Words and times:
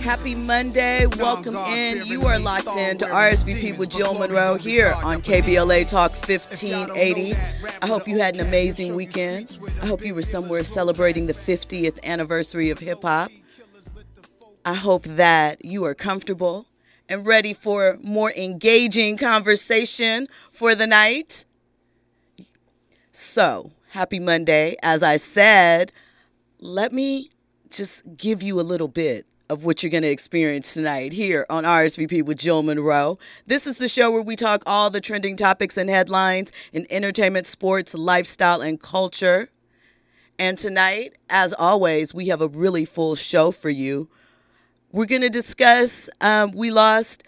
Happy 0.00 0.34
Monday. 0.34 1.04
Welcome 1.04 1.56
in. 1.56 2.06
You 2.06 2.24
are 2.26 2.38
locked 2.38 2.68
in 2.68 2.96
to 2.98 3.04
RSVP 3.04 3.76
with 3.76 3.90
Jill 3.90 4.14
Munroe 4.14 4.54
here 4.54 4.94
on 5.04 5.20
KBLA 5.20 5.90
Talk 5.90 6.12
1580. 6.12 7.34
I 7.82 7.86
hope 7.86 8.08
you 8.08 8.18
had 8.18 8.34
an 8.34 8.46
amazing 8.46 8.94
weekend. 8.94 9.58
I 9.82 9.86
hope 9.86 10.02
you 10.02 10.14
were 10.14 10.22
somewhere 10.22 10.64
celebrating 10.64 11.26
the 11.26 11.34
50th 11.34 12.02
anniversary 12.02 12.70
of 12.70 12.78
hip 12.78 13.02
hop. 13.02 13.30
I 14.64 14.74
hope 14.74 15.04
that 15.04 15.64
you 15.64 15.84
are 15.84 15.94
comfortable 15.94 16.66
and 17.10 17.26
ready 17.26 17.52
for 17.52 17.98
more 18.02 18.32
engaging 18.32 19.18
conversation 19.18 20.28
for 20.52 20.74
the 20.74 20.86
night. 20.86 21.44
So, 23.12 23.72
happy 23.90 24.18
Monday. 24.18 24.76
As 24.82 25.02
I 25.02 25.16
said, 25.16 25.92
let 26.60 26.92
me 26.92 27.30
just 27.70 28.02
give 28.16 28.42
you 28.42 28.60
a 28.60 28.62
little 28.62 28.88
bit 28.88 29.26
of 29.48 29.64
what 29.64 29.82
you're 29.82 29.90
going 29.90 30.02
to 30.02 30.08
experience 30.08 30.74
tonight 30.74 31.12
here 31.12 31.46
on 31.48 31.64
RSVP 31.64 32.24
with 32.24 32.38
Jill 32.38 32.62
Munroe. 32.62 33.18
This 33.46 33.66
is 33.66 33.78
the 33.78 33.88
show 33.88 34.10
where 34.10 34.22
we 34.22 34.36
talk 34.36 34.62
all 34.66 34.90
the 34.90 35.00
trending 35.00 35.36
topics 35.36 35.76
and 35.76 35.88
headlines 35.88 36.52
in 36.72 36.86
entertainment, 36.90 37.46
sports, 37.46 37.94
lifestyle, 37.94 38.60
and 38.60 38.80
culture. 38.80 39.48
And 40.38 40.58
tonight, 40.58 41.14
as 41.30 41.52
always, 41.54 42.12
we 42.12 42.28
have 42.28 42.42
a 42.42 42.48
really 42.48 42.84
full 42.84 43.14
show 43.14 43.50
for 43.50 43.70
you. 43.70 44.08
We're 44.92 45.06
going 45.06 45.22
to 45.22 45.30
discuss 45.30 46.10
um, 46.20 46.52
we 46.52 46.70
lost 46.70 47.22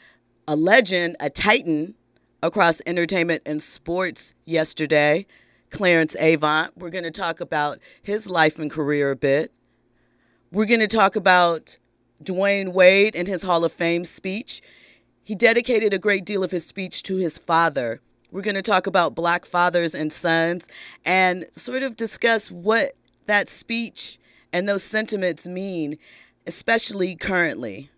a 0.47 0.56
legend, 0.56 1.17
a 1.20 1.31
titan 1.31 1.95
across 2.42 2.83
entertainment 2.84 3.42
and 3.47 3.62
sports 3.62 4.34
yesterday. 4.45 5.27
Clarence 5.70 6.16
Avant. 6.19 6.77
We're 6.77 6.91
going 6.91 7.05
to 7.05 7.10
talk 7.10 7.41
about 7.41 7.78
his 8.02 8.28
life 8.28 8.59
and 8.59 8.70
career 8.70 9.11
a 9.11 9.16
bit. 9.16 9.52
We're 10.52 10.66
going 10.66 10.80
to 10.80 10.88
talk 10.88 11.16
about 11.16 11.78
Dwyane 12.23 12.73
Wade 12.73 13.14
and 13.14 13.28
his 13.28 13.42
Hall 13.42 13.64
of 13.64 13.72
Fame 13.72 14.05
speech. 14.05 14.62
He 15.22 15.34
dedicated 15.34 15.95
a 15.95 15.98
great 15.98 16.25
deal 16.25 16.42
of 16.42 16.50
his 16.50 16.67
speech 16.67 17.03
to 17.05 17.17
his 17.17 17.39
father. 17.39 18.00
We're 18.33 18.42
going 18.42 18.56
to 18.56 18.62
talk 18.62 18.86
about 18.86 19.14
black 19.14 19.45
fathers 19.45 19.95
and 19.95 20.12
sons 20.12 20.64
and 21.05 21.47
sort 21.53 21.83
of 21.83 21.97
discuss 21.97 22.50
what 22.50 22.92
that 23.27 23.48
speech 23.48 24.19
and 24.52 24.69
those 24.69 24.83
sentiments 24.83 25.47
mean, 25.47 25.98
especially 26.47 27.14
currently, 27.17 27.91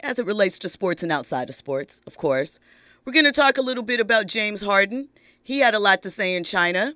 as 0.00 0.18
it 0.18 0.26
relates 0.26 0.58
to 0.60 0.68
sports 0.68 1.02
and 1.02 1.12
outside 1.12 1.48
of 1.48 1.54
sports, 1.54 2.00
of 2.06 2.16
course. 2.16 2.58
We're 3.04 3.12
going 3.12 3.24
to 3.24 3.32
talk 3.32 3.56
a 3.56 3.62
little 3.62 3.82
bit 3.82 4.00
about 4.00 4.26
James 4.26 4.60
Harden 4.60 5.08
he 5.42 5.58
had 5.60 5.74
a 5.74 5.78
lot 5.78 6.02
to 6.02 6.10
say 6.10 6.34
in 6.34 6.44
China, 6.44 6.94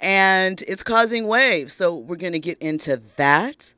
and 0.00 0.62
it's 0.66 0.82
causing 0.82 1.26
waves. 1.26 1.72
So 1.72 1.94
we're 1.96 2.16
going 2.16 2.32
to 2.32 2.40
get 2.40 2.58
into 2.58 3.00
that. 3.16 3.74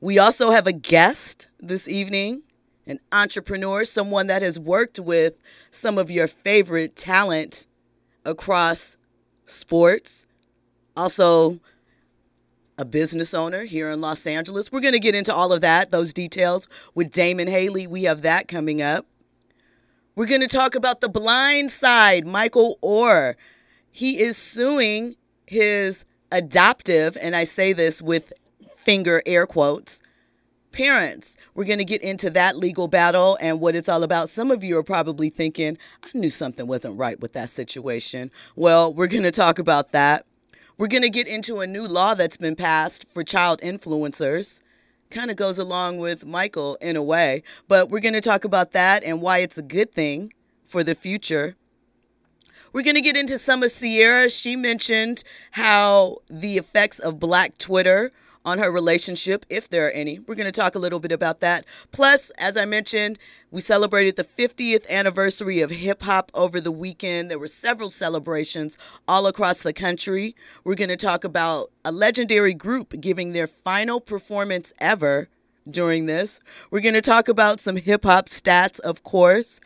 We 0.00 0.18
also 0.18 0.50
have 0.50 0.66
a 0.66 0.72
guest 0.72 1.48
this 1.60 1.88
evening, 1.88 2.42
an 2.86 3.00
entrepreneur, 3.12 3.84
someone 3.84 4.26
that 4.26 4.42
has 4.42 4.58
worked 4.58 4.98
with 4.98 5.34
some 5.70 5.98
of 5.98 6.10
your 6.10 6.28
favorite 6.28 6.96
talent 6.96 7.66
across 8.24 8.96
sports. 9.46 10.26
Also, 10.96 11.60
a 12.76 12.84
business 12.84 13.34
owner 13.34 13.64
here 13.64 13.90
in 13.90 14.00
Los 14.00 14.26
Angeles. 14.26 14.72
We're 14.72 14.80
going 14.80 14.94
to 14.94 15.00
get 15.00 15.14
into 15.14 15.34
all 15.34 15.52
of 15.52 15.60
that, 15.60 15.90
those 15.90 16.12
details 16.12 16.66
with 16.94 17.12
Damon 17.12 17.48
Haley. 17.48 17.86
We 17.86 18.04
have 18.04 18.22
that 18.22 18.48
coming 18.48 18.82
up. 18.82 19.06
We're 20.16 20.26
going 20.26 20.42
to 20.42 20.46
talk 20.46 20.76
about 20.76 21.00
the 21.00 21.08
blind 21.08 21.72
side, 21.72 22.24
Michael 22.24 22.78
Oher. 22.84 23.34
He 23.90 24.20
is 24.20 24.36
suing 24.36 25.16
his 25.44 26.04
adoptive, 26.30 27.16
and 27.20 27.34
I 27.34 27.42
say 27.42 27.72
this 27.72 28.00
with 28.00 28.32
finger 28.76 29.24
air 29.26 29.44
quotes, 29.44 29.98
parents. 30.70 31.34
We're 31.56 31.64
going 31.64 31.80
to 31.80 31.84
get 31.84 32.00
into 32.00 32.30
that 32.30 32.56
legal 32.56 32.86
battle 32.86 33.36
and 33.40 33.60
what 33.60 33.74
it's 33.74 33.88
all 33.88 34.04
about. 34.04 34.30
Some 34.30 34.52
of 34.52 34.62
you 34.62 34.78
are 34.78 34.84
probably 34.84 35.30
thinking, 35.30 35.76
I 36.04 36.08
knew 36.14 36.30
something 36.30 36.68
wasn't 36.68 36.96
right 36.96 37.18
with 37.18 37.32
that 37.32 37.50
situation. 37.50 38.30
Well, 38.54 38.94
we're 38.94 39.08
going 39.08 39.24
to 39.24 39.32
talk 39.32 39.58
about 39.58 39.90
that. 39.90 40.26
We're 40.78 40.86
going 40.86 41.02
to 41.02 41.10
get 41.10 41.26
into 41.26 41.58
a 41.58 41.66
new 41.66 41.88
law 41.88 42.14
that's 42.14 42.36
been 42.36 42.54
passed 42.54 43.04
for 43.08 43.24
child 43.24 43.60
influencers 43.62 44.60
kind 45.10 45.30
of 45.30 45.36
goes 45.36 45.58
along 45.58 45.98
with 45.98 46.24
Michael 46.24 46.76
in 46.76 46.96
a 46.96 47.02
way. 47.02 47.42
But 47.68 47.90
we're 47.90 48.00
going 48.00 48.14
to 48.14 48.20
talk 48.20 48.44
about 48.44 48.72
that 48.72 49.04
and 49.04 49.20
why 49.20 49.38
it's 49.38 49.58
a 49.58 49.62
good 49.62 49.92
thing 49.92 50.32
for 50.66 50.82
the 50.82 50.94
future. 50.94 51.56
We're 52.72 52.82
going 52.82 52.96
to 52.96 53.00
get 53.00 53.16
into 53.16 53.38
some 53.38 53.62
of 53.62 53.72
Ciara. 53.72 54.28
She 54.28 54.56
mentioned 54.56 55.22
how 55.52 56.18
the 56.28 56.58
effects 56.58 56.98
of 56.98 57.20
Black 57.20 57.56
Twitter 57.58 58.10
on 58.44 58.58
her 58.58 58.70
relationship, 58.70 59.46
if 59.48 59.68
there 59.68 59.86
are 59.86 59.90
any. 59.90 60.18
We're 60.18 60.34
going 60.34 60.46
to 60.46 60.52
talk 60.52 60.74
a 60.74 60.78
little 60.78 61.00
bit 61.00 61.12
about 61.12 61.40
that. 61.40 61.64
Plus, 61.92 62.30
as 62.38 62.56
I 62.56 62.64
mentioned, 62.64 63.18
we 63.50 63.60
celebrated 63.60 64.16
the 64.16 64.24
50th 64.24 64.88
anniversary 64.88 65.60
of 65.60 65.70
hip 65.70 66.02
hop 66.02 66.30
over 66.34 66.60
the 66.60 66.70
weekend. 66.72 67.30
There 67.30 67.38
were 67.38 67.48
several 67.48 67.90
celebrations 67.90 68.76
all 69.08 69.26
across 69.26 69.62
the 69.62 69.72
country. 69.72 70.36
We're 70.64 70.74
going 70.74 70.88
to 70.88 70.96
talk 70.96 71.24
about 71.24 71.70
a 71.84 71.92
legendary 71.92 72.54
group 72.54 73.00
giving 73.00 73.32
their 73.32 73.46
final 73.46 74.00
performance 74.00 74.72
ever 74.78 75.28
during 75.70 76.06
this. 76.06 76.40
We're 76.70 76.80
going 76.80 76.94
to 76.94 77.00
talk 77.00 77.28
about 77.28 77.60
some 77.60 77.76
hip 77.76 78.04
hop 78.04 78.28
stats, 78.28 78.80
of 78.80 79.02
course. 79.02 79.60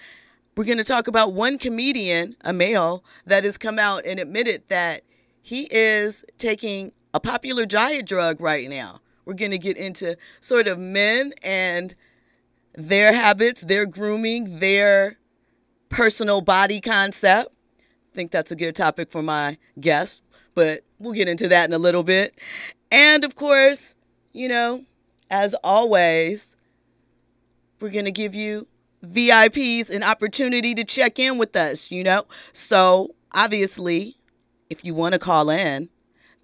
We're 0.57 0.65
going 0.65 0.79
to 0.79 0.85
talk 0.85 1.07
about 1.07 1.33
one 1.33 1.59
comedian, 1.59 2.37
a 2.43 2.53
male, 2.53 3.05
that 3.27 3.45
has 3.45 3.59
come 3.59 3.79
out 3.79 4.05
and 4.05 4.19
admitted 4.19 4.63
that 4.69 5.03
he 5.41 5.69
is 5.71 6.25
taking 6.39 6.93
a 7.15 7.21
popular 7.21 7.67
diet 7.67 8.07
drug 8.07 8.41
right 8.41 8.69
now. 8.69 9.01
We're 9.25 9.35
going 9.35 9.51
to 9.51 9.59
get 9.59 9.77
into 9.77 10.17
sort 10.41 10.69
of 10.69 10.79
men 10.79 11.35
and 11.43 11.95
their 12.75 13.13
habits, 13.13 13.61
their 13.63 13.87
grooming, 13.87 14.61
their 14.61 15.19
personal 15.89 16.41
body 16.41 16.81
concept. 16.81 17.51
I 18.13 18.15
think 18.15 18.31
that's 18.31 18.53
a 18.53 18.57
good 18.57 18.75
topic 18.75 19.11
for 19.11 19.23
my 19.23 19.59
guest, 19.81 20.23
but 20.55 20.83
we'll 20.99 21.13
get 21.13 21.29
into 21.29 21.49
that 21.49 21.69
in 21.69 21.75
a 21.75 21.79
little 21.79 22.03
bit. 22.03 22.39
And 22.91 23.25
of 23.25 23.37
course, 23.37 23.95
you 24.33 24.49
know, 24.49 24.85
as 25.31 25.55
always, 25.63 26.55
we're 27.81 27.91
going 27.91 28.07
to 28.07 28.13
give 28.13 28.35
you 28.35 28.67
VIPs 29.05 29.91
an 29.91 30.03
opportunity 30.03 30.75
to 30.75 30.85
check 30.85 31.19
in 31.19 31.39
with 31.39 31.55
us, 31.55 31.91
you 31.91 32.03
know? 32.03 32.25
So, 32.53 33.15
obviously, 33.33 34.17
if 34.71 34.85
you 34.85 34.95
want 34.95 35.13
to 35.13 35.19
call 35.19 35.51
in, 35.51 35.89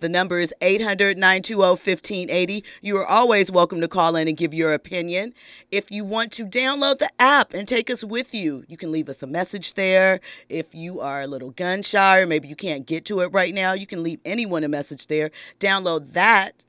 the 0.01 0.09
number 0.09 0.39
is 0.39 0.53
800 0.61 1.17
920 1.17 1.57
1580. 1.57 2.65
You 2.83 2.97
are 2.99 3.07
always 3.07 3.51
welcome 3.51 3.81
to 3.81 3.89
call 3.89 4.17
in 4.17 4.29
and 4.29 4.37
give 4.37 4.53
your 4.53 4.75
opinion. 4.75 5.35
If 5.71 5.91
you 5.91 6.05
want 6.05 6.33
to 6.33 6.45
download 6.45 6.99
the 6.99 7.11
app 7.19 7.55
and 7.55 7.67
take 7.67 7.91
us 7.91 8.05
with 8.05 8.35
you, 8.35 8.65
you 8.69 8.77
can 8.77 8.93
leave 8.93 9.09
us 9.09 9.23
a 9.23 9.27
message 9.27 9.75
there. 9.75 10.21
If 10.49 10.75
you 10.75 11.01
are 11.01 11.23
a 11.23 11.27
little 11.27 11.51
gun 11.51 11.83
shy 11.83 12.19
or 12.19 12.27
maybe 12.27 12.49
you 12.49 12.57
can't 12.57 12.87
get 12.87 13.05
to 13.07 13.21
it 13.21 13.33
right 13.33 13.55
now, 13.55 13.73
you 13.73 13.87
can 13.87 14.03
leave 14.03 14.21
anyone 14.25 14.65
a 14.65 14.69
message 14.69 15.07
there. 15.07 15.31
Download 15.61 16.13
that. 16.13 16.65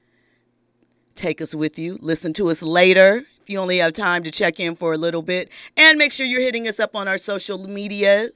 Take 1.15 1.41
us 1.41 1.55
with 1.55 1.79
you. 1.79 1.97
Listen 2.01 2.33
to 2.33 2.49
us 2.49 2.61
later 2.61 3.25
if 3.41 3.49
you 3.49 3.59
only 3.59 3.77
have 3.77 3.93
time 3.93 4.23
to 4.23 4.31
check 4.31 4.59
in 4.59 4.75
for 4.75 4.93
a 4.93 4.97
little 4.97 5.21
bit. 5.21 5.49
And 5.77 5.97
make 5.97 6.11
sure 6.11 6.25
you're 6.25 6.41
hitting 6.41 6.67
us 6.67 6.79
up 6.79 6.95
on 6.95 7.07
our 7.07 7.17
social 7.17 7.57
media 7.67 8.29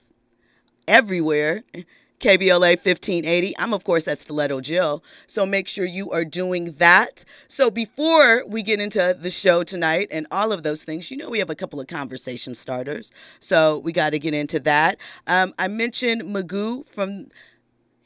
everywhere. 0.88 1.64
KBLA 2.20 2.78
1580. 2.78 3.58
I'm, 3.58 3.74
of 3.74 3.84
course, 3.84 4.08
at 4.08 4.20
Stiletto 4.20 4.62
Jill. 4.62 5.04
So 5.28 5.46
make 5.46 5.68
sure 5.68 5.86
you 5.86 6.12
are 6.12 6.26
doing 6.26 6.74
that. 6.74 7.24
So 7.48 7.72
before 7.72 8.44
we 8.48 8.62
get 8.62 8.80
into 8.80 9.18
the 9.20 9.32
show 9.32 9.64
tonight 9.64 10.10
and 10.12 10.28
all 10.32 10.52
of 10.52 10.64
those 10.64 10.84
things, 10.84 11.10
you 11.10 11.18
know, 11.18 11.30
we 11.30 11.40
have 11.40 11.50
a 11.50 11.56
couple 11.56 11.80
of 11.80 11.88
conversation 11.88 12.56
starters. 12.56 13.12
So 13.40 13.80
we 13.80 13.92
got 13.92 14.12
to 14.12 14.20
get 14.20 14.34
into 14.34 14.60
that. 14.62 14.98
Um, 15.28 15.54
I 15.58 15.68
mentioned 15.68 16.24
Magoo 16.24 16.88
from 16.88 17.28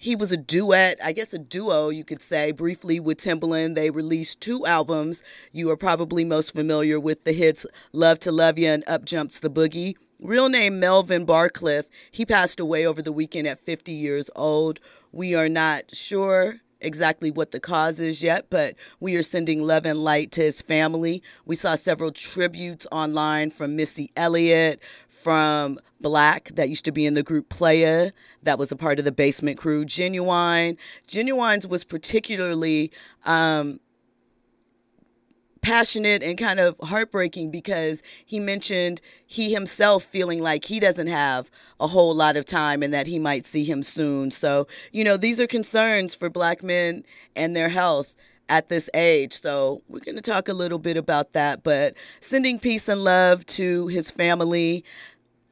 he 0.03 0.17
was 0.17 0.33
a 0.33 0.37
duet, 0.37 0.99
I 1.01 1.13
guess 1.13 1.33
a 1.33 1.37
duo, 1.39 1.87
you 1.87 2.03
could 2.03 2.21
say, 2.21 2.51
briefly 2.51 2.99
with 2.99 3.19
Timbaland. 3.19 3.75
They 3.75 3.89
released 3.89 4.41
two 4.41 4.65
albums. 4.65 5.23
You 5.53 5.71
are 5.71 5.77
probably 5.77 6.25
most 6.25 6.51
familiar 6.51 6.99
with 6.99 7.23
the 7.23 7.31
hits 7.31 7.65
Love 7.93 8.19
to 8.19 8.31
Love 8.33 8.57
You 8.57 8.67
and 8.67 8.83
Up 8.85 9.05
Jumps 9.05 9.39
the 9.39 9.49
Boogie. 9.49 9.95
Real 10.23 10.47
name 10.47 10.79
Melvin 10.79 11.25
Barcliff. 11.25 11.83
He 12.09 12.25
passed 12.25 12.57
away 12.57 12.85
over 12.85 13.01
the 13.01 13.11
weekend 13.11 13.45
at 13.45 13.59
50 13.59 13.91
years 13.91 14.29
old. 14.37 14.79
We 15.11 15.35
are 15.35 15.49
not 15.49 15.93
sure 15.93 16.61
exactly 16.79 17.29
what 17.29 17.51
the 17.51 17.59
cause 17.59 17.99
is 17.99 18.23
yet, 18.23 18.45
but 18.49 18.75
we 19.01 19.17
are 19.17 19.21
sending 19.21 19.63
love 19.63 19.85
and 19.85 20.01
light 20.01 20.31
to 20.31 20.41
his 20.41 20.61
family. 20.61 21.21
We 21.45 21.57
saw 21.57 21.75
several 21.75 22.13
tributes 22.13 22.87
online 22.89 23.51
from 23.51 23.75
Missy 23.75 24.11
Elliott, 24.15 24.81
from 25.09 25.77
Black, 25.99 26.51
that 26.53 26.69
used 26.69 26.85
to 26.85 26.93
be 26.93 27.05
in 27.05 27.15
the 27.15 27.23
group 27.23 27.49
Playa, 27.49 28.11
that 28.43 28.57
was 28.57 28.71
a 28.71 28.77
part 28.77 28.99
of 28.99 29.05
the 29.05 29.11
basement 29.11 29.57
crew. 29.57 29.83
Genuine. 29.83 30.77
Ginuwine's 31.05 31.67
was 31.67 31.83
particularly 31.83 32.91
um, 33.25 33.81
passionate 35.63 36.21
and 36.21 36.37
kind 36.37 36.59
of 36.59 36.75
heartbreaking 36.83 37.49
because 37.49 38.03
he 38.25 38.39
mentioned 38.39 39.01
he 39.25 39.51
himself 39.51 40.03
feeling 40.03 40.41
like 40.41 40.65
he 40.65 40.79
doesn't 40.79 41.07
have 41.07 41.49
a 41.79 41.87
whole 41.87 42.13
lot 42.13 42.37
of 42.37 42.45
time 42.45 42.83
and 42.83 42.93
that 42.93 43.07
he 43.07 43.17
might 43.17 43.47
see 43.47 43.63
him 43.63 43.81
soon. 43.81 44.29
So, 44.29 44.67
you 44.91 45.03
know, 45.03 45.17
these 45.17 45.39
are 45.39 45.47
concerns 45.47 46.13
for 46.13 46.29
black 46.29 46.61
men 46.63 47.03
and 47.35 47.55
their 47.55 47.69
health. 47.69 48.13
at 48.49 48.67
this 48.69 48.89
age. 48.93 49.41
So 49.41 49.81
we're 49.87 50.01
going 50.01 50.17
to 50.17 50.21
talk 50.21 50.49
a 50.49 50.53
little 50.53 50.77
bit 50.77 50.97
about 50.97 51.33
that, 51.33 51.63
but 51.63 51.95
sending 52.19 52.59
peace 52.59 52.89
and 52.89 53.03
love 53.03 53.45
to 53.47 53.87
his 53.87 54.11
family. 54.11 54.83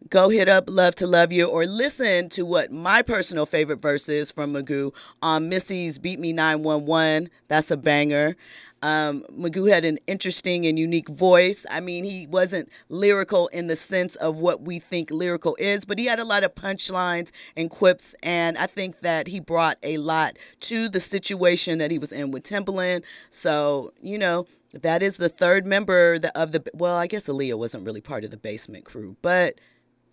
Go 0.09 0.29
hit 0.29 0.49
up 0.49 0.65
Love 0.67 0.95
to 0.95 1.07
Love 1.07 1.31
You 1.31 1.47
or 1.47 1.65
listen 1.65 2.27
to 2.29 2.45
what 2.45 2.71
my 2.71 3.01
personal 3.01 3.45
favorite 3.45 3.81
verse 3.81 4.09
is 4.09 4.31
from 4.31 4.53
Magoo 4.53 4.91
on 5.21 5.47
Missy's 5.47 5.99
Beep 5.99 6.19
Me 6.19 6.33
911. 6.33 7.29
That's 7.47 7.71
a 7.71 7.77
banger. 7.77 8.35
Um, 8.81 9.23
Magoo 9.31 9.71
had 9.71 9.85
an 9.85 9.99
interesting 10.07 10.65
and 10.65 10.79
unique 10.79 11.09
voice. 11.09 11.65
I 11.69 11.79
mean, 11.79 12.03
he 12.03 12.27
wasn't 12.27 12.69
lyrical 12.89 13.47
in 13.49 13.67
the 13.67 13.75
sense 13.75 14.15
of 14.15 14.37
what 14.37 14.61
we 14.61 14.79
think 14.79 15.11
lyrical 15.11 15.55
is, 15.59 15.85
but 15.85 15.99
he 15.99 16.05
had 16.05 16.19
a 16.19 16.25
lot 16.25 16.43
of 16.43 16.55
punchlines 16.55 17.29
and 17.55 17.69
quips, 17.69 18.15
and 18.23 18.57
I 18.57 18.67
think 18.67 19.01
that 19.01 19.27
he 19.27 19.39
brought 19.39 19.77
a 19.83 19.97
lot 19.97 20.37
to 20.61 20.89
the 20.89 20.99
situation 20.99 21.77
that 21.77 21.91
he 21.91 21.99
was 21.99 22.11
in 22.11 22.31
with 22.31 22.43
Timbaland. 22.43 23.03
So, 23.29 23.93
you 24.01 24.17
know, 24.17 24.47
that 24.73 25.03
is 25.03 25.17
the 25.17 25.29
third 25.29 25.65
member 25.65 26.19
of 26.35 26.51
the, 26.51 26.63
well, 26.73 26.95
I 26.95 27.07
guess 27.07 27.27
Aaliyah 27.27 27.57
wasn't 27.57 27.85
really 27.85 28.01
part 28.01 28.23
of 28.23 28.31
the 28.31 28.37
basement 28.37 28.85
crew, 28.85 29.15
but 29.21 29.59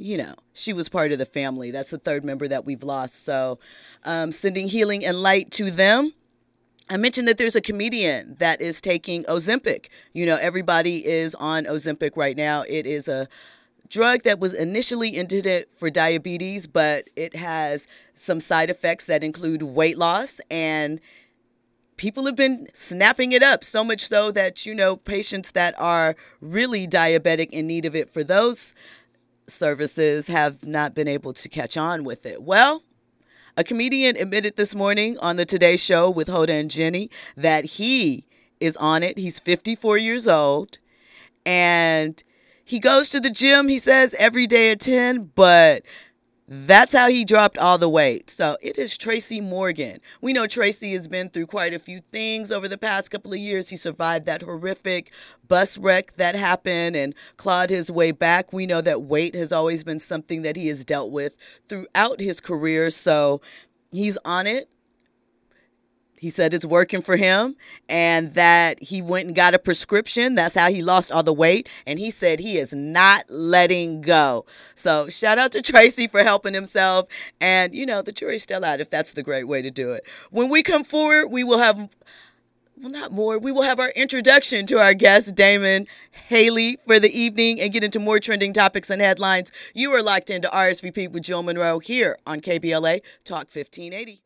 you 0.00 0.16
know, 0.16 0.34
she 0.52 0.72
was 0.72 0.88
part 0.88 1.10
of 1.10 1.18
the 1.18 1.26
family. 1.26 1.72
That's 1.72 1.90
the 1.90 1.98
third 1.98 2.24
member 2.24 2.46
that 2.46 2.64
we've 2.64 2.84
lost. 2.84 3.24
So, 3.24 3.58
um, 4.04 4.30
sending 4.30 4.68
healing 4.68 5.04
and 5.04 5.20
light 5.20 5.50
to 5.52 5.72
them. 5.72 6.12
I 6.90 6.96
mentioned 6.96 7.28
that 7.28 7.36
there's 7.36 7.56
a 7.56 7.60
comedian 7.60 8.36
that 8.38 8.60
is 8.60 8.80
taking 8.80 9.24
Ozempic. 9.24 9.86
You 10.14 10.24
know, 10.24 10.36
everybody 10.36 11.06
is 11.06 11.34
on 11.34 11.64
Ozempic 11.64 12.16
right 12.16 12.36
now. 12.36 12.62
It 12.62 12.86
is 12.86 13.08
a 13.08 13.28
drug 13.90 14.22
that 14.22 14.38
was 14.38 14.54
initially 14.54 15.16
intended 15.16 15.66
for 15.76 15.90
diabetes, 15.90 16.66
but 16.66 17.08
it 17.14 17.36
has 17.36 17.86
some 18.14 18.40
side 18.40 18.70
effects 18.70 19.04
that 19.04 19.22
include 19.22 19.62
weight 19.62 19.98
loss 19.98 20.40
and 20.50 21.00
people 21.96 22.24
have 22.26 22.36
been 22.36 22.68
snapping 22.72 23.32
it 23.32 23.42
up 23.42 23.64
so 23.64 23.82
much 23.82 24.06
so 24.06 24.30
that 24.30 24.64
you 24.64 24.74
know 24.74 24.96
patients 24.96 25.50
that 25.50 25.74
are 25.78 26.14
really 26.40 26.86
diabetic 26.86 27.50
in 27.50 27.66
need 27.66 27.84
of 27.84 27.96
it 27.96 28.08
for 28.08 28.22
those 28.22 28.72
services 29.48 30.26
have 30.26 30.64
not 30.64 30.94
been 30.94 31.08
able 31.08 31.32
to 31.32 31.48
catch 31.48 31.76
on 31.76 32.04
with 32.04 32.24
it. 32.24 32.42
Well, 32.42 32.82
a 33.58 33.64
comedian 33.64 34.16
admitted 34.16 34.54
this 34.54 34.72
morning 34.72 35.18
on 35.18 35.34
the 35.34 35.44
Today 35.44 35.76
Show 35.76 36.08
with 36.08 36.28
Hoda 36.28 36.50
and 36.50 36.70
Jenny 36.70 37.10
that 37.36 37.64
he 37.64 38.24
is 38.60 38.76
on 38.76 39.02
it. 39.02 39.18
He's 39.18 39.40
54 39.40 39.98
years 39.98 40.28
old 40.28 40.78
and 41.44 42.22
he 42.64 42.78
goes 42.78 43.10
to 43.10 43.18
the 43.18 43.30
gym, 43.30 43.66
he 43.66 43.80
says, 43.80 44.14
every 44.16 44.46
day 44.46 44.70
at 44.70 44.78
10, 44.78 45.32
but 45.34 45.82
that's 46.50 46.94
how 46.94 47.10
he 47.10 47.26
dropped 47.26 47.58
all 47.58 47.76
the 47.76 47.90
weight. 47.90 48.30
So 48.30 48.56
it 48.62 48.78
is 48.78 48.96
Tracy 48.96 49.38
Morgan. 49.40 50.00
We 50.22 50.32
know 50.32 50.46
Tracy 50.46 50.94
has 50.94 51.06
been 51.06 51.28
through 51.28 51.46
quite 51.46 51.74
a 51.74 51.78
few 51.78 52.00
things 52.10 52.50
over 52.50 52.66
the 52.66 52.78
past 52.78 53.10
couple 53.10 53.32
of 53.32 53.38
years. 53.38 53.68
He 53.68 53.76
survived 53.76 54.24
that 54.26 54.40
horrific 54.40 55.12
bus 55.46 55.76
wreck 55.76 56.16
that 56.16 56.34
happened 56.34 56.96
and 56.96 57.14
clawed 57.36 57.68
his 57.68 57.90
way 57.90 58.12
back. 58.12 58.52
We 58.52 58.64
know 58.64 58.80
that 58.80 59.02
weight 59.02 59.34
has 59.34 59.52
always 59.52 59.84
been 59.84 60.00
something 60.00 60.40
that 60.42 60.56
he 60.56 60.68
has 60.68 60.86
dealt 60.86 61.10
with 61.10 61.36
throughout 61.68 62.18
his 62.18 62.40
career. 62.40 62.90
So 62.90 63.42
he's 63.92 64.16
on 64.24 64.46
it 64.46 64.70
he 66.18 66.30
said 66.30 66.52
it's 66.52 66.64
working 66.64 67.00
for 67.00 67.16
him 67.16 67.56
and 67.88 68.34
that 68.34 68.82
he 68.82 69.00
went 69.00 69.26
and 69.26 69.34
got 69.34 69.54
a 69.54 69.58
prescription. 69.58 70.34
That's 70.34 70.54
how 70.54 70.70
he 70.70 70.82
lost 70.82 71.12
all 71.12 71.22
the 71.22 71.32
weight. 71.32 71.68
And 71.86 71.98
he 71.98 72.10
said 72.10 72.40
he 72.40 72.58
is 72.58 72.72
not 72.72 73.24
letting 73.30 74.00
go. 74.00 74.44
So 74.74 75.08
shout 75.08 75.38
out 75.38 75.52
to 75.52 75.62
Tracy 75.62 76.08
for 76.08 76.22
helping 76.22 76.54
himself. 76.54 77.06
And, 77.40 77.74
you 77.74 77.86
know, 77.86 78.02
the 78.02 78.12
jury's 78.12 78.42
still 78.42 78.64
out 78.64 78.80
if 78.80 78.90
that's 78.90 79.12
the 79.12 79.22
great 79.22 79.44
way 79.44 79.62
to 79.62 79.70
do 79.70 79.92
it. 79.92 80.04
When 80.30 80.48
we 80.48 80.62
come 80.62 80.84
forward, 80.84 81.28
we 81.28 81.44
will 81.44 81.58
have. 81.58 81.88
Well, 82.80 82.92
not 82.92 83.10
more. 83.10 83.40
We 83.40 83.50
will 83.50 83.62
have 83.62 83.80
our 83.80 83.90
introduction 83.90 84.64
to 84.66 84.78
our 84.78 84.94
guest, 84.94 85.34
Damon 85.34 85.88
Haley, 86.28 86.78
for 86.86 87.00
the 87.00 87.10
evening 87.10 87.60
and 87.60 87.72
get 87.72 87.82
into 87.82 87.98
more 87.98 88.20
trending 88.20 88.52
topics 88.52 88.88
and 88.88 89.02
headlines. 89.02 89.50
You 89.74 89.92
are 89.94 90.02
locked 90.02 90.30
into 90.30 90.48
RSVP 90.48 91.10
with 91.10 91.24
Jill 91.24 91.42
Munroe 91.42 91.80
here 91.80 92.18
on 92.24 92.40
KBLA 92.40 93.00
Talk 93.24 93.48
1580. 93.52 94.22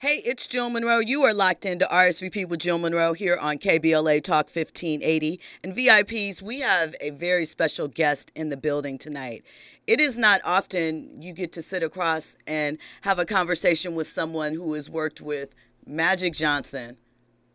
Hey, 0.00 0.16
it's 0.18 0.46
Jill 0.46 0.68
Munroe. 0.68 0.98
You 0.98 1.22
are 1.22 1.32
locked 1.32 1.64
into 1.64 1.86
RSVP 1.90 2.46
with 2.46 2.60
Jill 2.60 2.76
Munroe 2.76 3.14
here 3.14 3.38
on 3.38 3.56
KBLA 3.56 4.22
Talk 4.22 4.46
1580. 4.54 5.40
And 5.62 5.74
VIPs, 5.74 6.42
we 6.42 6.60
have 6.60 6.94
a 7.00 7.08
very 7.08 7.46
special 7.46 7.88
guest 7.88 8.30
in 8.34 8.50
the 8.50 8.56
building 8.58 8.98
tonight. 8.98 9.44
It 9.86 10.00
is 10.00 10.18
not 10.18 10.42
often 10.44 11.22
you 11.22 11.32
get 11.32 11.52
to 11.52 11.62
sit 11.62 11.82
across 11.82 12.36
and 12.46 12.76
have 13.00 13.18
a 13.18 13.24
conversation 13.24 13.94
with 13.94 14.06
someone 14.06 14.52
who 14.52 14.74
has 14.74 14.90
worked 14.90 15.22
with 15.22 15.54
Magic 15.86 16.34
Johnson, 16.34 16.98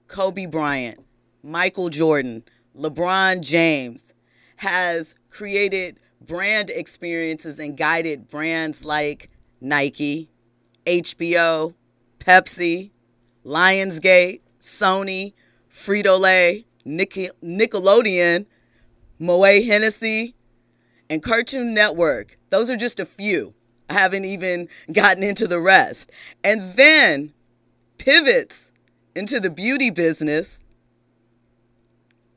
Kobe 0.07 0.47
Bryant, 0.47 1.06
Michael 1.44 1.89
Jordan, 1.89 2.44
LeBron 2.75 3.41
James, 3.41 4.15
has 4.56 5.13
created 5.30 6.00
brand 6.25 6.71
experiences 6.71 7.59
and 7.59 7.77
guided 7.77 8.27
brands 8.27 8.83
like 8.83 9.30
Nike, 9.62 10.31
HBO, 10.88 11.75
Pepsi, 12.19 12.92
Lionsgate, 13.45 14.42
Sony, 14.60 15.33
Frito 15.83 16.19
Lay, 16.19 16.66
Nickelodeon, 16.86 18.45
Moet 19.19 19.63
Hennessy, 19.66 20.36
and 21.10 21.24
Cartoon 21.24 21.74
Network. 21.74 22.38
Those 22.50 22.69
are 22.69 22.77
just 22.77 23.00
a 23.00 23.06
few. 23.06 23.54
I 23.89 23.94
haven't 23.94 24.25
even 24.25 24.69
gotten 24.92 25.24
into 25.24 25.48
the 25.48 25.60
rest. 25.60 26.12
And 26.44 26.75
then 26.75 27.33
pivots 27.98 28.72
into 29.15 29.39
the 29.39 29.50
beauty 29.50 29.89
business 29.89 30.60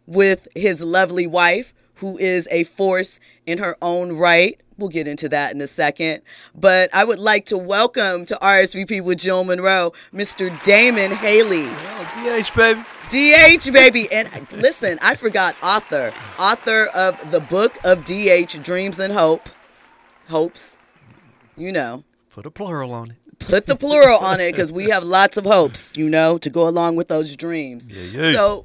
with 0.06 0.48
his 0.54 0.80
lovely 0.80 1.26
wife, 1.26 1.74
who 1.96 2.18
is 2.18 2.48
a 2.50 2.64
force 2.64 3.20
in 3.46 3.58
her 3.58 3.76
own 3.82 4.12
right. 4.12 4.61
We'll 4.78 4.88
get 4.88 5.06
into 5.06 5.28
that 5.28 5.54
in 5.54 5.60
a 5.60 5.66
second. 5.66 6.22
But 6.54 6.94
I 6.94 7.04
would 7.04 7.18
like 7.18 7.46
to 7.46 7.58
welcome 7.58 8.26
to 8.26 8.38
RSVP 8.40 9.02
with 9.02 9.18
Jill 9.18 9.44
Munroe, 9.44 9.92
Mr. 10.14 10.62
Damon 10.62 11.10
Haley. 11.10 11.66
Oh, 11.66 12.42
DH, 12.42 12.54
baby. 12.56 12.80
DH, 13.10 13.72
baby. 13.72 14.12
And 14.12 14.28
listen, 14.52 14.98
I 15.02 15.14
forgot 15.14 15.54
author. 15.62 16.12
Author 16.38 16.86
of 16.86 17.30
the 17.30 17.40
book 17.40 17.76
of 17.84 18.04
DH, 18.04 18.62
Dreams 18.62 18.98
and 18.98 19.12
Hope. 19.12 19.48
Hopes. 20.28 20.76
You 21.56 21.72
know. 21.72 22.04
Put 22.30 22.46
a 22.46 22.50
plural 22.50 22.92
on 22.92 23.10
it. 23.10 23.16
Put 23.40 23.66
the 23.66 23.76
plural 23.76 24.18
on 24.18 24.40
it 24.40 24.52
because 24.52 24.72
we 24.72 24.88
have 24.88 25.04
lots 25.04 25.36
of 25.36 25.44
hopes, 25.44 25.92
you 25.94 26.08
know, 26.08 26.38
to 26.38 26.48
go 26.48 26.68
along 26.68 26.96
with 26.96 27.08
those 27.08 27.36
dreams. 27.36 27.84
Yeah, 27.88 28.02
yeah. 28.02 28.32
So 28.32 28.64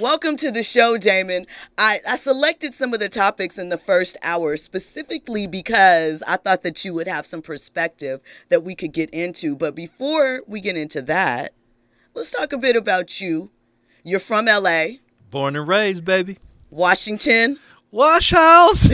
Welcome 0.00 0.36
to 0.38 0.50
the 0.50 0.62
show, 0.62 0.96
Damon. 0.96 1.46
I, 1.76 2.00
I 2.06 2.16
selected 2.16 2.72
some 2.72 2.94
of 2.94 3.00
the 3.00 3.08
topics 3.08 3.58
in 3.58 3.68
the 3.68 3.76
first 3.78 4.16
hour 4.22 4.56
specifically 4.56 5.46
because 5.46 6.22
I 6.26 6.36
thought 6.36 6.62
that 6.62 6.84
you 6.84 6.94
would 6.94 7.08
have 7.08 7.26
some 7.26 7.42
perspective 7.42 8.20
that 8.48 8.62
we 8.62 8.74
could 8.76 8.92
get 8.92 9.10
into. 9.10 9.56
But 9.56 9.74
before 9.74 10.40
we 10.46 10.60
get 10.60 10.76
into 10.76 11.02
that, 11.02 11.52
let's 12.14 12.30
talk 12.30 12.52
a 12.52 12.58
bit 12.58 12.76
about 12.76 13.20
you. 13.20 13.50
You're 14.04 14.20
from 14.20 14.46
LA, 14.46 14.86
Born 15.30 15.56
and 15.56 15.66
raised, 15.66 16.04
baby. 16.04 16.38
Washington, 16.70 17.58
Wash 17.90 18.30
house. 18.30 18.90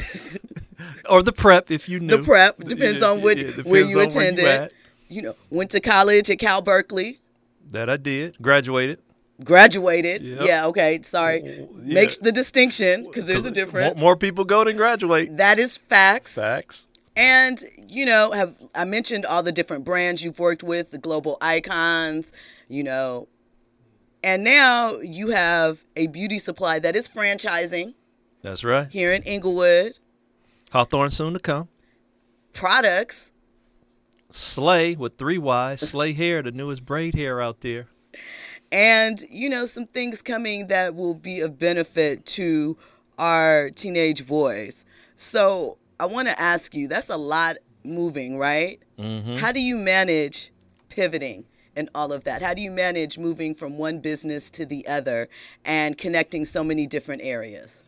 or 1.10 1.22
the 1.22 1.32
prep, 1.32 1.70
if 1.70 1.88
you 1.88 2.00
knew. 2.00 2.16
the 2.16 2.22
prep 2.22 2.58
depends 2.58 3.00
Yeah, 3.00 3.08
on 3.08 3.22
what, 3.22 3.36
yeah, 3.36 3.44
depends 3.48 3.68
where 3.68 3.82
you 3.82 4.00
attended. 4.00 4.44
at. 4.44 4.72
you 5.08 5.22
know, 5.22 5.34
went 5.50 5.70
to 5.72 5.80
college 5.80 6.30
at 6.30 6.38
Cal 6.38 6.62
Berkeley, 6.62 7.18
That 7.70 7.88
I 7.90 7.96
did. 7.96 8.36
Graduated. 8.40 9.00
Graduated. 9.42 10.22
Yep. 10.22 10.46
Yeah, 10.46 10.66
okay, 10.66 11.00
sorry. 11.02 11.42
Yeah. 11.42 11.66
Make 11.74 12.20
the 12.20 12.32
distinction 12.32 13.04
because 13.04 13.26
there's 13.26 13.44
a 13.44 13.50
difference. 13.50 13.96
More, 13.96 14.02
more 14.10 14.16
people 14.16 14.44
go 14.44 14.64
than 14.64 14.76
graduate. 14.76 15.36
That 15.36 15.58
is 15.58 15.76
facts. 15.76 16.32
Facts. 16.32 16.88
And 17.16 17.64
you 17.88 18.06
know, 18.06 18.30
have 18.32 18.54
I 18.74 18.84
mentioned 18.84 19.26
all 19.26 19.42
the 19.42 19.52
different 19.52 19.84
brands 19.84 20.22
you've 20.22 20.38
worked 20.38 20.62
with, 20.62 20.90
the 20.90 20.98
global 20.98 21.36
icons, 21.40 22.30
you 22.68 22.84
know, 22.84 23.28
and 24.22 24.44
now 24.44 24.98
you 24.98 25.28
have 25.28 25.78
a 25.96 26.06
beauty 26.08 26.38
supply 26.38 26.78
that 26.78 26.94
is 26.96 27.08
franchising 27.08 27.94
That's 28.42 28.64
right. 28.64 28.88
here 28.88 29.12
in 29.12 29.22
Inglewood. 29.22 29.94
Hawthorne 30.72 31.10
soon 31.10 31.32
to 31.32 31.40
come. 31.40 31.68
Products, 32.52 33.30
Slay 34.30 34.94
with 34.94 35.16
three 35.16 35.38
Y's. 35.38 35.80
Slay 35.80 36.12
hair, 36.12 36.42
the 36.42 36.52
newest 36.52 36.84
braid 36.84 37.14
hair 37.14 37.40
out 37.40 37.60
there. 37.62 37.86
And 38.70 39.20
you 39.30 39.48
know, 39.48 39.66
some 39.66 39.86
things 39.86 40.22
coming 40.22 40.66
that 40.68 40.94
will 40.94 41.14
be 41.14 41.40
of 41.40 41.58
benefit 41.58 42.26
to 42.26 42.76
our 43.18 43.70
teenage 43.70 44.26
boys. 44.26 44.84
So 45.16 45.78
I 45.98 46.06
want 46.06 46.28
to 46.28 46.40
ask 46.40 46.74
you, 46.74 46.88
that's 46.88 47.08
a 47.08 47.16
lot 47.16 47.56
moving, 47.84 48.38
right? 48.38 48.80
Mm-hmm. 48.98 49.36
How 49.36 49.52
do 49.52 49.60
you 49.60 49.76
manage 49.76 50.52
pivoting 50.88 51.44
and 51.74 51.88
all 51.94 52.12
of 52.12 52.24
that? 52.24 52.42
How 52.42 52.54
do 52.54 52.62
you 52.62 52.70
manage 52.70 53.18
moving 53.18 53.54
from 53.54 53.78
one 53.78 54.00
business 54.00 54.50
to 54.50 54.66
the 54.66 54.86
other 54.86 55.28
and 55.64 55.96
connecting 55.96 56.44
so 56.44 56.62
many 56.62 56.86
different 56.86 57.22
areas? 57.22 57.82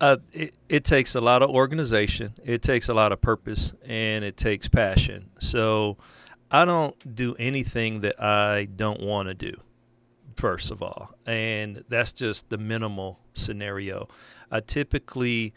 Uh, 0.00 0.18
it, 0.32 0.54
it 0.68 0.84
takes 0.84 1.14
a 1.14 1.20
lot 1.20 1.42
of 1.42 1.48
organization, 1.48 2.32
it 2.44 2.60
takes 2.62 2.88
a 2.90 2.94
lot 2.94 3.12
of 3.12 3.20
purpose, 3.20 3.72
and 3.86 4.24
it 4.24 4.36
takes 4.36 4.68
passion. 4.68 5.30
So 5.40 5.96
I 6.50 6.64
don't 6.64 7.14
do 7.14 7.34
anything 7.38 8.00
that 8.00 8.22
I 8.22 8.64
don't 8.66 9.00
want 9.00 9.28
to 9.28 9.34
do. 9.34 9.54
first 10.36 10.70
of 10.70 10.82
all, 10.82 11.12
and 11.26 11.82
that's 11.88 12.12
just 12.12 12.50
the 12.50 12.58
minimal 12.58 13.18
scenario. 13.32 14.08
I 14.50 14.60
typically 14.60 15.54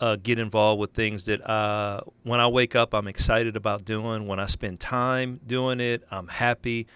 uh, 0.00 0.16
get 0.22 0.38
involved 0.38 0.80
with 0.80 0.92
things 0.92 1.24
that 1.24 1.48
uh, 1.48 2.00
when 2.22 2.40
I 2.40 2.46
wake 2.46 2.76
up, 2.76 2.94
I'm 2.94 3.08
excited 3.08 3.56
about 3.56 3.84
doing. 3.84 4.26
When 4.26 4.38
I 4.38 4.46
spend 4.46 4.80
time 4.80 5.40
doing 5.46 5.80
it, 5.80 6.04
I'm 6.10 6.28
happy. 6.28 6.86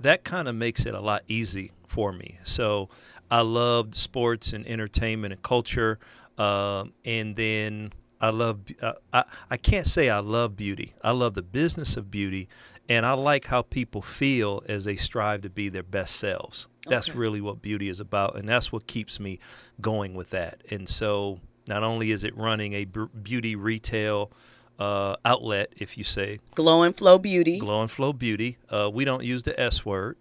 That 0.00 0.24
kind 0.24 0.48
of 0.48 0.54
makes 0.54 0.86
it 0.86 0.94
a 0.94 1.00
lot 1.00 1.22
easy 1.28 1.72
for 1.86 2.12
me. 2.12 2.38
So 2.44 2.88
I 3.30 3.42
loved 3.42 3.94
sports 3.94 4.52
and 4.52 4.66
entertainment 4.66 5.32
and 5.32 5.42
culture, 5.42 5.98
uh, 6.38 6.84
and 7.04 7.36
then 7.36 7.92
I 8.20 8.30
love. 8.30 8.60
Uh, 8.80 8.94
I 9.12 9.24
I 9.50 9.56
can't 9.56 9.86
say 9.86 10.10
I 10.10 10.18
love 10.18 10.56
beauty. 10.56 10.94
I 11.02 11.12
love 11.12 11.34
the 11.34 11.42
business 11.42 11.96
of 11.96 12.10
beauty, 12.10 12.48
and 12.88 13.06
I 13.06 13.12
like 13.12 13.46
how 13.46 13.62
people 13.62 14.02
feel 14.02 14.62
as 14.68 14.84
they 14.84 14.96
strive 14.96 15.42
to 15.42 15.50
be 15.50 15.68
their 15.68 15.82
best 15.82 16.16
selves. 16.16 16.68
That's 16.88 17.14
really 17.14 17.40
what 17.40 17.60
beauty 17.60 17.88
is 17.88 18.00
about, 18.00 18.36
and 18.36 18.48
that's 18.48 18.72
what 18.72 18.86
keeps 18.86 19.20
me 19.20 19.38
going 19.80 20.14
with 20.14 20.30
that. 20.30 20.62
And 20.70 20.88
so, 20.88 21.38
not 21.66 21.82
only 21.82 22.10
is 22.10 22.24
it 22.24 22.36
running 22.36 22.72
a 22.72 22.86
beauty 22.86 23.56
retail 23.56 24.32
uh, 24.78 25.16
outlet, 25.24 25.72
if 25.76 25.98
you 25.98 26.04
say 26.04 26.40
Glow 26.54 26.82
and 26.82 26.96
Flow 26.96 27.18
Beauty. 27.18 27.58
Glow 27.58 27.82
and 27.82 27.90
Flow 27.90 28.12
Beauty, 28.12 28.58
uh, 28.70 28.90
we 28.92 29.04
don't 29.04 29.22
use 29.22 29.42
the 29.42 29.58
S 29.60 29.84
word. 29.84 30.16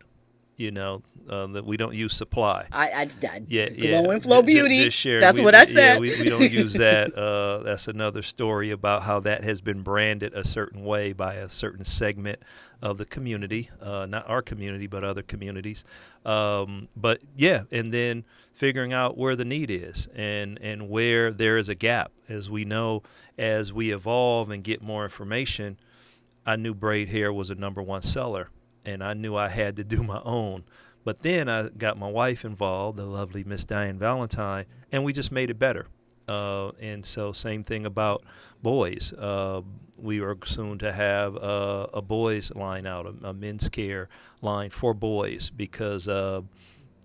You 0.58 0.72
know 0.72 1.04
uh, 1.30 1.48
that 1.48 1.66
we 1.66 1.78
don't 1.78 1.94
use 1.94 2.14
supply. 2.16 2.68
I, 2.72 2.90
I, 2.90 3.10
I 3.28 3.42
Yeah, 3.48 3.70
yeah. 3.74 4.00
Glow 4.02 4.12
and 4.12 4.24
Flow 4.24 4.42
Beauty. 4.42 4.90
just. 4.90 5.04
That's 5.04 5.38
We- 5.38 5.44
what 5.44 5.56
I 5.56 5.64
Yeah, 5.64 5.74
said. 5.74 6.00
we, 6.00 6.10
we 6.20 6.30
don't 6.30 6.52
use 6.52 6.74
that. 6.74 7.16
Uh, 7.18 7.64
that's 7.64 7.88
another 7.88 8.22
story 8.22 8.72
about 8.72 9.04
how 9.04 9.20
that 9.22 9.44
has 9.44 9.62
been 9.62 9.82
branded 9.82 10.34
a 10.34 10.44
certain 10.44 10.84
way 10.84 11.14
by 11.14 11.36
a 11.36 11.50
certain 11.50 11.84
segment 11.86 12.40
of 12.82 12.98
the 12.98 13.06
community, 13.06 13.70
uh, 13.82 14.06
not 14.06 14.30
our 14.30 14.42
community, 14.42 14.86
but 14.88 15.04
other 15.04 15.24
communities. 15.24 15.84
Um, 16.26 16.88
but 16.96 17.22
yeah, 17.36 17.64
and 17.72 17.94
then 17.94 18.24
figuring 18.54 18.94
out 18.94 19.18
where 19.18 19.36
the 19.36 19.46
need 19.46 19.72
is 19.72 20.08
and 20.16 20.60
and 20.62 20.90
where 20.90 21.32
there 21.32 21.58
is 21.58 21.70
a 21.70 21.76
gap. 21.76 22.12
As 22.30 22.50
we 22.50 22.66
know, 22.66 23.04
as 23.38 23.72
we 23.72 23.92
evolve 23.94 24.50
and 24.52 24.64
get 24.64 24.82
more 24.82 25.04
information, 25.04 25.78
I 26.46 26.56
knew 26.56 26.74
braid 26.74 27.08
hair 27.10 27.32
was 27.34 27.50
a 27.50 27.56
number 27.56 27.82
one 27.82 28.02
seller, 28.02 28.50
and 28.86 29.04
I 29.04 29.14
knew 29.14 29.36
I 29.36 29.48
had 29.50 29.76
to 29.78 29.84
do 29.84 30.04
my 30.04 30.22
own. 30.24 30.64
But 31.08 31.22
then 31.22 31.48
I 31.48 31.70
got 31.70 31.98
my 31.98 32.12
wife 32.12 32.44
involved, 32.44 32.98
the 32.98 33.06
lovely 33.06 33.46
Miss 33.46 33.64
Diane 33.64 33.98
Valentine, 33.98 34.66
and 34.92 35.06
we 35.06 35.14
just 35.14 35.32
made 35.32 35.50
it 35.50 35.58
better. 35.58 35.88
Uh, 36.28 36.72
and 36.82 37.06
so, 37.06 37.32
same 37.32 37.64
thing 37.64 37.86
about 37.86 38.26
boys. 38.62 39.14
Uh, 39.14 39.62
we 39.98 40.20
are 40.20 40.36
soon 40.44 40.78
to 40.80 40.92
have 40.92 41.38
uh, 41.38 41.88
a 41.94 42.02
boys 42.02 42.54
line 42.56 42.86
out, 42.86 43.06
a, 43.06 43.30
a 43.30 43.34
men's 43.34 43.70
care 43.70 44.10
line 44.42 44.70
for 44.70 44.94
boys, 44.94 45.50
because 45.50 46.10
uh, 46.10 46.42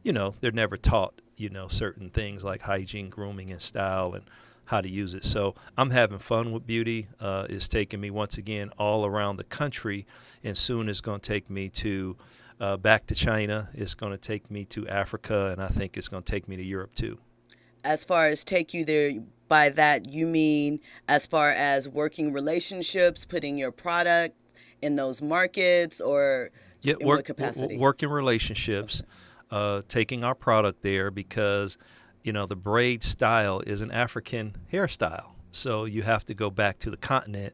you 0.02 0.12
know 0.12 0.34
they're 0.40 0.50
never 0.50 0.76
taught 0.76 1.22
you 1.36 1.50
know 1.50 1.68
certain 1.68 2.10
things 2.10 2.42
like 2.42 2.60
hygiene, 2.60 3.08
grooming, 3.08 3.52
and 3.52 3.60
style, 3.60 4.14
and 4.14 4.24
how 4.64 4.80
to 4.80 4.88
use 4.88 5.14
it. 5.14 5.24
So 5.24 5.54
I'm 5.78 5.90
having 5.90 6.18
fun 6.18 6.50
with 6.50 6.66
beauty. 6.66 7.06
Uh, 7.20 7.46
it's 7.48 7.68
taking 7.68 8.00
me 8.00 8.10
once 8.10 8.36
again 8.36 8.70
all 8.78 9.06
around 9.06 9.36
the 9.36 9.44
country, 9.44 10.08
and 10.42 10.58
soon 10.58 10.88
it's 10.88 11.00
going 11.00 11.20
to 11.20 11.28
take 11.28 11.48
me 11.48 11.68
to 11.68 12.16
uh, 12.62 12.76
back 12.76 13.06
to 13.08 13.14
China. 13.14 13.68
It's 13.74 13.94
going 13.94 14.12
to 14.12 14.18
take 14.18 14.50
me 14.50 14.64
to 14.66 14.88
Africa, 14.88 15.48
and 15.50 15.60
I 15.60 15.66
think 15.68 15.96
it's 15.98 16.08
going 16.08 16.22
to 16.22 16.30
take 16.32 16.48
me 16.48 16.56
to 16.56 16.62
Europe 16.62 16.94
too. 16.94 17.18
as 17.84 18.04
far 18.04 18.28
as 18.28 18.44
take 18.44 18.72
you 18.72 18.84
there 18.84 19.10
by 19.48 19.68
that 19.68 20.08
you 20.08 20.24
mean 20.26 20.78
as 21.08 21.26
far 21.26 21.50
as 21.50 21.88
working 21.88 22.32
relationships 22.32 23.26
putting 23.26 23.58
your 23.58 23.72
product 23.72 24.36
in 24.80 24.94
those 24.96 25.20
markets 25.20 26.00
or 26.00 26.50
Yeah, 26.82 26.94
in 27.00 27.06
work, 27.06 27.18
what 27.18 27.24
capacity 27.24 27.76
working 27.76 28.08
relationships, 28.08 29.02
uh, 29.50 29.82
taking 29.88 30.22
our 30.24 30.36
product 30.36 30.82
there 30.82 31.10
because 31.10 31.76
you 32.22 32.32
know 32.32 32.46
the 32.46 32.56
braid 32.56 33.02
style 33.02 33.60
is 33.66 33.80
an 33.80 33.90
African 33.90 34.54
hairstyle, 34.72 35.32
so 35.50 35.84
you 35.84 36.02
have 36.02 36.24
to 36.26 36.34
go 36.34 36.48
back 36.48 36.78
to 36.78 36.90
the 36.90 36.96
continent 36.96 37.52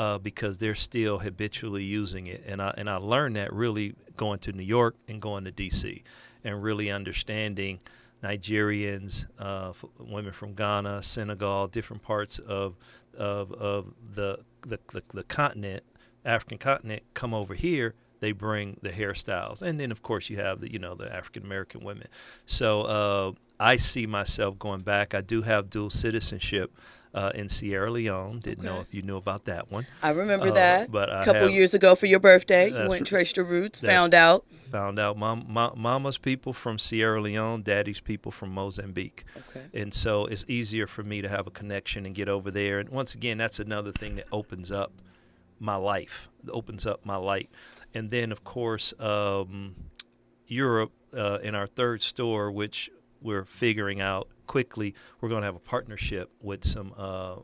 uh, 0.00 0.16
because 0.16 0.56
they're 0.56 0.74
still 0.74 1.18
habitually 1.18 1.84
using 1.84 2.26
it, 2.26 2.42
and 2.46 2.62
I 2.62 2.72
and 2.78 2.88
I 2.88 2.96
learned 2.96 3.36
that 3.36 3.52
really 3.52 3.94
going 4.16 4.38
to 4.40 4.52
New 4.52 4.62
York 4.62 4.96
and 5.08 5.20
going 5.20 5.44
to 5.44 5.50
D.C. 5.50 6.02
and 6.42 6.62
really 6.62 6.90
understanding 6.90 7.80
Nigerians, 8.24 9.26
uh, 9.38 9.70
f- 9.70 9.84
women 9.98 10.32
from 10.32 10.54
Ghana, 10.54 11.02
Senegal, 11.02 11.68
different 11.68 12.02
parts 12.02 12.38
of 12.38 12.76
of, 13.18 13.52
of 13.52 13.92
the, 14.14 14.38
the 14.62 14.78
the 14.90 15.02
the 15.12 15.24
continent, 15.24 15.82
African 16.24 16.56
continent, 16.56 17.02
come 17.12 17.34
over 17.34 17.52
here. 17.52 17.92
They 18.20 18.32
bring 18.32 18.78
the 18.80 18.90
hairstyles, 18.90 19.60
and 19.60 19.78
then 19.78 19.92
of 19.92 20.00
course 20.02 20.30
you 20.30 20.38
have 20.38 20.62
the 20.62 20.72
you 20.72 20.78
know 20.78 20.94
the 20.94 21.14
African 21.14 21.42
American 21.42 21.84
women. 21.84 22.06
So 22.46 22.82
uh, 22.82 23.32
I 23.60 23.76
see 23.76 24.06
myself 24.06 24.58
going 24.58 24.80
back. 24.80 25.14
I 25.14 25.20
do 25.20 25.42
have 25.42 25.68
dual 25.70 25.90
citizenship 25.90 26.72
uh, 27.14 27.32
in 27.34 27.48
Sierra 27.48 27.90
Leone. 27.90 28.38
Didn't 28.40 28.64
know 28.64 28.80
if 28.80 28.94
you 28.94 29.02
knew 29.02 29.16
about 29.16 29.44
that 29.44 29.70
one. 29.70 29.86
i 30.02 30.10
remember 30.10 30.48
Uh, 30.48 30.52
that 30.52 30.90
but 30.90 31.08
a 31.10 31.24
couple 31.24 31.42
have- 31.42 31.50
years 31.50 31.74
ago 31.74 31.94
for 31.94 32.06
your 32.06 32.20
birthday 32.20 32.70
you 32.70 32.88
went 32.88 33.06
traced 33.06 33.36
your 33.36 33.46
roots 33.46 33.80
found 33.80 34.14
out 34.14 34.44
Found 34.70 35.00
out 35.00 35.18
mom, 35.18 35.46
ma- 35.48 35.74
mama's 35.74 36.16
people 36.16 36.52
from 36.52 36.78
Sierra 36.78 37.20
Leone, 37.20 37.62
daddy's 37.62 38.00
people 38.00 38.30
from 38.30 38.50
Mozambique. 38.54 39.24
okay 39.36 39.66
and 39.74 39.92
so 39.92 40.26
it's 40.26 40.44
easier 40.48 40.86
for 40.86 41.02
me 41.02 41.20
to 41.20 41.28
have 41.28 41.48
a 41.48 41.50
connection 41.50 42.06
and 42.06 42.14
get 42.14 42.28
over 42.28 42.50
there 42.52 42.78
and 42.78 42.88
once 42.88 43.14
again 43.14 43.36
that's 43.38 43.58
another 43.60 43.90
thing 43.92 44.14
that 44.14 44.28
opens 44.30 44.70
up 44.70 44.92
my 45.58 45.74
life 45.76 46.28
opens 46.50 46.86
up 46.86 47.04
my 47.04 47.16
light 47.16 47.50
and 47.92 48.10
then 48.10 48.30
of 48.30 48.44
course 48.44 48.94
um, 49.00 49.74
europe 50.46 50.92
uh, 51.16 51.38
in 51.42 51.54
our 51.56 51.66
third 51.66 52.00
store 52.02 52.50
which 52.52 52.88
we're 53.20 53.44
figuring 53.44 54.00
out 54.00 54.28
quickly 54.46 54.94
we're 55.20 55.28
going 55.28 55.42
to 55.42 55.46
have 55.46 55.56
a 55.56 55.60
partnership 55.60 56.30
with 56.40 56.64
some 56.64 56.92
uh, 56.96 57.36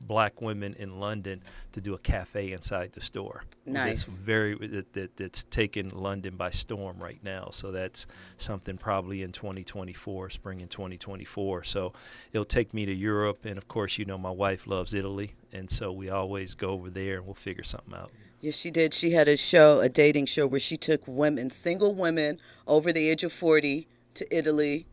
black 0.00 0.42
women 0.42 0.74
in 0.78 0.98
london 0.98 1.40
to 1.70 1.80
do 1.80 1.94
a 1.94 1.98
cafe 1.98 2.52
inside 2.52 2.92
the 2.92 3.00
store. 3.00 3.44
Nice. 3.64 3.92
It's 3.92 4.04
very 4.04 4.54
that, 4.66 4.92
that, 4.92 5.16
that's 5.16 5.44
taken 5.44 5.90
london 5.90 6.36
by 6.36 6.50
storm 6.50 6.98
right 6.98 7.22
now 7.22 7.48
so 7.50 7.70
that's 7.70 8.06
something 8.36 8.76
probably 8.76 9.22
in 9.22 9.32
2024 9.32 10.30
spring 10.30 10.60
in 10.60 10.68
2024 10.68 11.64
so 11.64 11.92
it'll 12.32 12.44
take 12.44 12.74
me 12.74 12.84
to 12.86 12.92
europe 12.92 13.44
and 13.44 13.56
of 13.56 13.68
course 13.68 13.98
you 13.98 14.04
know 14.04 14.18
my 14.18 14.30
wife 14.30 14.66
loves 14.66 14.94
italy 14.94 15.32
and 15.52 15.70
so 15.70 15.92
we 15.92 16.10
always 16.10 16.54
go 16.54 16.70
over 16.70 16.90
there 16.90 17.18
and 17.18 17.26
we'll 17.26 17.34
figure 17.34 17.64
something 17.64 17.94
out. 17.94 18.10
Yes 18.40 18.56
she 18.56 18.72
did. 18.72 18.92
She 18.92 19.12
had 19.12 19.28
a 19.28 19.36
show 19.36 19.80
a 19.80 19.88
dating 19.88 20.26
show 20.26 20.46
where 20.46 20.60
she 20.60 20.76
took 20.76 21.02
women 21.06 21.50
single 21.50 21.94
women 21.94 22.40
over 22.66 22.92
the 22.92 23.08
age 23.08 23.22
of 23.22 23.32
40 23.32 23.86
to 24.14 24.36
italy 24.36 24.86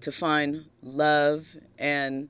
to 0.00 0.12
find 0.12 0.64
love 0.82 1.46
and 1.78 2.28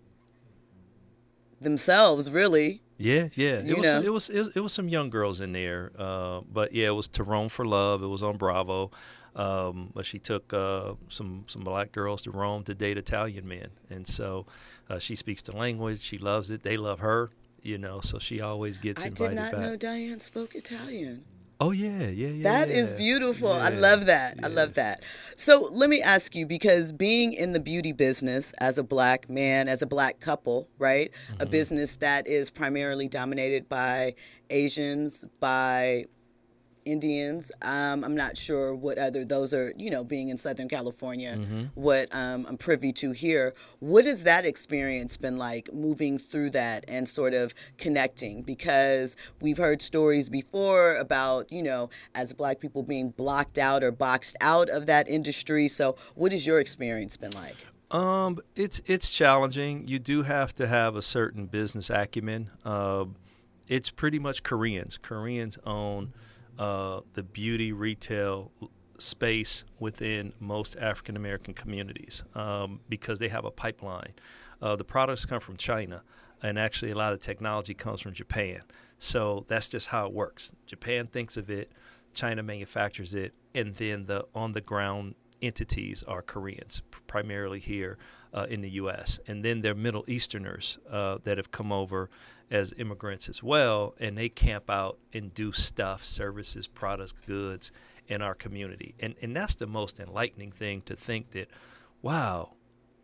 themselves 1.60 2.30
really 2.30 2.82
Yeah, 2.98 3.28
yeah. 3.34 3.62
It 3.64 3.76
was, 3.76 3.92
know. 3.92 4.00
it 4.02 4.12
was 4.12 4.28
it 4.28 4.38
was 4.38 4.56
it 4.56 4.60
was 4.60 4.72
some 4.72 4.88
young 4.88 5.10
girls 5.10 5.40
in 5.40 5.52
there, 5.52 5.92
uh, 5.98 6.40
but 6.52 6.72
yeah, 6.72 6.88
it 6.88 6.94
was 6.94 7.08
to 7.08 7.22
Rome 7.24 7.48
for 7.48 7.64
Love. 7.64 8.02
It 8.02 8.06
was 8.08 8.22
on 8.22 8.36
Bravo, 8.36 8.90
um, 9.36 9.90
but 9.94 10.04
she 10.04 10.18
took 10.18 10.52
uh, 10.52 10.94
some 11.08 11.44
some 11.46 11.62
black 11.62 11.92
girls 11.92 12.22
to 12.22 12.30
Rome 12.30 12.62
to 12.64 12.74
date 12.74 12.98
Italian 12.98 13.48
men, 13.48 13.68
and 13.88 14.06
so 14.06 14.46
uh, 14.90 14.98
she 14.98 15.16
speaks 15.16 15.40
the 15.42 15.56
language. 15.56 16.00
She 16.02 16.18
loves 16.18 16.50
it. 16.50 16.62
They 16.62 16.76
love 16.76 16.98
her, 16.98 17.30
you 17.62 17.78
know. 17.78 18.00
So 18.00 18.18
she 18.18 18.40
always 18.40 18.76
gets 18.78 19.04
i 19.04 19.08
invited 19.08 19.38
I 19.38 19.44
did 19.44 19.52
not 19.52 19.52
back. 19.52 19.60
know 19.70 19.76
diane 19.76 20.18
spoke 20.18 20.54
italian 20.54 21.24
Oh 21.62 21.72
yeah, 21.72 22.08
yeah, 22.08 22.28
yeah. 22.28 22.42
That 22.42 22.70
is 22.70 22.90
yeah. 22.92 22.96
beautiful. 22.96 23.52
I 23.52 23.68
love 23.68 24.06
that. 24.06 24.38
I 24.42 24.48
love 24.48 24.74
that. 24.74 25.02
So 25.36 25.68
let 25.72 25.90
me 25.90 26.00
ask 26.00 26.34
you 26.34 26.46
because 26.46 26.90
being 26.90 27.34
in 27.34 27.52
the 27.52 27.60
beauty 27.60 27.92
business 27.92 28.52
as 28.58 28.78
a 28.78 28.82
black 28.82 29.28
man, 29.28 29.68
as 29.68 29.82
a 29.82 29.86
black 29.86 30.20
couple, 30.20 30.68
right? 30.78 31.10
A 31.38 31.44
Mm-hmm. 31.44 31.50
business 31.50 31.96
that 31.96 32.26
is 32.26 32.50
primarily 32.50 33.08
dominated 33.08 33.68
by 33.68 34.14
Asians, 34.48 35.22
by 35.38 36.06
Indians. 36.90 37.50
Um, 37.62 38.04
I'm 38.04 38.16
not 38.16 38.36
sure 38.36 38.74
what 38.74 38.98
other 38.98 39.24
those 39.24 39.54
are, 39.54 39.72
you 39.76 39.90
know, 39.90 40.02
being 40.04 40.28
in 40.28 40.36
Southern 40.38 40.68
California, 40.68 41.36
Mm-hmm. 41.38 41.62
what 41.74 42.08
um, 42.12 42.46
I'm 42.48 42.56
privy 42.58 42.92
to 42.94 43.12
here. 43.12 43.54
What 43.78 44.04
has 44.04 44.22
that 44.24 44.44
experience 44.44 45.16
been 45.16 45.36
like 45.36 45.72
moving 45.72 46.18
through 46.18 46.50
that 46.50 46.84
and 46.88 47.08
sort 47.08 47.34
of 47.34 47.54
connecting? 47.78 48.42
Because 48.42 49.16
we've 49.40 49.58
heard 49.58 49.80
stories 49.80 50.28
before 50.28 50.96
about, 50.96 51.50
you 51.52 51.62
know, 51.62 51.90
as 52.14 52.32
black 52.32 52.60
people 52.60 52.82
being 52.82 53.10
blocked 53.10 53.58
out 53.58 53.82
or 53.82 53.90
boxed 53.92 54.36
out 54.40 54.68
of 54.68 54.86
that 54.86 55.08
industry. 55.08 55.68
So, 55.68 55.96
what 56.14 56.32
has 56.32 56.46
your 56.46 56.60
experience 56.60 57.16
been 57.16 57.30
like? 57.34 57.56
Um, 57.90 58.38
it's 58.54 58.80
it's 58.86 59.10
challenging. 59.10 59.88
You 59.88 59.98
do 59.98 60.22
have 60.22 60.54
to 60.56 60.66
have 60.68 60.94
a 60.96 61.02
certain 61.02 61.46
business 61.46 61.90
acumen. 61.90 62.48
Um, 62.64 63.16
it's 63.68 63.90
pretty 63.90 64.18
much 64.18 64.42
Koreans. 64.42 64.98
Koreans 64.98 65.58
own 65.64 66.12
uh, 66.60 67.00
the 67.14 67.22
beauty 67.22 67.72
retail 67.72 68.52
space 68.98 69.64
within 69.78 70.34
most 70.40 70.76
African 70.76 71.16
American 71.16 71.54
communities 71.54 72.22
um, 72.34 72.80
because 72.90 73.18
they 73.18 73.28
have 73.28 73.46
a 73.46 73.50
pipeline. 73.50 74.12
Uh, 74.60 74.76
the 74.76 74.84
products 74.84 75.24
come 75.24 75.40
from 75.40 75.56
China, 75.56 76.02
and 76.42 76.58
actually 76.58 76.90
a 76.90 76.94
lot 76.94 77.14
of 77.14 77.18
the 77.18 77.24
technology 77.24 77.72
comes 77.72 78.02
from 78.02 78.12
Japan. 78.12 78.60
So 78.98 79.46
that's 79.48 79.68
just 79.68 79.86
how 79.86 80.04
it 80.04 80.12
works. 80.12 80.52
Japan 80.66 81.06
thinks 81.06 81.38
of 81.38 81.48
it, 81.48 81.72
China 82.12 82.42
manufactures 82.42 83.14
it, 83.14 83.32
and 83.54 83.74
then 83.76 84.04
the 84.04 84.26
on 84.34 84.52
the 84.52 84.60
ground 84.60 85.14
entities 85.42 86.02
are 86.06 86.22
Koreans, 86.22 86.82
primarily 87.06 87.58
here 87.58 87.98
uh, 88.32 88.46
in 88.48 88.60
the 88.60 88.70
U.S. 88.70 89.20
And 89.26 89.44
then 89.44 89.60
they're 89.60 89.74
Middle 89.74 90.04
Easterners 90.06 90.78
uh, 90.90 91.18
that 91.24 91.38
have 91.38 91.50
come 91.50 91.72
over 91.72 92.10
as 92.50 92.72
immigrants 92.78 93.28
as 93.28 93.42
well, 93.42 93.94
and 94.00 94.16
they 94.18 94.28
camp 94.28 94.70
out 94.70 94.98
and 95.12 95.32
do 95.34 95.52
stuff, 95.52 96.04
services, 96.04 96.66
products, 96.66 97.12
goods 97.26 97.72
in 98.08 98.22
our 98.22 98.34
community. 98.34 98.94
And 99.00 99.14
and 99.22 99.34
that's 99.34 99.54
the 99.54 99.66
most 99.66 100.00
enlightening 100.00 100.52
thing 100.52 100.82
to 100.82 100.96
think 100.96 101.30
that, 101.30 101.48
wow, 102.02 102.54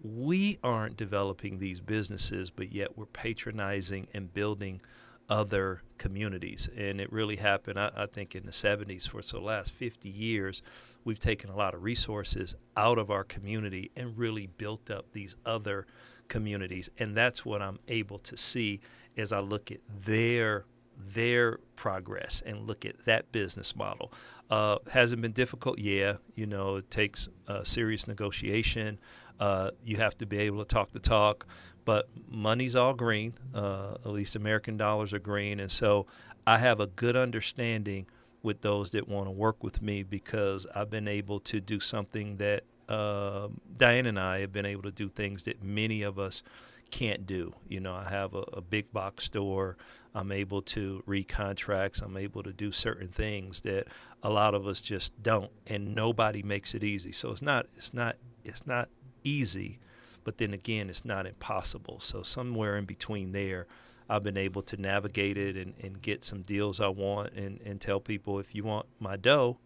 we 0.02 0.58
aren't 0.62 0.96
developing 0.96 1.58
these 1.58 1.80
businesses, 1.80 2.50
but 2.50 2.72
yet 2.72 2.96
we're 2.98 3.06
patronizing 3.06 4.08
and 4.14 4.32
building 4.32 4.80
other 5.28 5.82
communities. 5.98 6.68
And 6.76 7.00
it 7.00 7.12
really 7.12 7.36
happened, 7.36 7.78
I, 7.78 7.90
I, 7.96 8.06
think, 8.06 8.34
in 8.34 8.44
the 8.44 8.52
70s. 8.52 9.08
For 9.08 9.22
so 9.22 9.38
the 9.38 9.44
last 9.44 9.72
50 9.72 10.08
years, 10.08 10.62
we've 11.04 11.18
taken 11.18 11.50
a 11.50 11.56
lot 11.56 11.74
of 11.74 11.82
resources 11.82 12.54
out 12.76 12.98
of 12.98 13.10
our 13.10 13.24
community 13.24 13.90
and 13.96 14.16
really 14.16 14.46
built 14.46 14.90
up 14.90 15.12
these 15.12 15.36
other 15.44 15.86
communities. 16.28 16.90
And 16.98 17.16
that's 17.16 17.44
what 17.44 17.62
I'm 17.62 17.78
able 17.88 18.18
to 18.20 18.36
see 18.36 18.80
as 19.16 19.32
I 19.32 19.40
look 19.40 19.70
at 19.70 19.80
their 20.04 20.64
their 20.98 21.58
progress 21.76 22.42
and 22.46 22.66
look 22.66 22.86
at 22.86 23.04
that 23.04 23.30
business 23.30 23.76
model. 23.76 24.10
Uh, 24.48 24.78
hasn't 24.90 25.20
been 25.20 25.32
difficult, 25.32 25.78
yeah. 25.78 26.14
You 26.36 26.46
know, 26.46 26.76
it 26.76 26.90
takes 26.90 27.28
serious 27.64 28.08
negotiation. 28.08 28.98
Uh, 29.38 29.70
you 29.84 29.96
have 29.96 30.16
to 30.18 30.26
be 30.26 30.38
able 30.38 30.58
to 30.58 30.64
talk 30.64 30.92
the 30.92 30.98
talk 30.98 31.46
but 31.86 32.08
money's 32.28 32.76
all 32.76 32.92
green. 32.92 33.32
Uh, 33.54 33.94
at 34.04 34.10
least 34.10 34.36
American 34.36 34.76
dollars 34.76 35.14
are 35.14 35.18
green, 35.18 35.60
and 35.60 35.70
so 35.70 36.04
I 36.46 36.58
have 36.58 36.80
a 36.80 36.88
good 36.88 37.16
understanding 37.16 38.06
with 38.42 38.60
those 38.60 38.90
that 38.90 39.08
want 39.08 39.28
to 39.28 39.30
work 39.30 39.64
with 39.64 39.80
me 39.80 40.02
because 40.02 40.66
I've 40.74 40.90
been 40.90 41.08
able 41.08 41.40
to 41.40 41.60
do 41.60 41.80
something 41.80 42.36
that 42.36 42.64
uh, 42.88 43.48
Diane 43.76 44.06
and 44.06 44.18
I 44.18 44.40
have 44.40 44.52
been 44.52 44.66
able 44.66 44.82
to 44.82 44.92
do 44.92 45.08
things 45.08 45.44
that 45.44 45.62
many 45.62 46.02
of 46.02 46.18
us 46.18 46.42
can't 46.90 47.24
do. 47.26 47.54
You 47.68 47.80
know, 47.80 47.94
I 47.94 48.08
have 48.08 48.34
a, 48.34 48.44
a, 48.52 48.60
big 48.60 48.92
box 48.92 49.24
store. 49.24 49.76
I'm 50.14 50.30
able 50.30 50.62
to 50.62 51.02
read 51.04 51.26
contracts. 51.26 52.00
I'm 52.00 52.16
able 52.16 52.44
to 52.44 52.52
do 52.52 52.70
certain 52.70 53.08
things 53.08 53.62
that 53.62 53.88
a 54.22 54.30
lot 54.30 54.54
of 54.54 54.68
us 54.68 54.80
just 54.80 55.20
don't, 55.22 55.50
and 55.66 55.94
nobody 55.94 56.42
makes 56.42 56.74
it 56.74 56.84
easy. 56.84 57.10
So 57.10 57.30
it's 57.30 57.42
not 57.42 57.66
it's 57.76 57.92
not 57.92 58.16
it's 58.44 58.66
not 58.66 58.88
easy, 59.26 59.78
but 60.24 60.38
then 60.38 60.54
again, 60.54 60.88
it's 60.88 61.04
not 61.04 61.26
impossible. 61.26 62.00
So 62.00 62.22
somewhere 62.22 62.76
in 62.76 62.84
between 62.84 63.32
there, 63.32 63.66
I've 64.08 64.22
been 64.22 64.36
able 64.36 64.62
to 64.62 64.76
navigate 64.76 65.36
it 65.36 65.56
and, 65.56 65.74
and 65.82 66.00
get 66.00 66.24
some 66.24 66.42
deals 66.42 66.80
I 66.80 66.88
want 66.88 67.32
and, 67.32 67.60
and 67.62 67.80
tell 67.80 68.00
people 68.00 68.38
if 68.38 68.54
you 68.54 68.64
want 68.64 68.86
my 69.00 69.16
dough, 69.16 69.58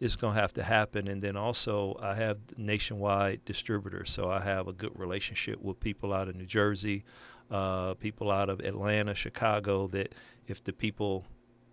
it's 0.00 0.16
going 0.16 0.34
to 0.34 0.40
have 0.40 0.52
to 0.54 0.62
happen. 0.62 1.08
And 1.08 1.22
then 1.22 1.36
also, 1.36 1.98
I 2.00 2.14
have 2.14 2.38
nationwide 2.56 3.44
distributors. 3.44 4.10
So 4.10 4.30
I 4.30 4.40
have 4.40 4.68
a 4.68 4.72
good 4.72 4.98
relationship 4.98 5.60
with 5.60 5.80
people 5.80 6.12
out 6.12 6.28
of 6.28 6.36
New 6.36 6.46
Jersey, 6.46 7.04
uh, 7.50 7.94
people 7.94 8.30
out 8.30 8.48
of 8.48 8.60
Atlanta, 8.60 9.14
Chicago, 9.14 9.86
that 9.88 10.14
if 10.46 10.62
the 10.64 10.72
people 10.72 11.24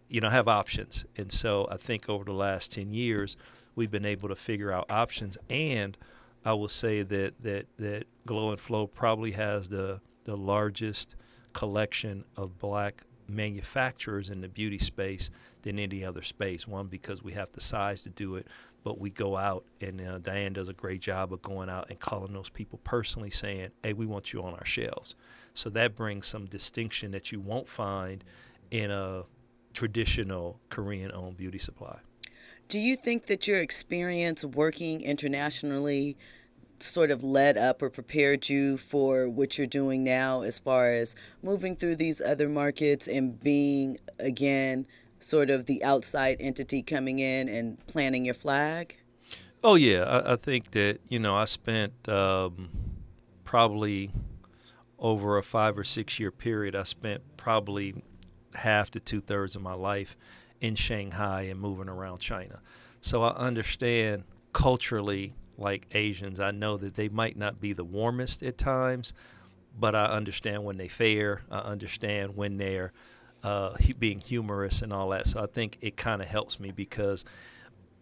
you 0.10 0.22
know 0.22 0.30
have 0.30 0.48
options 0.48 1.06
and 1.18 1.32
so 1.32 1.66
i 1.72 1.78
think 1.78 2.08
over 2.08 2.26
the 2.26 2.34
last 2.34 2.74
10 2.74 2.94
years 2.94 3.36
we've 3.74 3.90
been 3.90 4.06
able 4.06 4.30
to 4.30 4.36
figure 4.36 4.72
out 4.72 4.86
options 4.92 5.38
and 5.50 5.98
I 6.46 6.54
will 6.54 6.70
say 6.70 7.04
that 7.04 7.42
that 7.42 7.68
that 7.78 8.06
Glow 8.26 8.52
and 8.52 8.60
Flow 8.60 8.88
probably 8.88 9.32
has 9.32 9.70
the 9.70 10.02
the 10.26 10.36
largest 10.36 11.16
collection 11.54 12.24
of 12.38 12.58
black 12.60 13.04
manufacturers 13.28 14.30
in 14.30 14.42
the 14.42 14.50
beauty 14.50 14.78
space 14.78 15.30
than 15.62 15.80
any 15.80 16.04
other 16.04 16.22
space. 16.22 16.68
One 16.68 16.88
because 16.88 17.24
we 17.24 17.34
have 17.34 17.52
the 17.52 17.62
size 17.62 18.04
to 18.04 18.10
do 18.10 18.36
it, 18.36 18.48
but 18.84 19.00
we 19.00 19.10
go 19.10 19.38
out 19.38 19.66
and 19.82 20.02
uh, 20.02 20.18
Diane 20.20 20.54
does 20.54 20.68
a 20.68 20.74
great 20.74 21.00
job 21.00 21.32
of 21.32 21.42
going 21.42 21.70
out 21.70 21.90
and 21.90 22.00
calling 22.00 22.34
those 22.34 22.50
people 22.50 22.80
personally, 22.84 23.30
saying, 23.30 23.70
"Hey, 23.82 23.94
we 23.94 24.06
want 24.06 24.34
you 24.34 24.44
on 24.44 24.54
our 24.54 24.66
shelves." 24.66 25.16
So 25.54 25.70
that 25.72 25.96
brings 25.96 26.28
some 26.28 26.46
distinction 26.46 27.12
that 27.12 27.32
you 27.32 27.40
won't 27.40 27.68
find 27.68 28.24
in 28.72 28.92
a 28.92 29.24
traditional 29.74 30.60
Korean-owned 30.70 31.38
beauty 31.38 31.58
supply. 31.58 32.00
Do 32.70 32.80
you 32.80 32.96
think 32.96 33.28
that 33.28 33.48
your 33.48 33.60
experience 33.60 34.44
working 34.44 35.02
internationally 35.02 36.18
sort 36.84 37.12
of 37.12 37.24
led 37.24 37.58
up 37.58 37.82
or 37.82 37.90
prepared 37.90 38.50
you 38.50 38.78
for 38.78 39.30
what 39.30 39.58
you're 39.58 39.68
doing 39.68 40.04
now 40.04 40.42
as 40.42 40.60
far 40.60 40.94
as 40.94 41.16
moving 41.42 41.76
through 41.76 41.96
these 41.96 42.22
other 42.22 42.50
markets 42.50 43.08
and 43.08 43.40
being, 43.42 43.98
again, 44.20 44.86
sort 45.20 45.50
of 45.50 45.66
the 45.66 45.84
outside 45.84 46.38
entity 46.40 46.84
coming 46.84 47.20
in 47.20 47.48
and 47.48 47.86
planting 47.88 48.26
your 48.26 48.36
flag? 48.36 48.98
Oh, 49.64 49.76
yeah. 49.76 50.04
I, 50.04 50.34
I 50.34 50.36
think 50.36 50.72
that, 50.72 51.00
you 51.08 51.20
know, 51.20 51.36
I 51.36 51.46
spent 51.46 52.10
um, 52.10 52.70
probably 53.46 54.12
over 55.00 55.38
a 55.38 55.44
five 55.44 55.78
or 55.78 55.84
six 55.84 56.20
year 56.20 56.32
period, 56.32 56.76
I 56.76 56.84
spent 56.84 57.22
probably 57.38 58.04
half 58.56 58.92
to 58.92 59.00
two 59.00 59.22
thirds 59.22 59.56
of 59.56 59.62
my 59.62 59.74
life 59.74 60.16
in 60.62 60.76
Shanghai 60.76 61.44
and 61.44 61.60
moving 61.60 61.90
around 61.90 62.20
China. 62.20 62.62
So 63.02 63.24
I 63.24 63.36
understand 63.36 64.24
culturally, 64.54 65.34
like 65.58 65.88
Asians, 65.92 66.40
I 66.40 66.52
know 66.52 66.78
that 66.78 66.96
they 66.96 67.10
might 67.10 67.38
not 67.38 67.60
be 67.60 67.74
the 67.74 67.84
warmest 67.84 68.44
at 68.44 68.58
times, 68.58 69.14
but 69.78 69.96
I 69.96 70.06
understand 70.06 70.64
when 70.64 70.78
they 70.78 70.88
fare. 70.88 71.42
I 71.50 71.60
understand 71.60 72.36
when 72.36 72.58
they're 72.58 72.92
uh, 73.44 73.76
being 74.00 74.20
humorous 74.20 74.82
and 74.82 74.94
all 74.94 75.10
that. 75.10 75.28
So 75.28 75.44
I 75.44 75.48
think 75.48 75.78
it 75.82 75.98
kind 75.98 76.22
of 76.22 76.28
helps 76.28 76.60
me 76.60 76.72
because, 76.72 77.26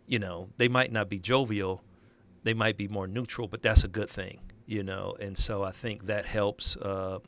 you 0.07 0.19
know, 0.19 0.49
they 0.57 0.67
might 0.67 0.91
not 0.91 1.09
be 1.09 1.19
jovial, 1.19 1.81
they 2.43 2.53
might 2.53 2.77
be 2.77 2.87
more 2.87 3.07
neutral, 3.07 3.47
but 3.47 3.61
that's 3.61 3.83
a 3.83 3.87
good 3.87 4.09
thing, 4.09 4.39
you 4.65 4.83
know. 4.83 5.15
And 5.19 5.37
so 5.37 5.63
I 5.63 5.71
think 5.71 6.05
that 6.05 6.25
helps. 6.25 6.75
Uh, 6.77 7.19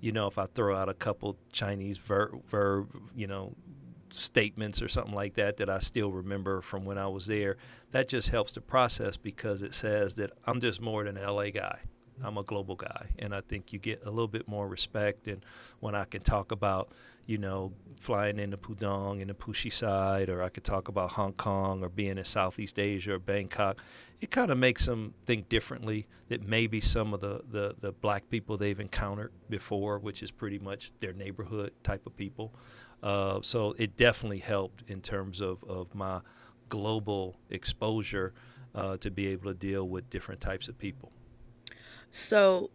you 0.00 0.12
know, 0.12 0.26
if 0.26 0.38
I 0.38 0.46
throw 0.46 0.74
out 0.74 0.88
a 0.88 0.94
couple 0.94 1.36
Chinese 1.52 1.98
verb, 1.98 2.42
verb 2.48 2.88
you 3.14 3.26
know, 3.26 3.54
statements 4.10 4.82
or 4.82 4.88
something 4.88 5.14
like 5.14 5.34
that 5.34 5.56
that 5.58 5.70
I 5.70 5.78
still 5.78 6.10
remember 6.10 6.60
from 6.60 6.84
when 6.84 6.98
I 6.98 7.06
was 7.06 7.26
there. 7.26 7.56
That 7.92 8.08
just 8.08 8.30
helps 8.30 8.52
the 8.52 8.60
process 8.60 9.16
because 9.16 9.62
it 9.62 9.74
says 9.74 10.14
that 10.16 10.32
I'm 10.44 10.60
just 10.60 10.80
more 10.80 11.04
than 11.04 11.16
an 11.16 11.26
LA 11.26 11.50
guy. 11.50 11.80
I'm 12.22 12.38
a 12.38 12.42
global 12.42 12.76
guy, 12.76 13.06
and 13.18 13.34
I 13.34 13.40
think 13.40 13.72
you 13.72 13.78
get 13.78 14.02
a 14.04 14.10
little 14.10 14.28
bit 14.28 14.46
more 14.46 14.68
respect. 14.68 15.26
And 15.28 15.44
when 15.80 15.94
I 15.94 16.04
can 16.04 16.22
talk 16.22 16.52
about, 16.52 16.92
you 17.26 17.38
know, 17.38 17.72
flying 17.98 18.38
into 18.38 18.56
Pudong 18.56 19.20
and 19.20 19.30
the 19.30 19.34
Puxi 19.34 19.72
side, 19.72 20.28
or 20.28 20.42
I 20.42 20.48
could 20.48 20.64
talk 20.64 20.88
about 20.88 21.12
Hong 21.12 21.32
Kong 21.32 21.82
or 21.82 21.88
being 21.88 22.18
in 22.18 22.24
Southeast 22.24 22.78
Asia 22.78 23.14
or 23.14 23.18
Bangkok, 23.18 23.82
it 24.20 24.30
kind 24.30 24.50
of 24.50 24.58
makes 24.58 24.86
them 24.86 25.14
think 25.24 25.48
differently. 25.48 26.06
That 26.28 26.46
maybe 26.46 26.80
some 26.80 27.14
of 27.14 27.20
the, 27.20 27.42
the 27.50 27.74
the 27.80 27.92
black 27.92 28.28
people 28.28 28.56
they've 28.56 28.80
encountered 28.80 29.32
before, 29.48 29.98
which 29.98 30.22
is 30.22 30.30
pretty 30.30 30.58
much 30.58 30.92
their 31.00 31.12
neighborhood 31.12 31.72
type 31.82 32.06
of 32.06 32.16
people, 32.16 32.54
uh, 33.02 33.40
so 33.42 33.74
it 33.78 33.96
definitely 33.96 34.38
helped 34.38 34.88
in 34.90 35.00
terms 35.00 35.40
of, 35.40 35.64
of 35.64 35.94
my 35.94 36.20
global 36.68 37.36
exposure 37.50 38.32
uh, 38.74 38.96
to 38.98 39.10
be 39.10 39.28
able 39.28 39.50
to 39.50 39.58
deal 39.58 39.88
with 39.88 40.08
different 40.10 40.40
types 40.40 40.68
of 40.68 40.78
people. 40.78 41.10
So 42.10 42.70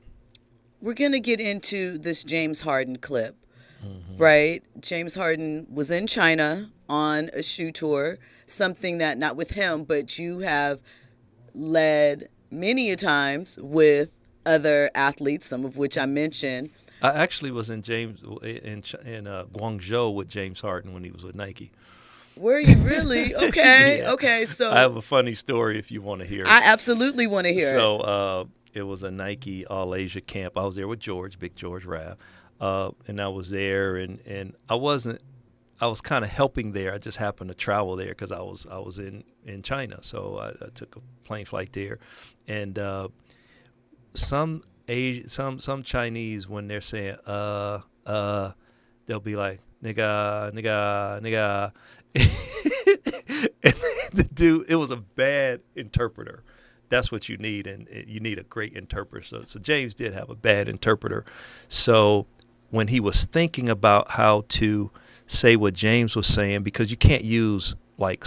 we're 0.82 0.94
going 0.94 1.12
to 1.14 1.20
get 1.20 1.40
into 1.40 1.98
this 1.98 2.24
James 2.24 2.62
Harden 2.62 2.98
clip, 2.98 3.36
mm-hmm. 3.84 4.18
right? 4.18 4.64
James 4.80 5.16
Harden 5.16 5.68
was 5.72 5.92
in 5.92 6.08
China 6.08 6.70
on 6.90 7.30
a 7.34 7.42
shoe 7.42 7.72
tour, 7.72 8.18
something 8.46 8.98
that 9.00 9.18
not 9.18 9.36
with 9.36 9.52
him, 9.52 9.84
but 9.84 10.18
you 10.18 10.40
have 10.40 10.80
led 11.54 12.30
many 12.52 12.92
a 12.92 12.96
times 12.96 13.58
with 13.62 14.10
other 14.46 14.92
athletes, 14.96 15.48
some 15.48 15.66
of 15.66 15.78
which 15.78 15.98
I 15.98 16.06
mentioned 16.06 16.70
I 17.06 17.20
actually 17.20 17.52
was 17.52 17.70
in 17.70 17.82
James 17.82 18.22
in 18.42 18.84
in 19.06 19.28
uh, 19.28 19.46
Guangzhou 19.46 20.14
with 20.14 20.28
James 20.28 20.62
Harden 20.62 20.94
when 20.94 21.04
he 21.04 21.12
was 21.12 21.24
with 21.24 21.36
Nike. 21.36 21.72
Were 22.36 22.60
you 22.60 22.78
really? 22.78 23.34
Okay, 23.46 24.00
yeah. 24.00 24.12
okay. 24.12 24.46
So 24.46 24.72
I 24.72 24.80
have 24.80 24.96
a 24.96 25.02
funny 25.02 25.36
story 25.36 25.78
if 25.78 25.92
you 25.92 26.02
want 26.02 26.22
to 26.22 26.28
hear. 26.28 26.44
It. 26.44 26.48
I 26.48 26.64
absolutely 26.64 27.28
want 27.28 27.46
to 27.48 27.54
hear. 27.54 27.72
So 27.72 28.00
uh, 28.00 28.46
it 28.74 28.84
was 28.84 29.04
a 29.04 29.12
Nike 29.12 29.66
All 29.66 29.94
Asia 29.94 30.22
camp. 30.22 30.58
I 30.58 30.64
was 30.64 30.76
there 30.76 30.88
with 30.88 31.00
George, 31.00 31.38
Big 31.38 31.56
George 31.56 31.86
Rabb, 31.86 32.18
uh, 32.60 32.92
and 33.08 33.22
I 33.22 33.28
was 33.28 33.50
there, 33.50 33.98
and 33.98 34.20
and 34.26 34.56
I 34.70 34.76
wasn't. 34.76 35.22
I 35.80 35.88
was 35.88 36.02
kind 36.02 36.24
of 36.24 36.32
helping 36.32 36.72
there. 36.72 36.94
I 36.94 36.98
just 36.98 37.18
happened 37.18 37.50
to 37.50 37.56
travel 37.56 37.96
there 37.98 38.10
because 38.10 38.32
I 38.32 38.40
was 38.40 38.66
I 38.70 38.80
was 38.80 39.00
in 39.00 39.24
in 39.46 39.62
China, 39.62 40.00
so 40.02 40.40
I, 40.40 40.66
I 40.66 40.70
took 40.74 40.96
a 40.96 41.02
plane 41.24 41.46
flight 41.46 41.72
there, 41.74 42.00
and 42.48 42.80
uh, 42.80 43.10
some 44.14 44.64
Asian, 44.88 45.28
some 45.28 45.60
some 45.60 45.84
Chinese 45.84 46.48
when 46.48 46.68
they're 46.68 46.82
saying 46.82 47.18
uh 47.26 47.80
uh, 48.06 48.52
they'll 49.06 49.20
be 49.20 49.36
like 49.36 49.62
nigga 49.84 50.54
nigga 50.54 51.22
nigga. 51.22 51.72
and 52.16 53.74
the 54.14 54.30
dude, 54.34 54.70
it 54.70 54.76
was 54.76 54.92
a 54.92 54.98
bad 54.98 55.62
interpreter. 55.76 56.44
That's 56.90 57.12
what 57.12 57.28
you 57.28 57.38
need, 57.38 57.68
and 57.68 57.88
you 58.08 58.20
need 58.20 58.38
a 58.38 58.44
great 58.44 58.74
interpreter. 58.74 59.26
So, 59.26 59.42
so 59.42 59.60
James 59.60 59.96
did 59.96 60.14
have 60.14 60.30
a 60.30 60.36
bad 60.36 60.68
interpreter. 60.68 61.26
So 61.68 62.28
when 62.70 62.88
he 62.88 63.00
was 63.00 63.26
thinking 63.26 63.70
about 63.70 64.12
how 64.12 64.46
to 64.50 64.92
say 65.26 65.56
what 65.56 65.74
James 65.74 66.16
was 66.16 66.28
saying, 66.28 66.62
because 66.64 66.92
you 66.92 66.98
can't 66.98 67.24
use 67.24 67.76
like 67.98 68.24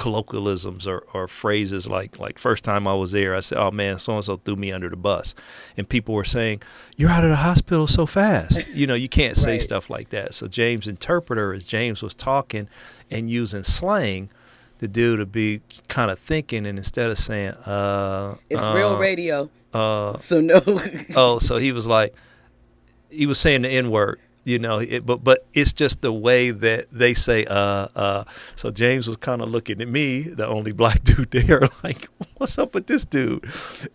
colloquialisms 0.00 0.86
or, 0.86 1.04
or 1.14 1.28
phrases 1.28 1.86
like 1.86 2.18
like 2.18 2.38
first 2.38 2.64
time 2.64 2.88
I 2.88 2.94
was 2.94 3.12
there, 3.12 3.34
I 3.36 3.40
said, 3.40 3.58
"Oh 3.58 3.70
man, 3.70 3.98
so 3.98 4.14
and 4.14 4.24
so 4.24 4.36
threw 4.38 4.56
me 4.56 4.72
under 4.72 4.88
the 4.88 4.96
bus," 4.96 5.34
and 5.76 5.88
people 5.88 6.14
were 6.14 6.24
saying, 6.24 6.62
"You're 6.96 7.10
out 7.10 7.22
of 7.22 7.30
the 7.30 7.36
hospital 7.36 7.86
so 7.86 8.06
fast." 8.06 8.66
you 8.74 8.86
know, 8.86 8.94
you 8.94 9.08
can't 9.08 9.36
say 9.36 9.52
Right. 9.52 9.60
stuff 9.62 9.90
like 9.90 10.08
that. 10.10 10.34
So 10.34 10.48
James' 10.48 10.88
interpreter, 10.88 11.52
as 11.52 11.64
James 11.64 12.02
was 12.02 12.14
talking 12.14 12.66
and 13.10 13.28
using 13.30 13.62
slang, 13.62 14.30
the 14.78 14.88
dude 14.88 15.18
would 15.18 15.32
be 15.32 15.60
kind 15.88 16.10
of 16.10 16.18
thinking, 16.18 16.66
and 16.66 16.78
instead 16.78 17.10
of 17.10 17.18
saying, 17.18 17.52
"Uh," 17.66 18.36
It's 18.48 18.62
uh, 18.62 18.72
real 18.74 18.96
radio. 18.98 19.50
Uh, 19.74 20.16
So 20.16 20.40
no. 20.40 20.62
oh, 21.14 21.38
so 21.38 21.58
he 21.58 21.70
was 21.72 21.86
like, 21.86 22.14
he 23.10 23.26
was 23.26 23.38
saying 23.38 23.62
the 23.62 23.68
N 23.68 23.90
word, 23.90 24.18
you 24.44 24.58
know, 24.58 24.78
it, 24.78 25.04
but 25.06 25.22
but 25.22 25.46
it's 25.54 25.72
just 25.72 26.02
the 26.02 26.12
way 26.12 26.50
that 26.50 26.86
they 26.92 27.14
say, 27.14 27.44
uh, 27.46 27.88
uh. 27.94 28.24
So 28.56 28.70
James 28.70 29.06
was 29.08 29.16
kind 29.16 29.42
of 29.42 29.50
looking 29.50 29.80
at 29.80 29.88
me, 29.88 30.22
the 30.22 30.46
only 30.46 30.72
black 30.72 31.02
dude 31.04 31.30
there, 31.30 31.62
like, 31.84 32.08
what's 32.36 32.58
up 32.58 32.74
with 32.74 32.86
this 32.86 33.04
dude? 33.04 33.44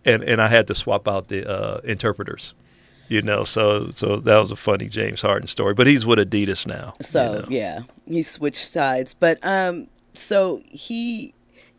And 0.05 0.23
and 0.23 0.41
I 0.41 0.47
had 0.47 0.67
to 0.67 0.75
swap 0.75 1.07
out 1.07 1.27
the 1.29 1.49
uh, 1.49 1.81
interpreters, 1.83 2.53
you 3.07 3.21
know. 3.21 3.43
So 3.43 3.89
so 3.91 4.17
that 4.17 4.37
was 4.37 4.51
a 4.51 4.55
funny 4.55 4.87
James 4.87 5.21
Harden 5.21 5.47
story, 5.47 5.73
but 5.73 5.87
he's 5.87 6.05
with 6.05 6.19
Adidas 6.19 6.65
now. 6.67 6.95
you 6.99 7.05
So 7.05 7.33
know. 7.33 7.45
yeah, 7.49 7.81
he 8.05 8.21
switched 8.23 8.67
sides. 8.67 9.13
But 9.13 9.39
um, 9.43 9.87
so 10.13 10.61
he, 10.65 11.33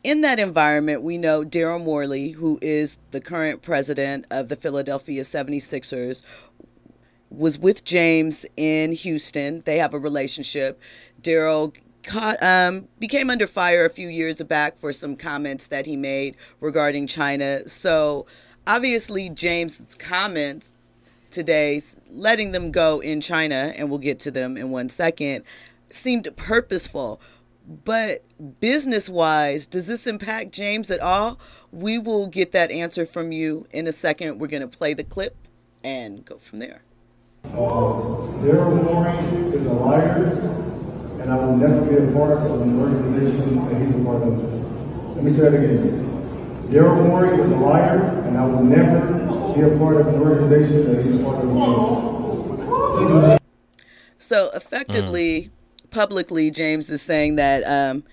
in 0.04 0.20
that 0.22 0.38
environment, 0.38 1.02
we 1.02 1.18
know 1.18 1.44
Daryl 1.44 1.82
Morey, 1.82 2.30
who 2.30 2.58
is 2.62 2.96
the 3.10 3.20
current 3.20 3.62
president 3.62 4.26
of 4.30 4.48
the 4.48 4.56
Philadelphia 4.56 5.24
76ers, 5.24 6.22
was 7.30 7.58
with 7.58 7.84
James 7.84 8.44
in 8.56 8.92
Houston. 8.92 9.62
They 9.64 9.78
have 9.78 9.94
a 9.94 9.98
relationship. 9.98 10.80
Daryl 11.22 11.74
um, 12.40 12.88
became 12.98 13.30
under 13.30 13.46
fire 13.46 13.84
a 13.84 13.90
few 13.90 14.08
years 14.08 14.36
back 14.36 14.78
for 14.78 14.92
some 14.92 15.16
comments 15.16 15.66
that 15.66 15.86
he 15.86 15.96
made 15.96 16.36
regarding 16.60 17.06
China. 17.06 17.68
So 17.68 18.26
obviously, 18.66 19.28
James's 19.30 19.94
comments 19.96 20.70
today, 21.30 21.82
letting 22.10 22.52
them 22.52 22.70
go 22.70 23.00
in 23.00 23.20
China, 23.20 23.72
and 23.76 23.90
we'll 23.90 23.98
get 23.98 24.18
to 24.20 24.30
them 24.30 24.56
in 24.56 24.70
one 24.70 24.88
second, 24.88 25.44
seemed 25.90 26.28
purposeful. 26.36 27.20
But 27.84 28.24
business 28.60 29.08
wise, 29.08 29.66
does 29.66 29.88
this 29.88 30.06
impact 30.06 30.52
James 30.52 30.90
at 30.90 31.00
all? 31.00 31.40
We 31.72 31.98
will 31.98 32.28
get 32.28 32.52
that 32.52 32.70
answer 32.70 33.04
from 33.04 33.32
you 33.32 33.66
in 33.72 33.88
a 33.88 33.92
second. 33.92 34.38
We're 34.38 34.46
going 34.46 34.62
to 34.62 34.68
play 34.68 34.94
the 34.94 35.02
clip 35.02 35.36
and 35.82 36.24
go 36.24 36.38
from 36.38 36.60
there. 36.60 36.82
Daryl 37.52 38.82
Morey 38.84 39.18
is 39.54 39.64
a 39.66 39.72
liar, 39.72 40.24
and 41.20 41.30
I 41.30 41.36
will 41.36 41.56
never 41.56 41.80
be 41.82 41.96
a 41.96 42.12
part 42.12 42.38
of 42.38 42.62
an 42.62 42.80
organization 42.80 43.68
that 43.68 43.80
he's 43.82 43.94
a 43.94 44.04
part 44.04 44.22
of. 44.22 45.16
Let 45.16 45.24
me 45.24 45.30
say 45.30 45.40
that 45.40 45.54
again. 45.54 46.06
Daryl 46.70 47.06
Morey 47.06 47.40
is 47.40 47.50
a 47.50 47.56
liar, 47.56 48.22
and 48.26 48.36
I 48.36 48.44
will 48.46 48.62
never 48.62 49.00
be 49.54 49.62
a 49.62 49.78
part 49.78 49.96
of 49.96 50.08
an 50.08 50.20
organization 50.20 50.92
that 50.92 51.04
he's 51.04 51.14
a 51.14 51.24
part 51.24 51.44
of. 51.44 53.40
So 54.18 54.50
effectively, 54.54 55.50
publicly, 55.90 56.50
James 56.50 56.90
is 56.90 57.00
saying 57.00 57.36
that 57.36 57.62
um, 57.64 58.04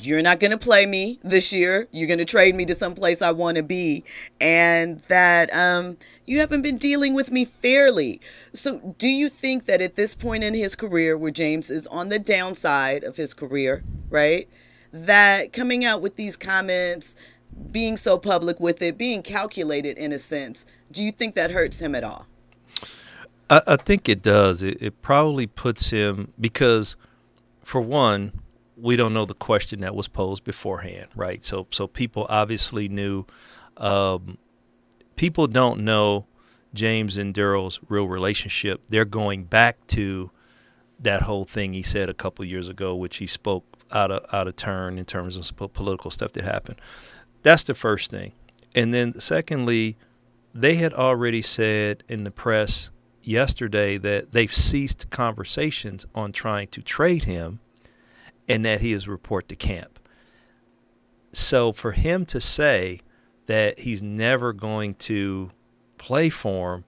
you're 0.00 0.22
not 0.22 0.40
going 0.40 0.50
to 0.50 0.58
play 0.58 0.86
me 0.86 1.20
this 1.22 1.52
year. 1.52 1.88
You're 1.92 2.08
going 2.08 2.18
to 2.18 2.24
trade 2.24 2.54
me 2.54 2.64
to 2.66 2.74
some 2.74 2.94
place 2.94 3.22
I 3.22 3.30
want 3.30 3.56
to 3.56 3.62
be, 3.62 4.04
and 4.40 5.00
that 5.08 5.54
um, 5.54 5.96
you 6.26 6.40
haven't 6.40 6.62
been 6.62 6.78
dealing 6.78 7.14
with 7.14 7.30
me 7.30 7.44
fairly. 7.44 8.20
So, 8.52 8.94
do 8.98 9.08
you 9.08 9.28
think 9.28 9.66
that 9.66 9.80
at 9.80 9.96
this 9.96 10.14
point 10.14 10.42
in 10.42 10.54
his 10.54 10.74
career, 10.74 11.16
where 11.16 11.30
James 11.30 11.70
is 11.70 11.86
on 11.88 12.08
the 12.08 12.18
downside 12.18 13.04
of 13.04 13.16
his 13.16 13.34
career, 13.34 13.84
right, 14.10 14.48
that 14.92 15.52
coming 15.52 15.84
out 15.84 16.02
with 16.02 16.16
these 16.16 16.36
comments, 16.36 17.14
being 17.70 17.96
so 17.96 18.18
public 18.18 18.58
with 18.58 18.82
it, 18.82 18.98
being 18.98 19.22
calculated 19.22 19.96
in 19.96 20.12
a 20.12 20.18
sense, 20.18 20.66
do 20.90 21.04
you 21.04 21.12
think 21.12 21.36
that 21.36 21.50
hurts 21.50 21.78
him 21.78 21.94
at 21.94 22.02
all? 22.02 22.26
I, 23.48 23.62
I 23.66 23.76
think 23.76 24.08
it 24.08 24.22
does. 24.22 24.62
It, 24.62 24.78
it 24.80 25.02
probably 25.02 25.46
puts 25.46 25.90
him 25.90 26.32
because, 26.40 26.96
for 27.62 27.80
one, 27.80 28.32
we 28.76 28.96
don't 28.96 29.14
know 29.14 29.24
the 29.24 29.34
question 29.34 29.80
that 29.80 29.94
was 29.94 30.08
posed 30.08 30.44
beforehand, 30.44 31.08
right? 31.14 31.42
So, 31.44 31.66
so 31.70 31.86
people 31.86 32.26
obviously 32.28 32.88
knew. 32.88 33.24
Um, 33.76 34.38
people 35.16 35.46
don't 35.46 35.80
know 35.80 36.26
James 36.74 37.16
and 37.16 37.34
Daryl's 37.34 37.80
real 37.88 38.06
relationship. 38.06 38.82
They're 38.88 39.04
going 39.04 39.44
back 39.44 39.86
to 39.88 40.30
that 41.00 41.22
whole 41.22 41.44
thing 41.44 41.72
he 41.72 41.82
said 41.82 42.08
a 42.08 42.14
couple 42.14 42.44
years 42.44 42.68
ago, 42.68 42.94
which 42.94 43.16
he 43.18 43.26
spoke 43.26 43.64
out 43.92 44.10
of 44.10 44.24
out 44.34 44.48
of 44.48 44.56
turn 44.56 44.98
in 44.98 45.04
terms 45.04 45.36
of 45.36 45.72
political 45.72 46.10
stuff 46.10 46.32
that 46.32 46.44
happened. 46.44 46.80
That's 47.42 47.64
the 47.64 47.74
first 47.74 48.10
thing, 48.10 48.32
and 48.74 48.92
then 48.94 49.20
secondly, 49.20 49.96
they 50.54 50.76
had 50.76 50.92
already 50.92 51.42
said 51.42 52.02
in 52.08 52.24
the 52.24 52.30
press 52.30 52.90
yesterday 53.22 53.98
that 53.98 54.32
they've 54.32 54.52
ceased 54.52 55.10
conversations 55.10 56.06
on 56.14 56.32
trying 56.32 56.68
to 56.68 56.82
trade 56.82 57.24
him, 57.24 57.60
and 58.48 58.64
that 58.64 58.80
he 58.80 58.92
is 58.92 59.08
report 59.08 59.48
to 59.48 59.56
camp. 59.56 59.98
So 61.32 61.72
for 61.72 61.92
him 61.92 62.26
to 62.26 62.40
say 62.40 63.00
that 63.46 63.80
he's 63.80 64.02
never 64.02 64.52
going 64.52 64.94
to 64.94 65.50
play 65.98 66.30
for 66.30 66.74
him, 66.74 66.84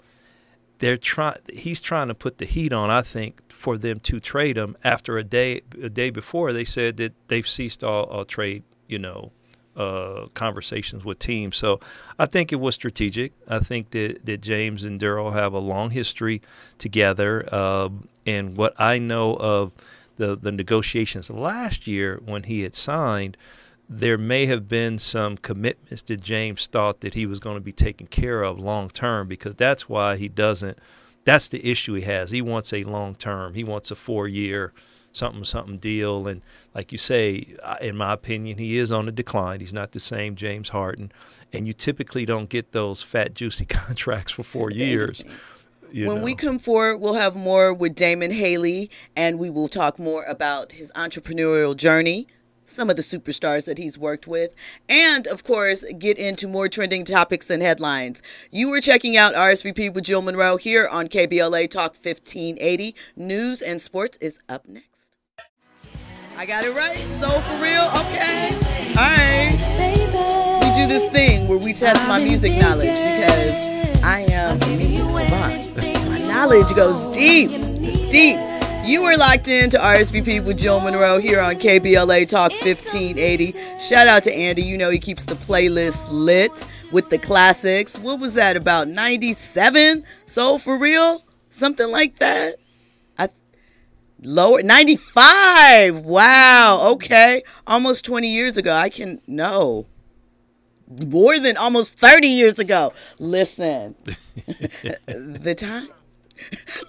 they're 0.78 0.98
trying. 0.98 1.36
He's 1.52 1.80
trying 1.80 2.08
to 2.08 2.14
put 2.14 2.38
the 2.38 2.44
heat 2.44 2.72
on. 2.72 2.90
I 2.90 3.02
think 3.02 3.50
for 3.50 3.78
them 3.78 3.98
to 4.00 4.20
trade 4.20 4.58
him 4.58 4.76
after 4.84 5.16
a 5.16 5.24
day 5.24 5.62
a 5.82 5.88
day 5.88 6.10
before 6.10 6.52
they 6.52 6.64
said 6.64 6.98
that 6.98 7.14
they've 7.28 7.48
ceased 7.48 7.82
all, 7.82 8.04
all 8.04 8.24
trade. 8.24 8.62
You 8.86 8.98
know. 8.98 9.32
Uh, 9.76 10.26
conversations 10.32 11.04
with 11.04 11.18
teams. 11.18 11.54
So 11.54 11.80
I 12.18 12.24
think 12.24 12.50
it 12.50 12.56
was 12.56 12.74
strategic. 12.74 13.34
I 13.46 13.58
think 13.58 13.90
that, 13.90 14.24
that 14.24 14.40
James 14.40 14.84
and 14.84 14.98
Daryl 14.98 15.34
have 15.34 15.52
a 15.52 15.58
long 15.58 15.90
history 15.90 16.40
together. 16.78 17.54
Um, 17.54 18.08
and 18.24 18.56
what 18.56 18.72
I 18.78 18.96
know 18.96 19.36
of 19.36 19.74
the, 20.16 20.36
the 20.36 20.52
negotiations 20.52 21.30
last 21.30 21.86
year 21.86 22.20
when 22.24 22.44
he 22.44 22.62
had 22.62 22.74
signed, 22.74 23.36
there 23.88 24.18
may 24.18 24.46
have 24.46 24.68
been 24.68 24.98
some 24.98 25.36
commitments 25.36 26.02
that 26.02 26.20
James 26.20 26.66
thought 26.66 27.00
that 27.00 27.14
he 27.14 27.26
was 27.26 27.38
going 27.38 27.56
to 27.56 27.60
be 27.60 27.72
taken 27.72 28.06
care 28.06 28.42
of 28.42 28.58
long 28.58 28.90
term 28.90 29.28
because 29.28 29.54
that's 29.54 29.88
why 29.88 30.16
he 30.16 30.28
doesn't. 30.28 30.78
That's 31.24 31.48
the 31.48 31.68
issue 31.68 31.94
he 31.94 32.02
has. 32.02 32.30
He 32.30 32.42
wants 32.42 32.72
a 32.72 32.84
long 32.84 33.14
term. 33.14 33.54
He 33.54 33.64
wants 33.64 33.90
a 33.90 33.96
four 33.96 34.28
year 34.28 34.72
something 35.16 35.44
something 35.44 35.78
deal. 35.78 36.28
And 36.28 36.42
like 36.74 36.92
you 36.92 36.98
say, 36.98 37.56
in 37.80 37.96
my 37.96 38.12
opinion, 38.12 38.58
he 38.58 38.76
is 38.76 38.92
on 38.92 39.08
a 39.08 39.12
decline. 39.12 39.60
He's 39.60 39.74
not 39.74 39.92
the 39.92 40.00
same 40.00 40.36
James 40.36 40.68
Harden, 40.68 41.10
and 41.52 41.66
you 41.66 41.72
typically 41.72 42.24
don't 42.24 42.48
get 42.48 42.72
those 42.72 43.02
fat 43.02 43.34
juicy 43.34 43.64
contracts 43.66 44.32
for 44.32 44.42
four 44.42 44.70
years. 44.72 45.24
You 45.92 46.08
when 46.08 46.18
know. 46.18 46.22
we 46.24 46.34
come 46.34 46.58
forward, 46.58 46.98
we'll 46.98 47.14
have 47.14 47.36
more 47.36 47.72
with 47.72 47.94
Damon 47.94 48.30
Haley, 48.30 48.90
and 49.14 49.38
we 49.38 49.50
will 49.50 49.68
talk 49.68 49.98
more 49.98 50.24
about 50.24 50.72
his 50.72 50.92
entrepreneurial 50.96 51.76
journey, 51.76 52.26
some 52.64 52.90
of 52.90 52.96
the 52.96 53.02
superstars 53.02 53.64
that 53.66 53.78
he's 53.78 53.96
worked 53.96 54.26
with, 54.26 54.54
and 54.88 55.26
of 55.26 55.44
course, 55.44 55.84
get 55.98 56.18
into 56.18 56.48
more 56.48 56.68
trending 56.68 57.04
topics 57.04 57.48
and 57.48 57.62
headlines. 57.62 58.20
You 58.50 58.70
were 58.70 58.80
checking 58.80 59.16
out 59.16 59.34
RSVP 59.34 59.94
with 59.94 60.04
Jill 60.04 60.22
Munroe 60.22 60.56
here 60.56 60.88
on 60.88 61.08
KBLA 61.08 61.70
Talk 61.70 61.92
1580. 61.94 62.94
News 63.16 63.62
and 63.62 63.80
sports 63.80 64.18
is 64.20 64.38
up 64.48 64.66
next. 64.68 64.86
I 66.36 66.44
got 66.44 66.64
it 66.64 66.74
right. 66.74 66.98
So 67.20 67.30
for 67.40 67.62
real, 67.62 67.84
okay. 68.04 68.54
All 68.90 69.04
right. 69.04 70.60
We 70.60 70.82
do 70.82 70.88
this 70.88 71.10
thing 71.10 71.48
where 71.48 71.58
we 71.58 71.72
test 71.72 72.06
my 72.06 72.18
music 72.22 72.60
knowledge 72.60 72.88
because 72.88 74.02
I 74.02 74.26
am 74.30 74.58
knowledge 76.36 76.74
goes 76.76 77.16
deep, 77.16 77.48
deep. 78.10 78.36
You 78.84 79.02
are 79.04 79.16
locked 79.16 79.48
in 79.48 79.70
to 79.70 79.78
RSVP 79.78 80.44
with 80.44 80.58
Jill 80.58 80.80
Munroe 80.80 81.18
here 81.18 81.40
on 81.40 81.54
KBLA 81.54 82.28
Talk 82.28 82.52
1580. 82.52 83.54
Shout 83.80 84.06
out 84.06 84.22
to 84.24 84.34
Andy. 84.34 84.60
You 84.60 84.76
know 84.76 84.90
he 84.90 84.98
keeps 84.98 85.24
the 85.24 85.34
playlist 85.34 85.98
lit 86.10 86.52
with 86.92 87.08
the 87.08 87.16
classics. 87.16 87.96
What 87.96 88.20
was 88.20 88.34
that 88.34 88.54
about 88.54 88.86
97? 88.86 90.04
Soul 90.26 90.58
for 90.58 90.76
real? 90.76 91.24
Something 91.48 91.90
like 91.90 92.18
that? 92.18 92.56
I 93.18 93.30
lower 94.22 94.62
95. 94.62 96.04
Wow. 96.04 96.90
Okay. 96.92 97.44
Almost 97.66 98.04
20 98.04 98.28
years 98.28 98.58
ago. 98.58 98.74
I 98.74 98.90
can 98.90 99.22
no. 99.26 99.86
More 100.86 101.38
than 101.38 101.56
almost 101.56 101.98
30 101.98 102.28
years 102.28 102.58
ago. 102.58 102.92
Listen. 103.18 103.96
the 105.06 105.54
time 105.56 105.88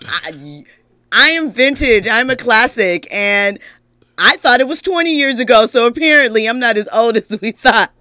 I, 0.07 0.63
I 1.11 1.29
am 1.31 1.51
vintage. 1.51 2.07
I'm 2.07 2.29
a 2.29 2.35
classic 2.35 3.07
and 3.11 3.59
I 4.19 4.37
thought 4.37 4.59
it 4.59 4.67
was 4.67 4.81
20 4.81 5.11
years 5.15 5.39
ago, 5.39 5.67
so 5.67 5.85
apparently 5.85 6.47
I'm 6.49 6.57
not 6.57 6.75
as 6.75 6.89
old 6.91 7.17
as 7.17 7.29
we 7.39 7.51
thought. 7.51 7.91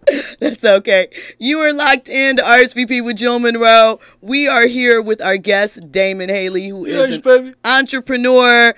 That's 0.40 0.64
okay. 0.64 1.09
You 1.38 1.59
are 1.61 1.72
locked 1.74 2.09
in 2.09 2.37
to 2.37 2.42
RSVP 2.42 3.04
with 3.04 3.16
Jill 3.18 3.38
Munroe. 3.38 4.00
We 4.22 4.48
are 4.48 4.66
here 4.66 5.02
with 5.02 5.20
our 5.20 5.37
guest, 5.37 5.92
Damon 5.92 6.30
Haley, 6.30 6.68
who 6.68 6.87
is 6.87 6.94
Yes, 6.94 7.11
an 7.16 7.20
baby. 7.20 7.54
entrepreneur, 7.64 8.74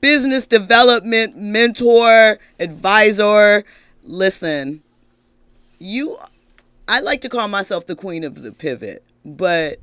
business 0.00 0.46
development 0.46 1.36
mentor, 1.36 2.38
advisor. 2.58 3.64
Listen, 4.02 4.82
you 5.78 6.18
I 6.88 7.00
like 7.00 7.20
to 7.20 7.28
call 7.28 7.46
myself 7.46 7.86
the 7.86 7.94
queen 7.94 8.24
of 8.24 8.42
the 8.42 8.50
pivot, 8.50 9.04
but 9.24 9.78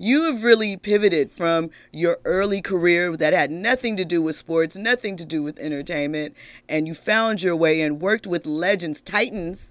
you 0.00 0.22
have 0.24 0.42
really 0.42 0.78
pivoted 0.78 1.30
from 1.30 1.68
your 1.92 2.18
early 2.24 2.62
career 2.62 3.14
that 3.18 3.34
had 3.34 3.50
nothing 3.50 3.98
to 3.98 4.04
do 4.06 4.22
with 4.22 4.34
sports, 4.34 4.74
nothing 4.74 5.14
to 5.14 5.26
do 5.26 5.42
with 5.42 5.58
entertainment, 5.58 6.34
and 6.70 6.88
you 6.88 6.94
found 6.94 7.42
your 7.42 7.54
way 7.54 7.82
and 7.82 8.00
worked 8.00 8.26
with 8.26 8.46
legends, 8.46 9.02
titans 9.02 9.68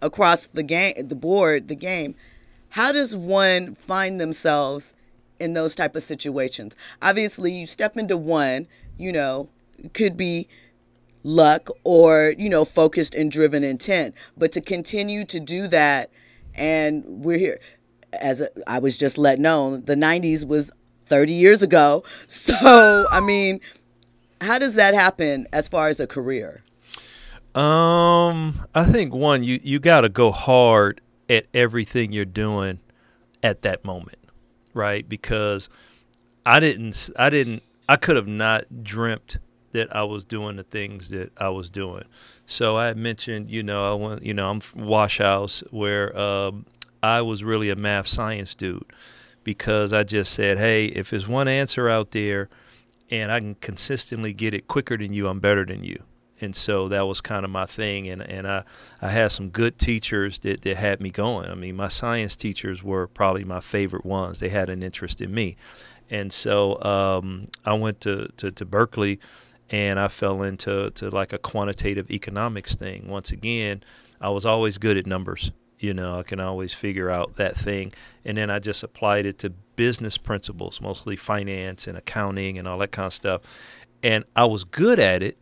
across 0.00 0.46
the 0.46 0.62
game, 0.62 0.94
the 1.08 1.14
board, 1.14 1.68
the 1.68 1.74
game. 1.74 2.14
How 2.70 2.92
does 2.92 3.14
one 3.14 3.74
find 3.74 4.18
themselves 4.18 4.94
in 5.38 5.52
those 5.52 5.74
type 5.74 5.94
of 5.94 6.02
situations? 6.02 6.74
Obviously, 7.02 7.52
you 7.52 7.66
step 7.66 7.98
into 7.98 8.16
one, 8.16 8.68
you 8.96 9.12
know, 9.12 9.50
could 9.92 10.16
be 10.16 10.48
luck 11.24 11.68
or, 11.84 12.34
you 12.38 12.48
know, 12.48 12.64
focused 12.64 13.14
and 13.14 13.30
driven 13.30 13.62
intent, 13.62 14.14
but 14.34 14.50
to 14.52 14.62
continue 14.62 15.26
to 15.26 15.38
do 15.38 15.68
that 15.68 16.08
and 16.54 17.04
we're 17.06 17.38
here 17.38 17.60
as 18.12 18.42
I 18.66 18.78
was 18.78 18.96
just 18.96 19.18
let 19.18 19.38
known, 19.38 19.84
the 19.84 19.94
90s 19.94 20.46
was 20.46 20.70
30 21.06 21.32
years 21.32 21.62
ago. 21.62 22.04
So, 22.28 23.06
I 23.10 23.20
mean, 23.20 23.60
how 24.40 24.58
does 24.58 24.74
that 24.74 24.94
happen 24.94 25.46
as 25.52 25.68
far 25.68 25.88
as 25.88 26.00
a 26.00 26.06
career? 26.06 26.62
Um, 27.54 28.66
I 28.74 28.84
think 28.84 29.12
one, 29.12 29.42
you 29.42 29.58
you 29.62 29.78
got 29.78 30.02
to 30.02 30.08
go 30.08 30.30
hard 30.30 31.00
at 31.28 31.46
everything 31.52 32.12
you're 32.12 32.24
doing 32.24 32.78
at 33.42 33.62
that 33.62 33.84
moment, 33.84 34.18
right? 34.74 35.08
Because 35.08 35.68
I 36.46 36.60
didn't, 36.60 37.10
I 37.18 37.30
didn't, 37.30 37.62
I 37.88 37.96
could 37.96 38.16
have 38.16 38.28
not 38.28 38.82
dreamt 38.82 39.38
that 39.72 39.94
I 39.94 40.04
was 40.04 40.24
doing 40.24 40.56
the 40.56 40.62
things 40.62 41.10
that 41.10 41.32
I 41.36 41.48
was 41.48 41.70
doing. 41.70 42.04
So 42.46 42.78
I 42.78 42.94
mentioned, 42.94 43.50
you 43.50 43.62
know, 43.62 43.90
I 43.90 43.94
went, 43.94 44.22
you 44.22 44.34
know, 44.34 44.48
I'm 44.50 44.60
from 44.60 44.86
Wash 44.86 45.18
House 45.18 45.62
where 45.70 46.16
um, 46.18 46.64
I 47.02 47.22
was 47.22 47.44
really 47.44 47.70
a 47.70 47.76
math 47.76 48.08
science 48.08 48.54
dude 48.54 48.84
because 49.44 49.92
I 49.92 50.04
just 50.04 50.32
said, 50.32 50.58
hey, 50.58 50.86
if 50.86 51.10
there's 51.10 51.28
one 51.28 51.48
answer 51.48 51.88
out 51.88 52.10
there 52.10 52.48
and 53.10 53.32
I 53.32 53.40
can 53.40 53.54
consistently 53.56 54.32
get 54.32 54.54
it 54.54 54.68
quicker 54.68 54.96
than 54.96 55.12
you, 55.12 55.28
I'm 55.28 55.40
better 55.40 55.64
than 55.64 55.84
you. 55.84 56.02
And 56.40 56.54
so 56.54 56.88
that 56.88 57.06
was 57.06 57.20
kind 57.20 57.44
of 57.44 57.50
my 57.50 57.66
thing. 57.66 58.08
And, 58.08 58.22
and 58.22 58.46
I, 58.46 58.64
I 59.02 59.08
had 59.08 59.32
some 59.32 59.48
good 59.48 59.78
teachers 59.78 60.38
that, 60.40 60.60
that 60.62 60.76
had 60.76 61.00
me 61.00 61.10
going. 61.10 61.50
I 61.50 61.54
mean, 61.54 61.76
my 61.76 61.88
science 61.88 62.36
teachers 62.36 62.82
were 62.82 63.08
probably 63.08 63.44
my 63.44 63.60
favorite 63.60 64.04
ones. 64.04 64.38
They 64.38 64.48
had 64.48 64.68
an 64.68 64.82
interest 64.82 65.20
in 65.20 65.34
me. 65.34 65.56
And 66.10 66.32
so 66.32 66.80
um, 66.82 67.48
I 67.64 67.74
went 67.74 68.00
to, 68.02 68.28
to, 68.36 68.52
to 68.52 68.64
Berkeley 68.64 69.18
and 69.70 69.98
I 69.98 70.08
fell 70.08 70.42
into 70.42 70.90
to 70.90 71.10
like 71.10 71.32
a 71.32 71.38
quantitative 71.38 72.10
economics 72.10 72.74
thing. 72.76 73.08
Once 73.08 73.32
again, 73.32 73.82
I 74.20 74.30
was 74.30 74.46
always 74.46 74.78
good 74.78 74.96
at 74.96 75.06
numbers. 75.06 75.52
You 75.80 75.94
know, 75.94 76.18
I 76.18 76.22
can 76.24 76.40
always 76.40 76.74
figure 76.74 77.08
out 77.08 77.36
that 77.36 77.56
thing. 77.56 77.92
And 78.24 78.36
then 78.36 78.50
I 78.50 78.58
just 78.58 78.82
applied 78.82 79.26
it 79.26 79.38
to 79.38 79.50
business 79.76 80.18
principles, 80.18 80.80
mostly 80.80 81.14
finance 81.14 81.86
and 81.86 81.96
accounting 81.96 82.58
and 82.58 82.66
all 82.66 82.78
that 82.78 82.90
kind 82.90 83.06
of 83.06 83.12
stuff. 83.12 83.42
And 84.02 84.24
I 84.34 84.44
was 84.44 84.64
good 84.64 84.98
at 84.98 85.22
it. 85.22 85.38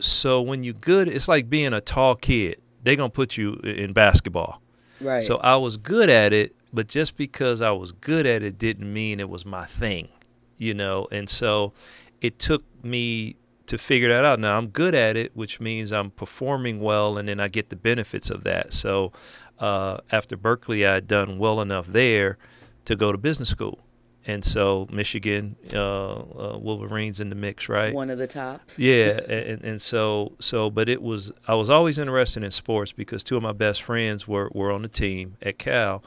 So 0.00 0.40
when 0.40 0.62
you're 0.62 0.74
good, 0.74 1.08
it's 1.08 1.28
like 1.28 1.50
being 1.50 1.72
a 1.72 1.80
tall 1.80 2.14
kid. 2.14 2.62
They're 2.82 2.96
going 2.96 3.10
to 3.10 3.14
put 3.14 3.36
you 3.36 3.54
in 3.64 3.92
basketball. 3.92 4.62
Right. 5.00 5.22
So 5.22 5.36
I 5.36 5.56
was 5.56 5.76
good 5.76 6.08
at 6.08 6.32
it, 6.32 6.54
but 6.72 6.88
just 6.88 7.16
because 7.16 7.60
I 7.60 7.70
was 7.72 7.92
good 7.92 8.26
at 8.26 8.42
it 8.42 8.58
didn't 8.58 8.90
mean 8.92 9.20
it 9.20 9.28
was 9.28 9.44
my 9.44 9.66
thing, 9.66 10.08
you 10.56 10.74
know? 10.74 11.08
And 11.12 11.28
so 11.28 11.72
it 12.20 12.38
took 12.38 12.64
me 12.82 13.36
to 13.66 13.76
figure 13.76 14.08
that 14.08 14.24
out. 14.24 14.40
Now 14.40 14.56
I'm 14.56 14.68
good 14.68 14.94
at 14.94 15.16
it, 15.16 15.32
which 15.36 15.60
means 15.60 15.92
I'm 15.92 16.10
performing 16.10 16.80
well, 16.80 17.18
and 17.18 17.28
then 17.28 17.38
I 17.38 17.48
get 17.48 17.68
the 17.68 17.76
benefits 17.76 18.30
of 18.30 18.44
that. 18.44 18.72
So 18.72 19.12
uh, 19.58 19.98
after 20.10 20.36
Berkeley, 20.36 20.86
I 20.86 20.94
had 20.94 21.06
done 21.06 21.38
well 21.38 21.60
enough 21.60 21.86
there 21.86 22.38
to 22.84 22.96
go 22.96 23.12
to 23.12 23.18
business 23.18 23.48
school. 23.48 23.80
And 24.26 24.44
so 24.44 24.86
Michigan, 24.90 25.56
uh, 25.72 26.16
uh, 26.16 26.58
Wolverines 26.58 27.20
in 27.20 27.30
the 27.30 27.34
mix, 27.34 27.68
right? 27.68 27.94
One 27.94 28.10
of 28.10 28.18
the 28.18 28.26
tops. 28.26 28.78
Yeah, 28.78 29.20
and, 29.28 29.62
and 29.62 29.82
so 29.82 30.32
so, 30.38 30.68
but 30.68 30.88
it 30.88 31.00
was 31.00 31.32
I 31.46 31.54
was 31.54 31.70
always 31.70 31.98
interested 31.98 32.44
in 32.44 32.50
sports 32.50 32.92
because 32.92 33.24
two 33.24 33.38
of 33.38 33.42
my 33.42 33.52
best 33.52 33.82
friends 33.82 34.28
were 34.28 34.50
were 34.52 34.70
on 34.70 34.82
the 34.82 34.88
team 34.88 35.38
at 35.40 35.58
Cal, 35.58 36.02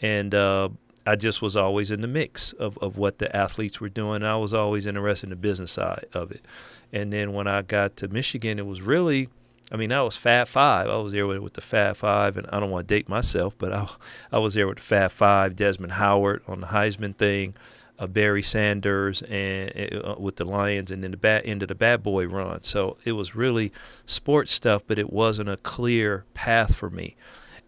and 0.00 0.32
uh, 0.36 0.68
I 1.06 1.16
just 1.16 1.42
was 1.42 1.56
always 1.56 1.90
in 1.90 2.00
the 2.00 2.08
mix 2.08 2.52
of, 2.52 2.78
of 2.78 2.96
what 2.96 3.18
the 3.18 3.34
athletes 3.34 3.80
were 3.80 3.88
doing. 3.88 4.22
I 4.22 4.36
was 4.36 4.54
always 4.54 4.86
interested 4.86 5.26
in 5.26 5.30
the 5.30 5.36
business 5.36 5.72
side 5.72 6.06
of 6.14 6.30
it. 6.30 6.44
And 6.92 7.12
then 7.12 7.32
when 7.32 7.46
I 7.46 7.62
got 7.62 7.96
to 7.98 8.08
Michigan, 8.08 8.58
it 8.58 8.66
was 8.66 8.80
really, 8.80 9.28
I 9.72 9.76
mean, 9.76 9.92
I 9.92 10.02
was 10.02 10.16
Fab 10.16 10.46
Five. 10.46 10.88
I 10.88 10.96
was 10.96 11.12
there 11.12 11.26
with, 11.26 11.38
with 11.38 11.54
the 11.54 11.60
Fab 11.60 11.96
Five, 11.96 12.36
and 12.36 12.46
I 12.52 12.60
don't 12.60 12.70
want 12.70 12.86
to 12.86 12.94
date 12.94 13.08
myself, 13.08 13.56
but 13.56 13.72
I, 13.72 13.88
I 14.32 14.38
was 14.38 14.54
there 14.54 14.66
with 14.66 14.76
the 14.76 14.82
Fab 14.82 15.10
Five, 15.10 15.56
Desmond 15.56 15.92
Howard 15.92 16.42
on 16.46 16.60
the 16.60 16.66
Heisman 16.66 17.16
thing, 17.16 17.54
uh, 17.98 18.06
Barry 18.06 18.42
Sanders, 18.42 19.22
and 19.22 20.04
uh, 20.04 20.16
with 20.18 20.36
the 20.36 20.44
Lions, 20.44 20.90
and 20.90 21.02
then 21.02 21.12
the 21.12 21.16
bad 21.16 21.42
end 21.46 21.62
of 21.62 21.68
the 21.68 21.74
Bad 21.74 22.02
Boy 22.02 22.26
run. 22.26 22.62
So 22.62 22.98
it 23.04 23.12
was 23.12 23.34
really 23.34 23.72
sports 24.04 24.52
stuff, 24.52 24.82
but 24.86 24.98
it 24.98 25.12
wasn't 25.12 25.48
a 25.48 25.56
clear 25.56 26.24
path 26.34 26.74
for 26.74 26.90
me. 26.90 27.16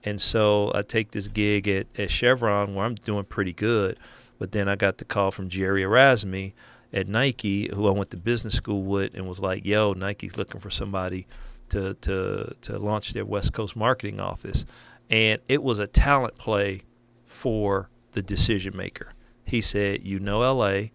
And 0.04 0.20
so 0.20 0.70
I 0.74 0.82
take 0.82 1.12
this 1.12 1.28
gig 1.28 1.66
at, 1.66 1.86
at 1.98 2.10
Chevron 2.10 2.74
where 2.74 2.84
I'm 2.84 2.94
doing 2.94 3.24
pretty 3.24 3.52
good. 3.52 3.98
But 4.38 4.52
then 4.52 4.68
I 4.68 4.76
got 4.76 4.98
the 4.98 5.04
call 5.04 5.30
from 5.30 5.48
Jerry 5.48 5.82
Erasmi 5.82 6.52
at 6.92 7.08
Nike, 7.08 7.74
who 7.74 7.88
I 7.88 7.90
went 7.90 8.10
to 8.10 8.18
business 8.18 8.54
school 8.54 8.82
with, 8.82 9.14
and 9.14 9.26
was 9.26 9.40
like, 9.40 9.64
"Yo, 9.64 9.94
Nike's 9.94 10.36
looking 10.36 10.60
for 10.60 10.70
somebody 10.70 11.26
to 11.70 11.94
to 11.94 12.54
to 12.62 12.78
launch 12.78 13.12
their 13.12 13.24
West 13.24 13.52
Coast 13.52 13.76
marketing 13.76 14.20
office," 14.20 14.64
and 15.10 15.40
it 15.48 15.62
was 15.62 15.78
a 15.78 15.86
talent 15.86 16.36
play 16.36 16.82
for 17.24 17.88
the 18.12 18.22
decision 18.22 18.76
maker. 18.76 19.12
He 19.44 19.60
said, 19.60 20.04
"You 20.04 20.18
know 20.18 20.42
L.A." 20.42 20.92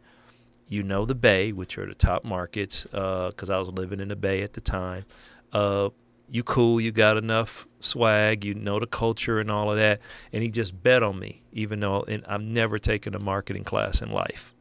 You 0.68 0.84
know 0.84 1.06
the 1.06 1.16
Bay, 1.16 1.52
which 1.52 1.78
are 1.78 1.86
the 1.86 1.94
top 1.94 2.24
markets, 2.24 2.84
because 2.86 3.50
uh, 3.50 3.56
I 3.56 3.60
was 3.60 3.68
living 3.68 4.00
in 4.00 4.08
the 4.08 4.16
Bay 4.16 4.42
at 4.42 4.54
the 4.54 4.62
time. 4.62 5.04
Uh, 5.52 5.90
you 6.32 6.44
cool, 6.44 6.80
you 6.80 6.94
got 6.94 7.18
enough 7.18 7.68
swag, 7.82 8.46
you 8.46 8.54
know 8.54 8.80
the 8.80 8.88
culture 8.88 9.42
and 9.42 9.52
all 9.52 9.70
of 9.70 9.78
that. 9.78 10.00
And 10.32 10.42
he 10.42 10.50
just 10.50 10.82
bet 10.82 11.04
on 11.04 11.20
me, 11.20 11.44
even 11.52 11.82
though 11.82 12.06
and 12.08 12.26
I've 12.26 12.42
never 12.42 12.80
taken 12.80 13.14
a 13.14 13.20
marketing 13.20 13.66
class 13.66 14.02
in 14.02 14.12
life, 14.12 14.56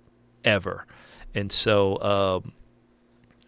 ever. 0.44 0.84
And 1.32 1.52
so 1.52 2.02
um, 2.02 2.52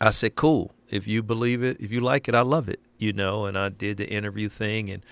I 0.01 0.11
said, 0.11 0.37
cool. 0.37 0.72
If 0.92 1.09
you 1.09 1.22
believe 1.22 1.62
it, 1.62 1.81
if 1.81 1.90
you 1.90 2.00
like 2.00 2.28
it, 2.28 2.35
I 2.35 2.42
love 2.42 2.68
it, 2.68 2.81
you 2.98 3.12
know. 3.12 3.46
And 3.46 3.57
I 3.57 3.68
did 3.70 3.96
the 3.96 4.09
interview 4.09 4.48
thing, 4.48 4.90
and 4.90 5.05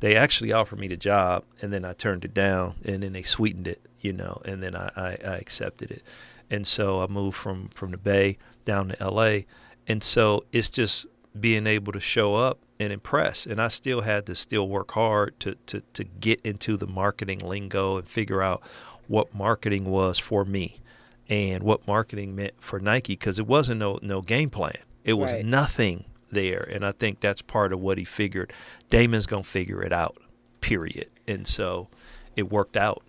they 0.00 0.16
actually 0.16 0.52
offered 0.52 0.78
me 0.78 0.88
the 0.88 0.96
job, 0.96 1.44
and 1.60 1.72
then 1.72 1.84
I 1.84 1.92
turned 1.92 2.24
it 2.24 2.32
down, 2.32 2.74
and 2.84 3.02
then 3.02 3.12
they 3.12 3.22
sweetened 3.22 3.68
it, 3.68 3.80
you 4.00 4.12
know, 4.12 4.40
and 4.44 4.62
then 4.62 4.76
I, 4.76 4.90
I, 4.96 5.08
I 5.24 5.36
accepted 5.36 5.90
it. 5.90 6.02
And 6.50 6.66
so 6.66 7.02
I 7.02 7.06
moved 7.06 7.36
from 7.36 7.68
from 7.70 7.90
the 7.90 7.96
Bay 7.96 8.38
down 8.64 8.88
to 8.88 9.02
L.A. 9.02 9.46
And 9.86 10.02
so 10.02 10.44
it's 10.52 10.70
just 10.70 11.06
being 11.38 11.66
able 11.66 11.92
to 11.92 12.00
show 12.00 12.34
up 12.34 12.58
and 12.78 12.92
impress. 12.92 13.46
And 13.46 13.60
I 13.60 13.68
still 13.68 14.02
had 14.02 14.26
to 14.26 14.34
still 14.34 14.68
work 14.68 14.92
hard 14.92 15.38
to, 15.40 15.56
to, 15.66 15.82
to 15.94 16.04
get 16.04 16.40
into 16.42 16.76
the 16.76 16.86
marketing 16.86 17.40
lingo 17.40 17.96
and 17.96 18.08
figure 18.08 18.42
out 18.42 18.62
what 19.08 19.34
marketing 19.34 19.84
was 19.84 20.18
for 20.18 20.44
me 20.44 20.80
and 21.28 21.62
what 21.62 21.86
marketing 21.86 22.36
meant 22.36 22.54
for 22.60 22.78
Nike 22.78 23.14
because 23.14 23.38
it 23.38 23.46
wasn't 23.46 23.80
no, 23.80 23.98
no 24.02 24.22
game 24.22 24.50
plan. 24.50 24.76
It 25.04 25.14
was 25.14 25.32
Right. 25.32 25.44
nothing 25.44 26.04
there. 26.30 26.68
And 26.70 26.84
I 26.84 26.92
think 26.92 27.20
that's 27.20 27.42
part 27.42 27.72
of 27.72 27.80
what 27.80 27.98
he 27.98 28.04
figured. 28.04 28.52
Damon's 28.90 29.26
going 29.26 29.42
to 29.44 29.48
figure 29.48 29.82
it 29.82 29.92
out, 29.92 30.18
period. 30.60 31.08
And 31.28 31.46
so 31.46 31.88
it 32.36 32.50
worked 32.50 32.76
out. 32.76 33.02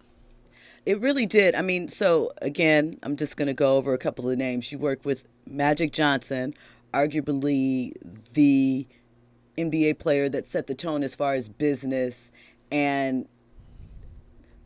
It 0.85 1.01
really 1.01 1.25
did. 1.25 1.55
I 1.55 1.61
mean, 1.61 1.87
so 1.87 2.31
again, 2.41 2.99
I'm 3.01 3.15
just 3.15 3.37
going 3.37 3.47
to 3.47 3.53
go 3.53 3.77
over 3.77 3.93
a 3.93 3.97
couple 3.97 4.29
of 4.29 4.37
names. 4.37 4.71
You 4.71 4.77
worked 4.77 5.03
with 5.03 5.23
Magic 5.47 5.91
Johnson, 5.91 6.53
arguably 6.93 7.93
the 8.33 8.85
NBA 9.57 9.97
player 9.97 10.29
that 10.29 10.51
set 10.51 10.67
the 10.67 10.75
tone 10.75 11.01
as 11.01 11.15
far 11.15 11.33
as 11.33 11.49
business 11.49 12.29
and 12.71 13.27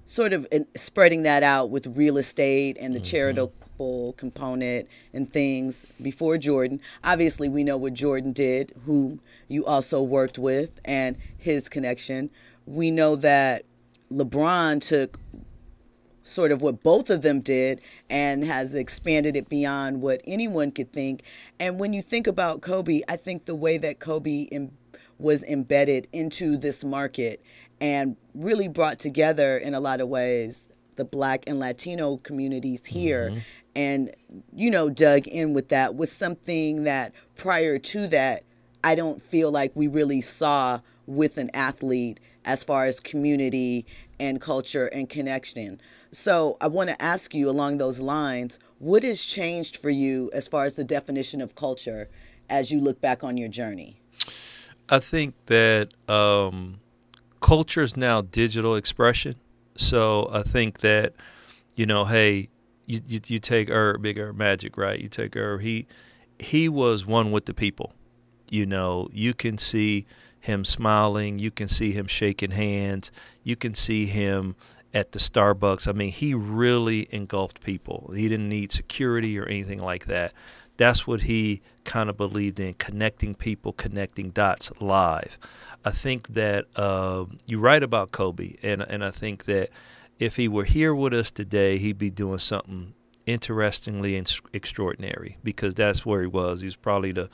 sort 0.05 0.33
of 0.33 0.47
spreading 0.75 1.21
that 1.21 1.43
out 1.43 1.69
with 1.69 1.85
real 1.87 2.17
estate 2.17 2.77
and 2.79 2.93
the 2.93 2.99
mm-hmm. 2.99 3.05
charitable 3.05 3.53
component 4.17 4.87
and 5.13 5.31
things 5.31 5.85
before 6.01 6.37
Jordan. 6.37 6.79
Obviously, 7.03 7.47
we 7.49 7.63
know 7.63 7.77
what 7.77 7.93
Jordan 7.93 8.33
did, 8.33 8.73
whom 8.85 9.21
you 9.47 9.65
also 9.65 10.01
worked 10.01 10.37
with, 10.37 10.69
and 10.85 11.17
his 11.37 11.69
connection. 11.69 12.29
We 12.65 12.91
know 12.91 13.15
that 13.17 13.63
LeBron 14.11 14.81
took 14.85 15.19
sort 16.23 16.51
of 16.51 16.61
what 16.61 16.83
both 16.83 17.09
of 17.09 17.21
them 17.21 17.39
did 17.39 17.81
and 18.09 18.43
has 18.43 18.73
expanded 18.73 19.35
it 19.35 19.49
beyond 19.49 20.01
what 20.01 20.21
anyone 20.25 20.71
could 20.71 20.91
think. 20.91 21.23
And 21.59 21.79
when 21.79 21.93
you 21.93 22.01
think 22.01 22.27
about 22.27 22.61
Kobe, 22.61 23.01
I 23.07 23.15
think 23.15 23.45
the 23.45 23.55
way 23.55 23.77
that 23.79 23.99
Kobe 23.99 24.41
Im- 24.43 24.71
was 25.17 25.41
embedded 25.43 26.07
into 26.13 26.57
this 26.57 26.83
market 26.83 27.41
and 27.81 28.15
really 28.35 28.67
brought 28.67 28.99
together 28.99 29.57
in 29.57 29.73
a 29.73 29.79
lot 29.79 30.01
of 30.01 30.07
ways 30.07 30.63
the 30.99 31.05
Black 31.05 31.45
and 31.47 31.59
Latino 31.59 32.17
communities 32.17 32.85
here, 32.85 33.29
mm-hmm. 33.29 33.39
And 33.79 34.13
you 34.53 34.69
know 34.69 34.89
dug 34.89 35.25
in 35.25 35.53
with 35.53 35.69
that 35.69 35.95
was 35.95 36.11
something 36.11 36.83
that 36.83 37.13
prior 37.37 37.79
to 37.79 38.07
that 38.07 38.43
I 38.83 38.93
don't 38.93 39.23
feel 39.23 39.51
like 39.51 39.71
we 39.73 39.87
really 39.87 40.19
saw 40.19 40.81
with 41.05 41.37
an 41.37 41.49
athlete 41.53 42.19
as 42.43 42.61
far 42.61 42.85
as 42.85 42.99
community 42.99 43.85
and 44.19 44.41
culture 44.41 44.87
and 44.87 45.09
connection. 45.09 45.79
So 46.11 46.57
I 46.59 46.67
want 46.67 46.89
to 46.89 47.01
ask 47.01 47.33
you 47.33 47.49
along 47.49 47.77
those 47.77 47.99
lines, 47.99 48.59
what 48.79 49.03
has 49.03 49.23
changed 49.23 49.77
for 49.77 49.89
you 49.89 50.29
as 50.33 50.47
far 50.47 50.65
as 50.65 50.73
the 50.73 50.83
definition 50.83 51.39
of 51.39 51.55
culture 51.55 52.09
as 52.49 52.71
you 52.71 52.81
look 52.81 52.99
back 52.99 53.23
on 53.23 53.37
your 53.37 53.49
journey? 53.49 54.01
I 54.89 54.99
think 54.99 55.35
that 55.45 55.93
um, 56.09 56.79
culture 57.39 57.81
is 57.81 57.95
now 57.95 58.21
digital 58.21 58.75
expression. 58.75 59.35
So 59.75 60.29
I 60.31 60.41
think 60.43 60.79
that, 60.79 61.13
you 61.75 61.85
know, 61.85 62.05
hey, 62.05 62.49
you, 62.89 63.01
you, 63.05 63.19
you 63.27 63.39
take 63.39 63.69
Herb, 63.69 64.01
Big 64.01 64.17
Herb 64.17 64.35
Magic, 64.35 64.75
right? 64.75 64.99
You 64.99 65.07
take 65.07 65.35
Herb. 65.35 65.61
He 65.61 65.85
he 66.39 66.67
was 66.67 67.05
one 67.05 67.31
with 67.31 67.45
the 67.45 67.53
people. 67.53 67.93
You 68.49 68.65
know, 68.65 69.09
you 69.13 69.35
can 69.35 69.59
see 69.59 70.07
him 70.39 70.65
smiling. 70.65 71.37
You 71.37 71.51
can 71.51 71.67
see 71.67 71.91
him 71.91 72.07
shaking 72.07 72.51
hands. 72.51 73.11
You 73.43 73.55
can 73.55 73.75
see 73.75 74.07
him 74.07 74.55
at 74.91 75.11
the 75.11 75.19
Starbucks. 75.19 75.87
I 75.87 75.91
mean, 75.91 76.11
he 76.11 76.33
really 76.33 77.07
engulfed 77.11 77.63
people. 77.63 78.11
He 78.15 78.27
didn't 78.27 78.49
need 78.49 78.71
security 78.71 79.37
or 79.37 79.45
anything 79.45 79.79
like 79.79 80.05
that. 80.05 80.33
That's 80.77 81.05
what 81.05 81.21
he 81.21 81.61
kind 81.83 82.09
of 82.09 82.17
believed 82.17 82.59
in 82.59 82.73
connecting 82.75 83.35
people, 83.35 83.73
connecting 83.73 84.31
dots 84.31 84.71
live. 84.79 85.37
I 85.85 85.91
think 85.91 86.29
that 86.29 86.65
uh, 86.75 87.25
you 87.45 87.59
write 87.59 87.83
about 87.83 88.11
Kobe, 88.11 88.55
and, 88.63 88.81
and 88.81 89.03
I 89.03 89.11
think 89.11 89.45
that 89.45 89.69
if 90.19 90.35
he 90.35 90.47
were 90.47 90.65
here 90.65 90.93
with 90.93 91.13
us 91.13 91.31
today, 91.31 91.77
he'd 91.77 91.97
be 91.97 92.09
doing 92.09 92.39
something 92.39 92.93
interestingly 93.25 94.15
and 94.15 94.31
extraordinary 94.53 95.37
because 95.43 95.75
that's 95.75 96.05
where 96.05 96.21
he 96.21 96.27
was. 96.27 96.61
He 96.61 96.65
was 96.65 96.75
probably 96.75 97.11
the, 97.11 97.29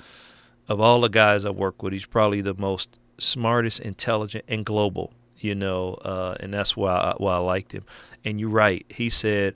of 0.67 0.79
all 0.79 1.01
the 1.01 1.09
guys 1.09 1.45
I 1.45 1.49
work 1.49 1.81
with, 1.83 1.93
he's 1.93 2.05
probably 2.05 2.41
the 2.41 2.53
most 2.53 2.99
smartest, 3.17 3.79
intelligent, 3.79 4.45
and 4.47 4.65
global 4.65 5.13
you 5.45 5.55
know, 5.55 5.93
uh, 5.93 6.35
and 6.39 6.53
that's 6.53 6.75
why 6.75 6.93
I, 6.93 7.13
why 7.17 7.35
I 7.35 7.37
liked 7.37 7.71
him. 7.71 7.83
And 8.23 8.39
you're 8.39 8.49
right. 8.49 8.85
He 8.89 9.09
said, 9.09 9.55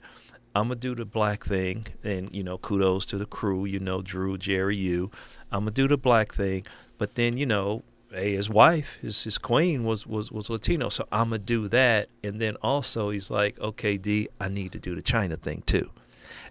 "I'm 0.54 0.68
gonna 0.68 0.76
do 0.76 0.94
the 0.94 1.04
black 1.04 1.44
thing," 1.44 1.86
and 2.04 2.34
you 2.34 2.42
know, 2.42 2.58
kudos 2.58 3.06
to 3.06 3.18
the 3.18 3.26
crew. 3.26 3.64
You 3.64 3.80
know, 3.80 4.00
Drew, 4.02 4.38
Jerry, 4.38 4.76
you. 4.76 5.10
I'm 5.50 5.62
gonna 5.62 5.72
do 5.72 5.88
the 5.88 5.96
black 5.96 6.32
thing, 6.32 6.64
but 6.96 7.14
then 7.16 7.36
you 7.36 7.46
know, 7.46 7.82
hey, 8.12 8.34
his 8.34 8.50
wife, 8.50 8.98
his 9.00 9.24
his 9.24 9.38
queen 9.38 9.84
was 9.84 10.06
was 10.06 10.30
was 10.30 10.50
Latino, 10.50 10.88
so 10.88 11.06
I'm 11.12 11.30
gonna 11.30 11.38
do 11.38 11.68
that. 11.68 12.08
And 12.22 12.40
then 12.40 12.56
also 12.56 13.10
he's 13.10 13.30
like, 13.30 13.58
okay, 13.60 13.96
D, 13.96 14.28
I 14.40 14.48
need 14.48 14.72
to 14.72 14.78
do 14.78 14.94
the 14.94 15.02
China 15.02 15.36
thing 15.36 15.62
too. 15.66 15.90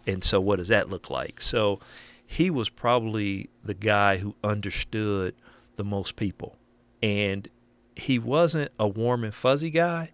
And 0.07 0.23
so, 0.23 0.39
what 0.39 0.57
does 0.57 0.69
that 0.69 0.89
look 0.89 1.09
like? 1.09 1.41
So, 1.41 1.79
he 2.25 2.49
was 2.49 2.69
probably 2.69 3.49
the 3.63 3.73
guy 3.73 4.17
who 4.17 4.35
understood 4.43 5.35
the 5.75 5.83
most 5.83 6.15
people, 6.15 6.55
and 7.01 7.47
he 7.95 8.19
wasn't 8.19 8.71
a 8.79 8.87
warm 8.87 9.23
and 9.23 9.33
fuzzy 9.33 9.69
guy, 9.69 10.11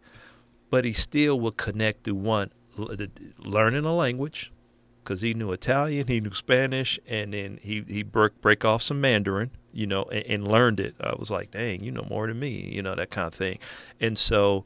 but 0.70 0.86
he 0.86 0.94
still 0.94 1.40
would 1.42 1.58
connect 1.58 2.04
through 2.04 2.16
one 2.16 2.52
learning 2.78 3.86
a 3.86 3.96
language 3.96 4.52
because 5.06 5.22
he 5.22 5.34
knew 5.34 5.52
Italian, 5.52 6.08
he 6.08 6.20
knew 6.20 6.34
Spanish, 6.34 7.00
and 7.08 7.34
then 7.34 7.60
he 7.62 7.84
he 7.88 8.04
break 8.04 8.42
break 8.42 8.66
off 8.66 8.82
some 8.82 9.00
Mandarin, 9.00 9.52
you 9.72 9.88
know, 9.88 10.04
and, 10.06 10.26
and 10.26 10.48
learned 10.48 10.80
it. 10.80 10.96
I 11.00 11.14
was 11.18 11.32
like, 11.32 11.52
dang, 11.52 11.84
you 11.84 11.92
know 11.92 12.06
more 12.10 12.28
than 12.28 12.40
me, 12.40 12.70
you 12.74 12.82
know 12.82 12.96
that 12.96 13.12
kind 13.12 13.28
of 13.28 13.34
thing, 13.34 13.60
and 14.00 14.18
so 14.18 14.66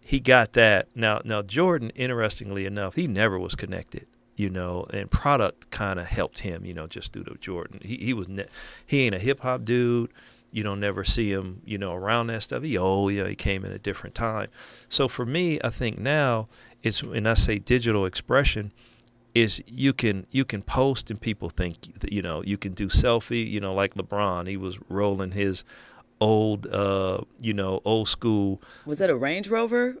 he 0.00 0.20
got 0.20 0.54
that. 0.54 0.88
Now 0.94 1.20
now 1.24 1.42
Jordan, 1.42 1.90
interestingly 1.90 2.64
enough, 2.64 2.94
he 2.94 3.06
never 3.06 3.38
was 3.38 3.54
connected 3.54 4.06
you 4.34 4.48
know, 4.48 4.86
and 4.90 5.10
product 5.10 5.70
kind 5.70 6.00
of 6.00 6.06
helped 6.06 6.38
him, 6.38 6.64
you 6.64 6.72
know, 6.72 6.86
just 6.86 7.12
through 7.12 7.22
the 7.22 7.34
Jordan. 7.34 7.80
He 7.84 7.98
he 7.98 8.14
was 8.14 8.28
ne- 8.28 8.46
he 8.86 9.02
ain't 9.02 9.14
a 9.14 9.18
hip 9.18 9.40
hop 9.40 9.62
dude 9.62 10.10
you 10.52 10.62
don't 10.62 10.80
never 10.80 11.02
see 11.02 11.32
him, 11.32 11.62
you 11.64 11.78
know, 11.78 11.94
around 11.94 12.26
that 12.26 12.42
stuff. 12.42 12.62
He 12.62 12.76
oh, 12.76 13.08
yeah, 13.08 13.26
he 13.26 13.34
came 13.34 13.64
in 13.64 13.72
a 13.72 13.78
different 13.78 14.14
time. 14.14 14.48
So 14.88 15.08
for 15.08 15.24
me, 15.24 15.58
I 15.64 15.70
think 15.70 15.98
now 15.98 16.46
it's 16.82 17.02
and 17.02 17.26
I 17.26 17.34
say 17.34 17.58
digital 17.58 18.04
expression 18.04 18.70
is 19.34 19.62
you 19.66 19.92
can 19.92 20.26
you 20.30 20.44
can 20.44 20.62
post 20.62 21.10
and 21.10 21.20
people 21.20 21.48
think 21.48 21.76
you 22.10 22.20
know 22.22 22.42
you 22.42 22.58
can 22.58 22.72
do 22.72 22.88
selfie 22.88 23.48
you 23.48 23.60
know 23.60 23.72
like 23.74 23.94
LeBron 23.94 24.46
he 24.46 24.56
was 24.56 24.78
rolling 24.88 25.30
his 25.30 25.64
old 26.20 26.66
uh 26.66 27.18
you 27.40 27.54
know 27.54 27.80
old 27.84 28.08
school 28.08 28.60
was 28.84 28.98
that 28.98 29.10
a 29.10 29.16
Range 29.16 29.48
Rover 29.48 29.96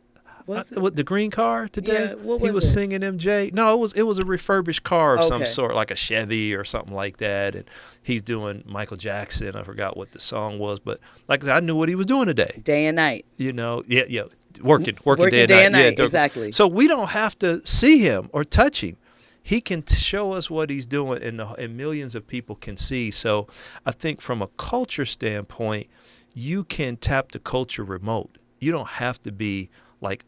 was 0.46 0.72
uh, 0.76 0.90
the 0.90 1.04
green 1.04 1.30
car 1.30 1.68
today? 1.68 2.06
Yeah, 2.06 2.14
what 2.14 2.40
was 2.40 2.50
he 2.50 2.50
was 2.50 2.64
it? 2.64 2.72
singing 2.72 3.00
MJ. 3.00 3.52
No, 3.52 3.74
it 3.74 3.78
was 3.78 3.92
it 3.94 4.02
was 4.02 4.18
a 4.18 4.24
refurbished 4.24 4.82
car 4.82 5.14
of 5.14 5.20
okay. 5.20 5.28
some 5.28 5.46
sort, 5.46 5.74
like 5.74 5.90
a 5.90 5.94
Chevy 5.96 6.54
or 6.54 6.64
something 6.64 6.94
like 6.94 7.18
that. 7.18 7.54
And 7.54 7.64
he's 8.02 8.22
doing 8.22 8.62
Michael 8.66 8.96
Jackson. 8.96 9.56
I 9.56 9.62
forgot 9.62 9.96
what 9.96 10.12
the 10.12 10.20
song 10.20 10.58
was, 10.58 10.80
but 10.80 11.00
like 11.28 11.42
I, 11.44 11.46
said, 11.46 11.56
I 11.56 11.60
knew 11.60 11.76
what 11.76 11.88
he 11.88 11.94
was 11.94 12.06
doing 12.06 12.26
today. 12.26 12.60
Day 12.62 12.86
and 12.86 12.96
night. 12.96 13.24
You 13.36 13.52
know, 13.52 13.82
yeah, 13.86 14.04
yeah, 14.08 14.22
working, 14.62 14.96
working, 15.04 15.24
working 15.24 15.30
day, 15.30 15.40
and 15.42 15.48
day 15.48 15.54
night. 15.56 15.64
And 15.64 15.72
night. 15.72 15.98
Yeah, 15.98 16.04
exactly. 16.04 16.52
So 16.52 16.66
we 16.66 16.88
don't 16.88 17.10
have 17.10 17.38
to 17.40 17.64
see 17.66 18.00
him 18.00 18.28
or 18.32 18.44
touch 18.44 18.82
him. 18.82 18.96
He 19.42 19.60
can 19.60 19.82
t- 19.82 19.96
show 19.96 20.32
us 20.32 20.50
what 20.50 20.70
he's 20.70 20.86
doing, 20.86 21.22
and, 21.22 21.38
the, 21.38 21.46
and 21.54 21.76
millions 21.76 22.14
of 22.14 22.26
people 22.26 22.56
can 22.56 22.76
see. 22.76 23.10
So 23.10 23.48
I 23.84 23.92
think 23.92 24.20
from 24.20 24.40
a 24.40 24.46
culture 24.46 25.04
standpoint, 25.04 25.88
you 26.34 26.64
can 26.64 26.96
tap 26.96 27.32
the 27.32 27.38
culture 27.38 27.84
remote. 27.84 28.38
You 28.60 28.72
don't 28.72 28.88
have 28.88 29.20
to 29.22 29.32
be 29.32 29.70
like 30.00 30.24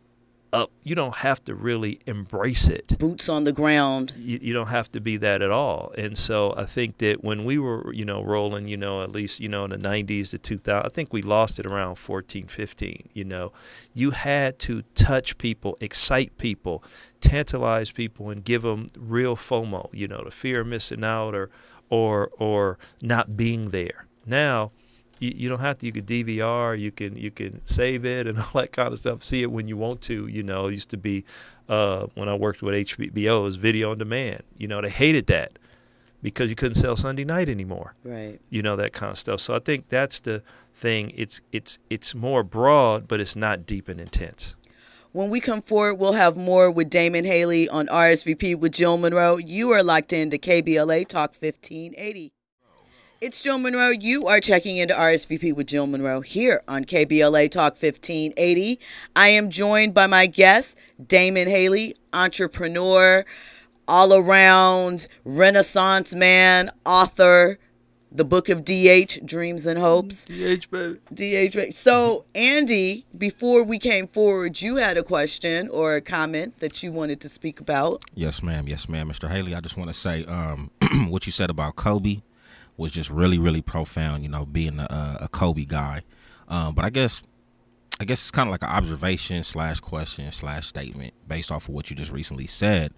up. 0.55 0.71
You 0.85 0.95
don't 0.95 1.17
have 1.17 1.43
to 1.45 1.55
really 1.55 1.99
embrace 2.07 2.69
it. 2.69 2.97
Boots 2.99 3.29
on 3.29 3.45
the 3.45 3.53
ground. 3.53 4.15
You, 4.17 4.39
you 4.41 4.53
don't 4.55 4.69
have 4.69 4.91
to 4.93 5.01
be 5.01 5.17
that 5.19 5.43
at 5.43 5.51
all. 5.51 5.93
And 5.99 6.17
so 6.17 6.55
I 6.57 6.65
think 6.65 6.99
that 6.99 7.25
when 7.25 7.45
we 7.45 7.59
were, 7.59 7.93
you 7.93 8.05
know, 8.05 8.23
rolling, 8.23 8.69
you 8.69 8.77
know, 8.77 9.03
at 9.03 9.11
least, 9.11 9.41
you 9.41 9.49
know, 9.49 9.65
in 9.65 9.71
the 9.71 9.79
90s 9.79 10.31
to 10.31 10.39
2000, 10.39 10.87
I 10.87 10.89
think 10.89 11.13
we 11.13 11.21
lost 11.23 11.59
it 11.59 11.67
around 11.67 11.97
14, 11.97 12.47
15, 12.47 13.09
you 13.13 13.25
know. 13.25 13.53
You 13.95 14.13
had 14.13 14.59
to 14.61 14.83
touch 14.95 15.37
people, 15.39 15.77
excite 15.81 16.39
people, 16.39 16.85
tantalize 17.21 17.91
people 17.91 18.31
and 18.31 18.45
give 18.45 18.63
them 18.63 18.87
real 18.97 19.37
FOMO, 19.37 19.91
you 19.93 20.07
know, 20.07 20.23
the 20.25 20.31
fear 20.31 20.61
of 20.61 20.69
missing 20.69 21.05
out 21.05 21.35
or 21.35 21.51
or 21.91 22.31
or 22.39 22.79
not 23.03 23.37
being 23.37 23.71
there. 23.71 24.07
Now, 24.27 24.73
you, 25.19 25.33
you 25.35 25.49
don't 25.49 25.61
have 25.61 25.79
to. 25.79 25.87
You 25.87 25.93
can 25.93 26.05
DVR, 26.05 26.79
you 26.79 26.91
can 26.91 27.17
you 27.17 27.31
can 27.31 27.65
save 27.65 28.05
it 28.05 28.27
and 28.27 28.39
all 28.41 28.51
that 28.55 28.73
kind 28.73 28.93
of 28.93 28.99
stuff. 28.99 29.23
See 29.23 29.43
it 29.43 29.51
when 29.51 29.69
you 29.69 29.77
want 29.77 30.01
to. 30.03 30.27
You 30.27 30.43
know, 30.43 30.67
it 30.67 30.73
used 30.73 30.91
to 30.91 30.97
be 30.97 31.25
uh, 31.69 32.07
when 32.15 32.29
I 32.29 32.35
worked 32.35 32.63
with 32.63 32.75
HBO, 32.75 33.41
it 33.41 33.43
was 33.43 33.57
video 33.57 33.91
on 33.93 33.99
demand. 33.99 34.43
You 34.59 34.69
know, 34.69 34.81
they 34.81 34.91
hated 34.91 35.27
that 35.29 35.59
because 36.23 36.51
you 36.51 36.57
couldn't 36.57 36.75
sell 36.75 36.97
Sunday 36.97 37.25
night 37.25 37.49
anymore. 37.49 37.95
Right. 38.03 38.41
You 38.51 38.63
know 38.63 38.77
that 38.77 38.93
kind 38.93 39.13
of 39.13 39.19
stuff. 39.19 39.41
So 39.41 39.55
I 39.55 39.59
think 39.59 39.89
that's 39.89 40.21
the 40.21 40.43
thing. 40.75 41.13
It's 41.15 41.41
it's 41.53 41.79
it's 41.91 42.15
more 42.15 42.43
broad, 42.43 43.07
but 43.09 43.21
it's 43.21 43.37
not 43.37 43.67
deep 43.67 43.89
and 43.89 44.01
intense. 44.01 44.57
When 45.13 45.31
we 45.31 45.39
come 45.39 45.63
forward, 45.63 45.95
we'll 45.95 46.15
have 46.15 46.37
more 46.37 46.73
with 46.73 46.91
Damon 46.91 47.25
Haley 47.25 47.69
on 47.69 47.87
RSVP 47.87 48.59
with 48.59 48.73
Jill 48.73 48.99
Munroe. 48.99 49.37
You 49.37 49.71
are 49.71 49.83
locked 49.85 50.13
in 50.13 50.29
to 50.31 50.39
KBLA 50.39 51.07
Talk 51.07 51.35
1580. 51.39 52.34
It's 53.25 53.41
Jill 53.41 53.57
Munroe. 53.57 53.89
You 53.89 54.27
are 54.27 54.39
checking 54.39 54.77
into 54.77 54.93
RSVP 54.93 55.55
with 55.55 55.69
Jill 55.69 55.87
Munroe 55.87 56.21
here 56.21 56.63
on 56.69 56.85
KBLA 56.85 57.51
Talk 57.51 57.73
1580. 57.73 58.79
I 59.17 59.29
am 59.29 59.49
joined 59.49 59.95
by 59.95 60.07
my 60.07 60.27
guest, 60.27 60.77
Damon 61.09 61.49
Haley, 61.49 61.97
entrepreneur, 62.13 63.25
all 63.89 64.13
around 64.13 65.09
Renaissance 65.25 66.15
man, 66.15 66.71
author, 66.85 67.59
the 68.13 68.27
book 68.27 68.51
of 68.51 68.63
DH, 68.63 69.25
Dreams 69.25 69.65
and 69.65 69.79
Hopes. 69.79 70.27
DH, 70.27 70.71
baby. 70.71 71.01
DH, 71.15 71.55
baby. 71.55 71.71
So, 71.71 72.27
Andy, 72.35 73.07
before 73.17 73.63
we 73.63 73.79
came 73.79 74.07
forward, 74.07 74.61
you 74.61 74.77
had 74.77 74.99
a 74.99 75.03
question 75.03 75.71
or 75.71 75.97
a 75.97 76.03
comment 76.03 76.59
that 76.59 76.83
you 76.83 76.93
wanted 76.93 77.23
to 77.23 77.31
speak 77.31 77.59
about. 77.59 78.03
Yes, 78.15 78.43
ma'am. 78.43 78.69
Yes, 78.69 78.87
ma'am. 78.87 79.09
Mr. 79.09 79.31
Haley, 79.31 79.55
I 79.55 79.63
just 79.63 79.79
want 79.79 79.89
to 79.89 79.95
say 79.95 80.27
um, 80.27 80.71
what 81.09 81.25
you 81.25 81.33
said 81.33 81.49
about 81.49 81.77
Kobe 81.77 82.21
was 82.77 82.93
just 82.93 83.11
really 83.11 83.39
really 83.39 83.63
profound. 83.63 84.23
You 84.23 84.29
know, 84.29 84.45
being 84.45 84.79
a, 84.79 85.19
a 85.23 85.29
Kobe 85.29 85.65
guy. 85.65 86.03
Um, 86.49 86.75
but 86.75 86.85
I 86.85 86.91
guess 86.91 87.23
I 88.01 88.05
guess 88.05 88.21
it's 88.21 88.31
kind 88.31 88.49
of 88.49 88.53
like 88.53 88.63
an 88.63 88.71
observation 88.71 89.45
slash 89.45 89.81
question 89.81 90.31
slash 90.33 90.67
statement 90.67 91.15
based 91.29 91.53
off 91.53 91.69
of 91.69 91.75
what 91.75 91.91
you 91.91 91.97
just 91.97 92.11
recently 92.11 92.47
said. 92.47 92.93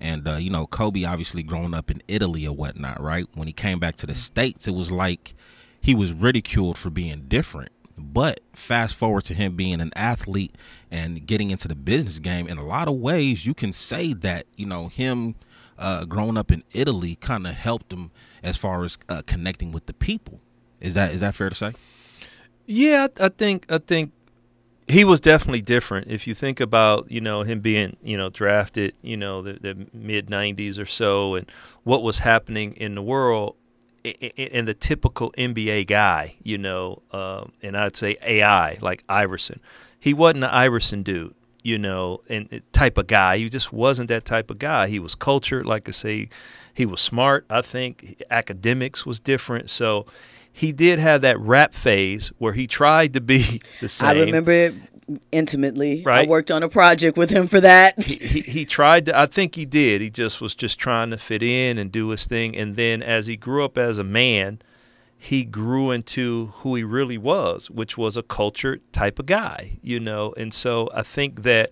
And 0.00 0.26
uh, 0.26 0.36
you 0.36 0.50
know, 0.50 0.66
Kobe 0.66 1.04
obviously 1.04 1.42
growing 1.42 1.74
up 1.74 1.90
in 1.90 2.02
Italy 2.08 2.46
or 2.46 2.54
whatnot, 2.54 3.00
right? 3.00 3.26
When 3.34 3.46
he 3.46 3.52
came 3.52 3.78
back 3.78 3.96
to 3.96 4.06
the 4.06 4.14
states, 4.14 4.66
it 4.66 4.74
was 4.74 4.90
like 4.90 5.34
he 5.80 5.94
was 5.94 6.12
ridiculed 6.12 6.78
for 6.78 6.90
being 6.90 7.26
different. 7.28 7.72
But 7.96 8.40
fast 8.52 8.94
forward 8.94 9.24
to 9.24 9.34
him 9.34 9.56
being 9.56 9.80
an 9.80 9.92
athlete 9.96 10.54
and 10.90 11.26
getting 11.26 11.50
into 11.50 11.68
the 11.68 11.74
business 11.74 12.20
game, 12.20 12.46
in 12.46 12.56
a 12.56 12.64
lot 12.64 12.88
of 12.88 12.94
ways, 12.94 13.44
you 13.44 13.54
can 13.54 13.72
say 13.72 14.12
that 14.14 14.46
you 14.56 14.66
know 14.66 14.88
him 14.88 15.34
uh, 15.78 16.04
growing 16.04 16.36
up 16.36 16.50
in 16.50 16.62
Italy 16.72 17.16
kind 17.16 17.46
of 17.46 17.54
helped 17.54 17.92
him 17.92 18.10
as 18.42 18.56
far 18.56 18.84
as 18.84 18.98
uh, 19.08 19.22
connecting 19.26 19.72
with 19.72 19.86
the 19.86 19.92
people. 19.92 20.40
Is 20.80 20.94
that 20.94 21.12
is 21.12 21.20
that 21.20 21.34
fair 21.34 21.48
to 21.48 21.54
say? 21.54 21.72
Yeah, 22.66 23.08
I 23.20 23.30
think 23.30 23.70
I 23.70 23.78
think 23.78 24.12
he 24.88 25.04
was 25.04 25.20
definitely 25.20 25.60
different. 25.60 26.08
If 26.08 26.26
you 26.26 26.34
think 26.34 26.60
about, 26.60 27.10
you 27.10 27.20
know, 27.20 27.42
him 27.42 27.60
being, 27.60 27.96
you 28.02 28.16
know, 28.16 28.30
drafted, 28.30 28.94
you 29.02 29.16
know, 29.16 29.42
the, 29.42 29.52
the 29.54 29.86
mid 29.92 30.28
'90s 30.28 30.78
or 30.78 30.86
so, 30.86 31.34
and 31.34 31.50
what 31.84 32.02
was 32.02 32.20
happening 32.20 32.74
in 32.74 32.94
the 32.94 33.02
world, 33.02 33.56
and 34.04 34.66
the 34.66 34.74
typical 34.74 35.32
NBA 35.32 35.86
guy, 35.86 36.36
you 36.42 36.56
know, 36.56 37.02
um, 37.12 37.52
and 37.62 37.76
I'd 37.76 37.96
say 37.96 38.16
AI 38.22 38.78
like 38.80 39.04
Iverson. 39.08 39.60
He 40.00 40.14
wasn't 40.14 40.44
an 40.44 40.50
Iverson 40.50 41.02
dude, 41.02 41.34
you 41.62 41.78
know, 41.78 42.22
and 42.28 42.62
type 42.72 42.96
of 42.96 43.06
guy. 43.08 43.38
He 43.38 43.48
just 43.48 43.72
wasn't 43.72 44.08
that 44.08 44.24
type 44.24 44.50
of 44.50 44.58
guy. 44.58 44.88
He 44.88 44.98
was 44.98 45.14
cultured, 45.14 45.66
like 45.66 45.88
I 45.88 45.92
say, 45.92 46.28
he 46.78 46.86
was 46.86 47.00
smart. 47.00 47.44
I 47.50 47.60
think 47.60 48.22
academics 48.30 49.04
was 49.04 49.18
different. 49.18 49.68
So 49.68 50.06
he 50.52 50.70
did 50.70 51.00
have 51.00 51.22
that 51.22 51.36
rap 51.40 51.74
phase 51.74 52.30
where 52.38 52.52
he 52.52 52.68
tried 52.68 53.14
to 53.14 53.20
be 53.20 53.60
the 53.80 53.88
same. 53.88 54.08
I 54.10 54.12
remember 54.12 54.52
it 54.52 54.74
intimately. 55.32 56.04
Right. 56.06 56.24
I 56.24 56.30
worked 56.30 56.52
on 56.52 56.62
a 56.62 56.68
project 56.68 57.16
with 57.16 57.30
him 57.30 57.48
for 57.48 57.60
that. 57.60 58.00
he, 58.00 58.14
he, 58.14 58.40
he 58.42 58.64
tried 58.64 59.06
to, 59.06 59.18
I 59.18 59.26
think 59.26 59.56
he 59.56 59.64
did. 59.64 60.00
He 60.00 60.08
just 60.08 60.40
was 60.40 60.54
just 60.54 60.78
trying 60.78 61.10
to 61.10 61.18
fit 61.18 61.42
in 61.42 61.78
and 61.78 61.90
do 61.90 62.10
his 62.10 62.26
thing. 62.26 62.56
And 62.56 62.76
then 62.76 63.02
as 63.02 63.26
he 63.26 63.36
grew 63.36 63.64
up 63.64 63.76
as 63.76 63.98
a 63.98 64.04
man, 64.04 64.60
he 65.16 65.44
grew 65.44 65.90
into 65.90 66.52
who 66.58 66.76
he 66.76 66.84
really 66.84 67.18
was, 67.18 67.72
which 67.72 67.98
was 67.98 68.16
a 68.16 68.22
cultured 68.22 68.80
type 68.92 69.18
of 69.18 69.26
guy, 69.26 69.80
you 69.82 69.98
know. 69.98 70.32
And 70.36 70.54
so 70.54 70.88
I 70.94 71.02
think 71.02 71.42
that 71.42 71.70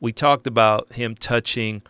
we 0.00 0.12
talked 0.12 0.46
about 0.46 0.92
him 0.92 1.14
touching 1.14 1.80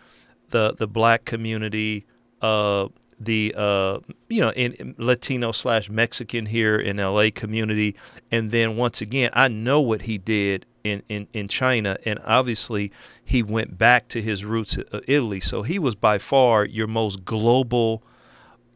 the 0.51 0.73
the 0.73 0.87
black 0.87 1.25
community, 1.25 2.07
uh, 2.45 2.89
the 3.19 3.55
uh, 3.57 4.01
you 4.29 4.43
know 4.43 4.51
in 4.51 4.95
Latino 4.99 5.51
slash 5.53 5.89
Mexican 5.89 6.45
here 6.45 6.77
in 6.77 6.99
LA 6.99 7.29
community, 7.35 7.97
and 8.31 8.51
then 8.51 8.77
once 8.77 9.01
again, 9.01 9.31
I 9.33 9.49
know 9.49 9.81
what 9.81 10.03
he 10.03 10.19
did 10.19 10.67
in, 10.83 11.03
in, 11.09 11.27
in 11.33 11.49
China, 11.49 11.97
and 12.05 12.19
obviously 12.27 12.93
he 13.25 13.43
went 13.43 13.79
back 13.79 14.09
to 14.09 14.21
his 14.21 14.45
roots 14.45 14.77
of 14.77 15.03
Italy. 15.09 15.41
So 15.41 15.63
he 15.63 15.79
was 15.79 15.95
by 15.95 16.19
far 16.19 16.67
your 16.67 16.87
most 16.87 17.25
global 17.25 18.03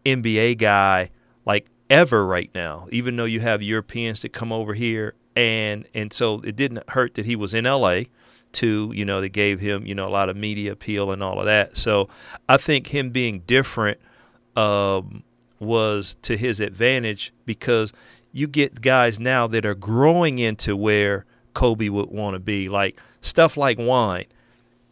NBA 0.06 0.56
guy, 0.56 1.10
like 1.44 1.66
ever 1.90 2.24
right 2.26 2.50
now. 2.54 2.88
Even 2.90 3.16
though 3.16 3.26
you 3.26 3.40
have 3.40 3.62
Europeans 3.62 4.22
that 4.22 4.32
come 4.32 4.50
over 4.50 4.72
here, 4.72 5.14
and 5.36 5.86
and 5.94 6.10
so 6.10 6.40
it 6.40 6.56
didn't 6.56 6.88
hurt 6.88 7.14
that 7.14 7.26
he 7.26 7.36
was 7.36 7.52
in 7.52 7.64
LA 7.64 8.04
too. 8.52 8.92
You 8.94 9.04
know, 9.04 9.20
they 9.20 9.28
gave 9.28 9.60
him 9.60 9.86
you 9.86 9.94
know 9.94 10.06
a 10.06 10.10
lot 10.10 10.28
of 10.28 10.36
media 10.36 10.72
appeal 10.72 11.10
and 11.10 11.22
all 11.22 11.38
of 11.38 11.46
that. 11.46 11.76
So 11.76 12.08
I 12.48 12.56
think 12.56 12.88
him 12.88 13.10
being 13.10 13.40
different 13.40 13.98
um, 14.56 15.22
was 15.60 16.16
to 16.22 16.36
his 16.36 16.60
advantage 16.60 17.32
because 17.46 17.92
you 18.32 18.46
get 18.46 18.80
guys 18.80 19.18
now 19.18 19.46
that 19.46 19.64
are 19.64 19.74
growing 19.74 20.38
into 20.38 20.76
where 20.76 21.24
Kobe 21.54 21.88
would 21.88 22.10
want 22.10 22.34
to 22.34 22.40
be, 22.40 22.68
like 22.68 23.00
stuff 23.20 23.56
like 23.56 23.78
wine. 23.78 24.26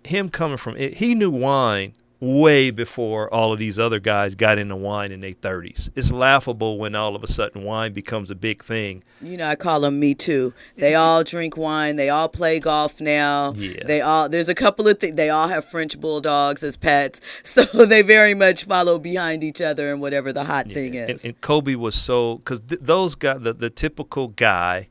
Him 0.05 0.29
coming 0.29 0.57
from 0.57 0.77
it, 0.77 0.95
he 0.95 1.15
knew 1.15 1.31
wine 1.31 1.95
way 2.19 2.71
before 2.71 3.33
all 3.33 3.53
of 3.53 3.59
these 3.59 3.79
other 3.79 3.99
guys 4.01 4.35
got 4.35 4.59
into 4.59 4.75
wine 4.75 5.13
in 5.13 5.21
their 5.21 5.33
30s. 5.33 5.91
It's 5.95 6.11
laughable 6.11 6.79
when 6.79 6.95
all 6.95 7.15
of 7.15 7.23
a 7.23 7.27
sudden 7.27 7.63
wine 7.63 7.93
becomes 7.93 8.31
a 8.31 8.35
big 8.35 8.65
thing. 8.65 9.05
You 9.21 9.37
know, 9.37 9.47
I 9.47 9.57
call 9.57 9.81
them 9.81 10.01
me 10.01 10.15
too. 10.15 10.55
They 10.77 10.95
all 10.95 11.25
drink 11.25 11.57
wine. 11.57 11.97
They 11.97 12.09
all 12.09 12.29
play 12.29 12.59
golf 12.59 13.01
now. 13.01 13.53
Yeah. 13.55 13.85
They 13.85 14.01
all 14.01 14.29
there's 14.29 14.49
a 14.49 14.55
couple 14.55 14.89
of 14.89 14.99
things. 14.99 15.17
They 15.17 15.29
all 15.29 15.49
have 15.49 15.67
French 15.67 16.01
bulldogs 16.01 16.63
as 16.63 16.77
pets, 16.77 17.21
so 17.43 17.65
they 17.65 18.03
very 18.03 18.35
much 18.35 18.65
follow 18.65 18.99
behind 18.99 19.45
each 19.45 19.61
other 19.61 19.93
and 19.93 20.01
whatever 20.01 20.33
the 20.33 20.45
hot 20.45 20.69
yeah. 20.69 20.75
thing 20.75 20.95
is. 20.95 21.11
And, 21.11 21.21
and, 21.23 21.41
Kobe 21.41 21.75
was 21.75 21.95
so 21.95 22.37
because 22.37 22.61
th- 22.63 22.81
those 22.81 23.15
guys, 23.15 23.41
the, 23.41 23.53
the 23.53 23.71
typical 23.71 24.29
guy, 24.29 24.89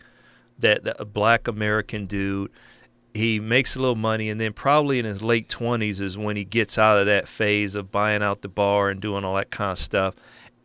that, 0.60 0.84
that 0.84 0.98
a 1.00 1.06
black 1.06 1.48
American 1.48 2.06
dude 2.06 2.52
he 3.16 3.40
makes 3.40 3.76
a 3.76 3.80
little 3.80 3.96
money 3.96 4.30
and 4.30 4.40
then 4.40 4.54
probably 4.54 5.00
in 5.00 5.06
his 5.06 5.24
late 5.24 5.50
20s 5.50 6.02
is 6.02 6.18
when 6.18 6.36
he 6.36 6.44
gets 6.44 6.78
out 6.78 6.98
of 6.98 7.06
that 7.06 7.28
phase 7.28 7.76
of 7.76 7.92
buying 7.92 8.22
out 8.22 8.42
the 8.42 8.50
bar 8.50 8.90
and 8.90 9.02
doing 9.02 9.24
all 9.24 9.36
that 9.36 9.50
kind 9.50 9.72
of 9.72 9.78
stuff. 9.78 10.16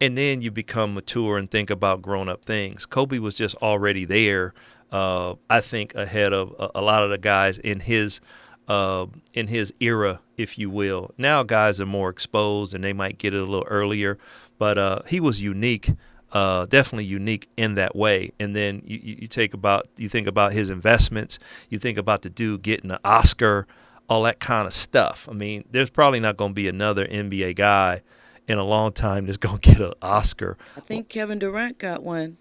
And 0.00 0.16
then 0.18 0.42
you 0.42 0.50
become 0.50 0.94
mature 0.94 1.38
and 1.38 1.50
think 1.50 1.70
about 1.70 2.02
grown 2.02 2.28
up 2.28 2.44
things. 2.44 2.86
Kobe 2.86 3.18
was 3.18 3.36
just 3.36 3.54
already 3.56 4.04
there 4.04 4.54
uh, 4.92 5.34
i 5.48 5.60
think 5.60 5.94
ahead 5.94 6.32
of 6.32 6.54
a, 6.58 6.70
a, 6.76 6.82
lot 6.82 7.02
of 7.02 7.10
the 7.10 7.18
guys 7.18 7.58
in 7.58 7.80
his 7.80 8.20
uh, 8.68 9.06
in 9.34 9.48
his 9.48 9.72
era 9.80 10.20
if 10.36 10.56
you 10.56 10.70
will. 10.70 11.12
Now 11.18 11.42
guys 11.42 11.80
are 11.80 11.86
more 11.86 12.08
exposed 12.08 12.72
and 12.72 12.82
they 12.82 12.92
might 12.92 13.18
get 13.18 13.34
it 13.34 13.40
a 13.40 13.44
little 13.44 13.66
earlier 13.68 14.18
but 14.58 14.78
uh, 14.78 15.00
he 15.06 15.20
was 15.20 15.40
unique 15.40 15.90
uh, 16.32 16.66
definitely 16.66 17.04
unique 17.04 17.48
in 17.56 17.74
that 17.74 17.96
way. 17.96 18.32
And 18.38 18.54
then 18.54 18.82
you, 18.84 18.98
you 19.20 19.26
take 19.26 19.54
about 19.54 19.88
you 19.96 20.08
think 20.08 20.26
about 20.26 20.52
his 20.52 20.70
investments, 20.70 21.38
you 21.68 21.78
think 21.78 21.98
about 21.98 22.22
the 22.22 22.30
dude 22.30 22.62
getting 22.62 22.90
an 22.90 22.98
Oscar, 23.04 23.66
all 24.08 24.22
that 24.22 24.40
kind 24.40 24.66
of 24.66 24.72
stuff. 24.72 25.28
I 25.30 25.34
mean, 25.34 25.64
there's 25.70 25.90
probably 25.90 26.20
not 26.20 26.36
going 26.36 26.52
to 26.52 26.54
be 26.54 26.68
another 26.68 27.06
NBA 27.06 27.56
guy 27.56 28.02
in 28.48 28.58
a 28.58 28.64
long 28.64 28.92
time 28.92 29.26
that's 29.26 29.38
going 29.38 29.58
to 29.58 29.70
get 29.70 29.80
an 29.80 29.92
Oscar. 30.02 30.56
I 30.76 30.80
think 30.80 31.08
Kevin 31.08 31.38
Durant 31.38 31.78
got 31.78 32.02
one 32.02 32.36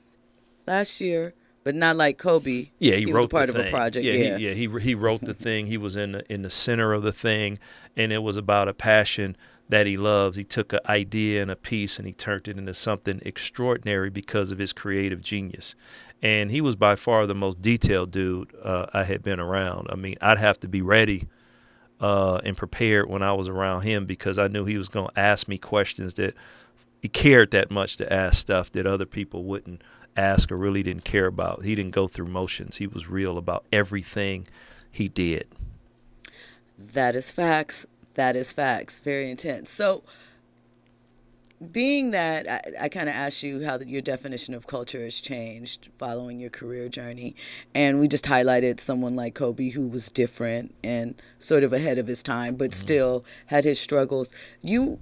last 0.68 1.02
year. 1.02 1.34
But 1.62 1.76
not 1.76 1.98
like 1.98 2.18
Kobe. 2.18 2.70
Yeah, 2.80 2.96
he, 2.96 3.06
he 3.06 3.12
wrote 3.12 3.30
part 3.30 3.50
of 3.50 3.58
a 3.58 3.70
project. 3.70 4.04
Yeah, 4.06 4.14
yeah, 4.14 4.38
he, 4.38 4.48
yeah. 4.48 4.54
He 4.54 4.80
he 4.80 4.96
wrote 4.96 5.22
the 5.22 5.34
thing. 5.34 5.68
He 5.68 5.78
was 5.78 5.98
in 5.98 6.14
the, 6.14 6.34
in 6.34 6.42
the 6.42 6.50
center 6.50 6.94
of 6.94 7.04
the 7.04 7.12
thing, 7.12 7.60
and 7.98 8.14
it 8.14 8.20
was 8.20 8.38
about 8.38 8.70
a 8.70 8.74
passion 8.74 9.36
that 9.70 9.86
he 9.86 9.98
loves. 9.98 10.36
He 10.36 10.44
took 10.44 10.74
an 10.74 10.80
idea 10.88 11.42
and 11.42 11.52
a 11.52 11.56
piece 11.56 11.98
and 11.98 12.08
he 12.08 12.14
turned 12.14 12.48
it 12.48 12.58
into 12.58 12.74
something 12.74 13.22
extraordinary 13.24 14.10
because 14.10 14.52
of 14.52 14.58
his 14.58 14.74
creative 14.74 15.22
genius. 15.22 15.76
And 16.22 16.52
he 16.52 16.60
was 16.60 16.76
by 16.76 16.96
far 16.96 17.26
the 17.26 17.36
most 17.36 17.62
detailed 17.62 18.12
dude 18.12 18.54
uh, 18.62 18.88
I 18.94 19.04
had 19.04 19.24
been 19.24 19.40
around. 19.40 19.88
I 19.90 19.96
mean, 19.96 20.16
I'd 20.22 20.40
have 20.40 20.60
to 20.62 20.68
be 20.68 20.82
ready 20.82 21.28
uh, 22.02 22.42
and 22.44 22.58
prepared 22.58 23.10
when 23.10 23.22
I 23.22 23.34
was 23.34 23.48
around 23.48 23.84
him 23.84 24.06
because 24.06 24.40
I 24.40 24.48
knew 24.48 24.66
he 24.66 24.78
was 24.78 24.90
going 24.90 25.10
to 25.10 25.20
ask 25.20 25.48
me 25.48 25.58
questions 25.58 26.16
that 26.16 26.34
he 27.02 27.08
cared 27.08 27.52
that 27.52 27.72
much 27.72 27.98
to 27.98 28.12
ask 28.12 28.36
stuff 28.36 28.72
that 28.72 28.86
other 28.86 29.06
people 29.06 29.44
wouldn't 29.44 29.84
ask 30.18 30.52
or 30.52 30.58
really 30.58 30.84
didn't 30.84 31.06
care 31.06 31.28
about. 31.28 31.64
He 31.64 31.76
didn't 31.76 31.92
go 31.92 32.08
through 32.08 32.26
motions. 32.26 32.78
He 32.78 32.88
was 32.88 33.08
real 33.08 33.38
about 33.38 33.66
everything 33.72 34.48
he 34.92 35.08
did. 35.08 35.48
That 36.78 37.16
is 37.16 37.32
facts. 37.32 37.86
That 38.20 38.36
is 38.36 38.52
facts. 38.52 39.00
Very 39.00 39.32
intense. 39.32 39.70
So, 39.70 40.04
being 41.72 42.12
that 42.12 42.50
I, 42.50 42.86
I 42.86 42.90
kind 42.90 43.08
of 43.08 43.16
asked 43.16 43.44
you 43.44 43.64
how 43.64 43.78
the, 43.78 43.88
your 43.88 44.02
definition 44.02 44.54
of 44.54 44.68
culture 44.68 45.02
has 45.06 45.22
changed 45.22 45.88
following 45.98 46.38
your 46.38 46.50
career 46.50 46.90
journey, 46.90 47.34
and 47.74 47.98
we 47.98 48.10
just 48.10 48.26
highlighted 48.26 48.82
someone 48.82 49.16
like 49.16 49.36
Kobe 49.36 49.70
who 49.70 49.88
was 49.88 50.12
different 50.12 50.76
and 50.84 51.16
sort 51.40 51.64
of 51.64 51.72
ahead 51.72 51.98
of 51.98 52.08
his 52.08 52.22
time, 52.22 52.58
but 52.58 52.72
mm-hmm. 52.72 52.80
still 52.82 53.24
had 53.46 53.64
his 53.64 53.80
struggles. 53.80 54.28
You 54.62 55.00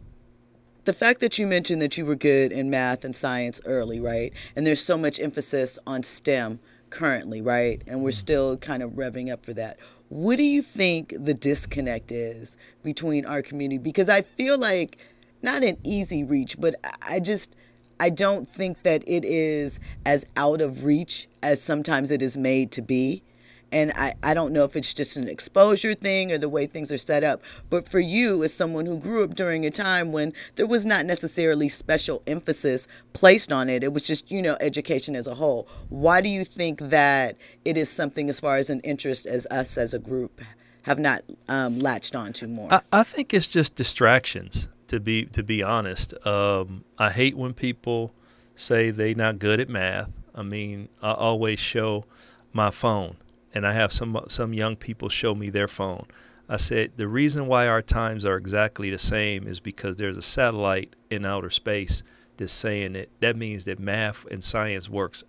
the 0.86 0.94
fact 0.94 1.20
that 1.22 1.40
you 1.40 1.48
mentioned 1.48 1.82
that 1.82 1.98
you 1.98 2.06
were 2.06 2.14
good 2.14 2.52
in 2.52 2.70
math 2.70 3.04
and 3.04 3.16
science 3.16 3.60
early, 3.66 4.00
right? 4.00 4.32
And 4.56 4.68
there's 4.68 4.84
so 4.84 4.96
much 4.96 5.20
emphasis 5.20 5.80
on 5.88 6.04
STEM 6.04 6.60
currently, 6.92 7.42
right? 7.42 7.82
And 7.88 8.04
we're 8.04 8.12
mm-hmm. 8.12 8.20
still 8.20 8.58
kind 8.58 8.84
of 8.84 8.92
revving 8.92 9.34
up 9.34 9.44
for 9.44 9.54
that. 9.54 9.80
What 10.10 10.38
do 10.38 10.44
you 10.44 10.62
think 10.62 11.14
the 11.18 11.34
disconnect 11.34 12.12
is 12.12 12.56
between 12.84 13.26
our 13.26 13.42
community? 13.42 13.78
Because 13.78 14.08
I 14.08 14.22
feel 14.22 14.58
like 14.58 14.98
not 15.42 15.64
an 15.64 15.78
easy 15.84 16.24
reach, 16.24 16.60
but 16.60 16.76
I 17.02 17.20
just 17.20 17.56
I 18.00 18.10
don't 18.10 18.50
think 18.50 18.84
that 18.84 19.04
it 19.08 19.26
is 19.26 19.80
as 20.06 20.26
out 20.38 20.62
of 20.62 20.84
reach 20.84 21.28
as 21.42 21.62
sometimes 21.62 22.12
it 22.12 22.22
is 22.22 22.38
made 22.38 22.72
to 22.74 22.82
be. 22.82 23.24
And 23.72 23.92
I, 23.96 24.16
I 24.24 24.34
don't 24.34 24.54
know 24.54 24.64
if 24.64 24.76
it's 24.76 24.94
just 24.94 25.18
an 25.18 25.28
exposure 25.28 25.94
thing 25.94 26.32
or 26.32 26.38
the 26.38 26.50
way 26.50 26.66
things 26.66 26.92
are 26.92 26.98
set 26.98 27.24
up. 27.24 27.42
But 27.70 27.90
for 27.90 28.00
you, 28.00 28.44
as 28.44 28.54
someone 28.54 28.86
who 28.86 28.98
grew 28.98 29.24
up 29.24 29.36
during 29.36 29.66
a 29.66 29.72
time 29.72 30.12
when 30.12 30.34
there 30.56 30.68
was 30.68 30.86
not 30.86 31.06
necessarily 31.06 31.68
special 31.68 32.24
emphasis 32.28 32.88
placed 33.14 33.52
on 33.52 33.70
it, 33.70 33.84
it 33.84 33.92
was 33.92 34.04
just, 34.04 34.32
you 34.32 34.42
know, 34.42 34.58
education 34.62 35.16
as 35.16 35.28
a 35.28 35.36
whole. 35.36 35.68
Why 35.90 36.22
do 36.22 36.30
you 36.30 36.46
think 36.46 36.80
that 36.80 37.36
it 37.66 37.78
is 37.78 37.90
something 37.90 38.30
as 38.30 38.40
far 38.40 38.56
as 38.56 38.70
an 38.70 38.80
interest 38.82 39.26
as 39.26 39.46
us 39.48 39.78
as 39.78 39.94
a 39.94 40.00
group 40.00 40.42
have 40.84 41.00
not 41.00 41.24
um, 41.50 41.80
latched 41.80 42.16
onto 42.16 42.48
more? 42.48 42.74
I, 42.74 42.82
I, 42.94 43.04
think 43.04 43.34
it's 43.34 43.48
just 43.48 43.76
distractions, 43.76 44.70
to 44.88 45.02
be 45.02 45.26
to 45.26 45.44
be 45.44 45.62
honest. 45.62 46.14
Um, 46.26 46.86
I 46.98 47.10
hate 47.10 47.36
when 47.36 47.54
people 47.54 48.14
say 48.56 48.92
they 48.92 49.14
not 49.14 49.40
good 49.40 49.60
at 49.60 49.68
math. 49.68 50.18
I 50.34 50.44
mean, 50.44 50.88
I 51.02 51.12
always 51.12 51.60
show 51.60 52.06
my 52.54 52.72
phone 52.72 53.18
and 53.58 53.66
I 53.66 53.74
have 53.74 53.92
some 53.92 54.16
some 54.28 54.54
young 54.54 54.76
people 54.76 55.10
show 55.10 55.34
me 55.34 55.50
their 55.50 55.68
phone. 55.68 56.06
I 56.48 56.58
said 56.58 56.92
the 56.96 57.08
reason 57.08 57.48
why 57.48 57.68
our 57.68 57.82
times 57.82 58.24
are 58.24 58.38
exactly 58.38 58.92
the 58.92 59.00
same 59.00 59.48
is 59.48 59.60
because 59.60 59.96
there's 59.96 60.16
a 60.16 60.22
satellite 60.22 60.96
in 61.10 61.26
outer 61.26 61.50
space 61.50 62.04
that's 62.38 62.54
saying 62.54 62.94
that 62.94 63.10
that 63.20 63.36
means 63.36 63.66
that 63.66 63.80
math 63.80 64.28
and 64.30 64.44
science 64.44 64.88
works 64.90 65.24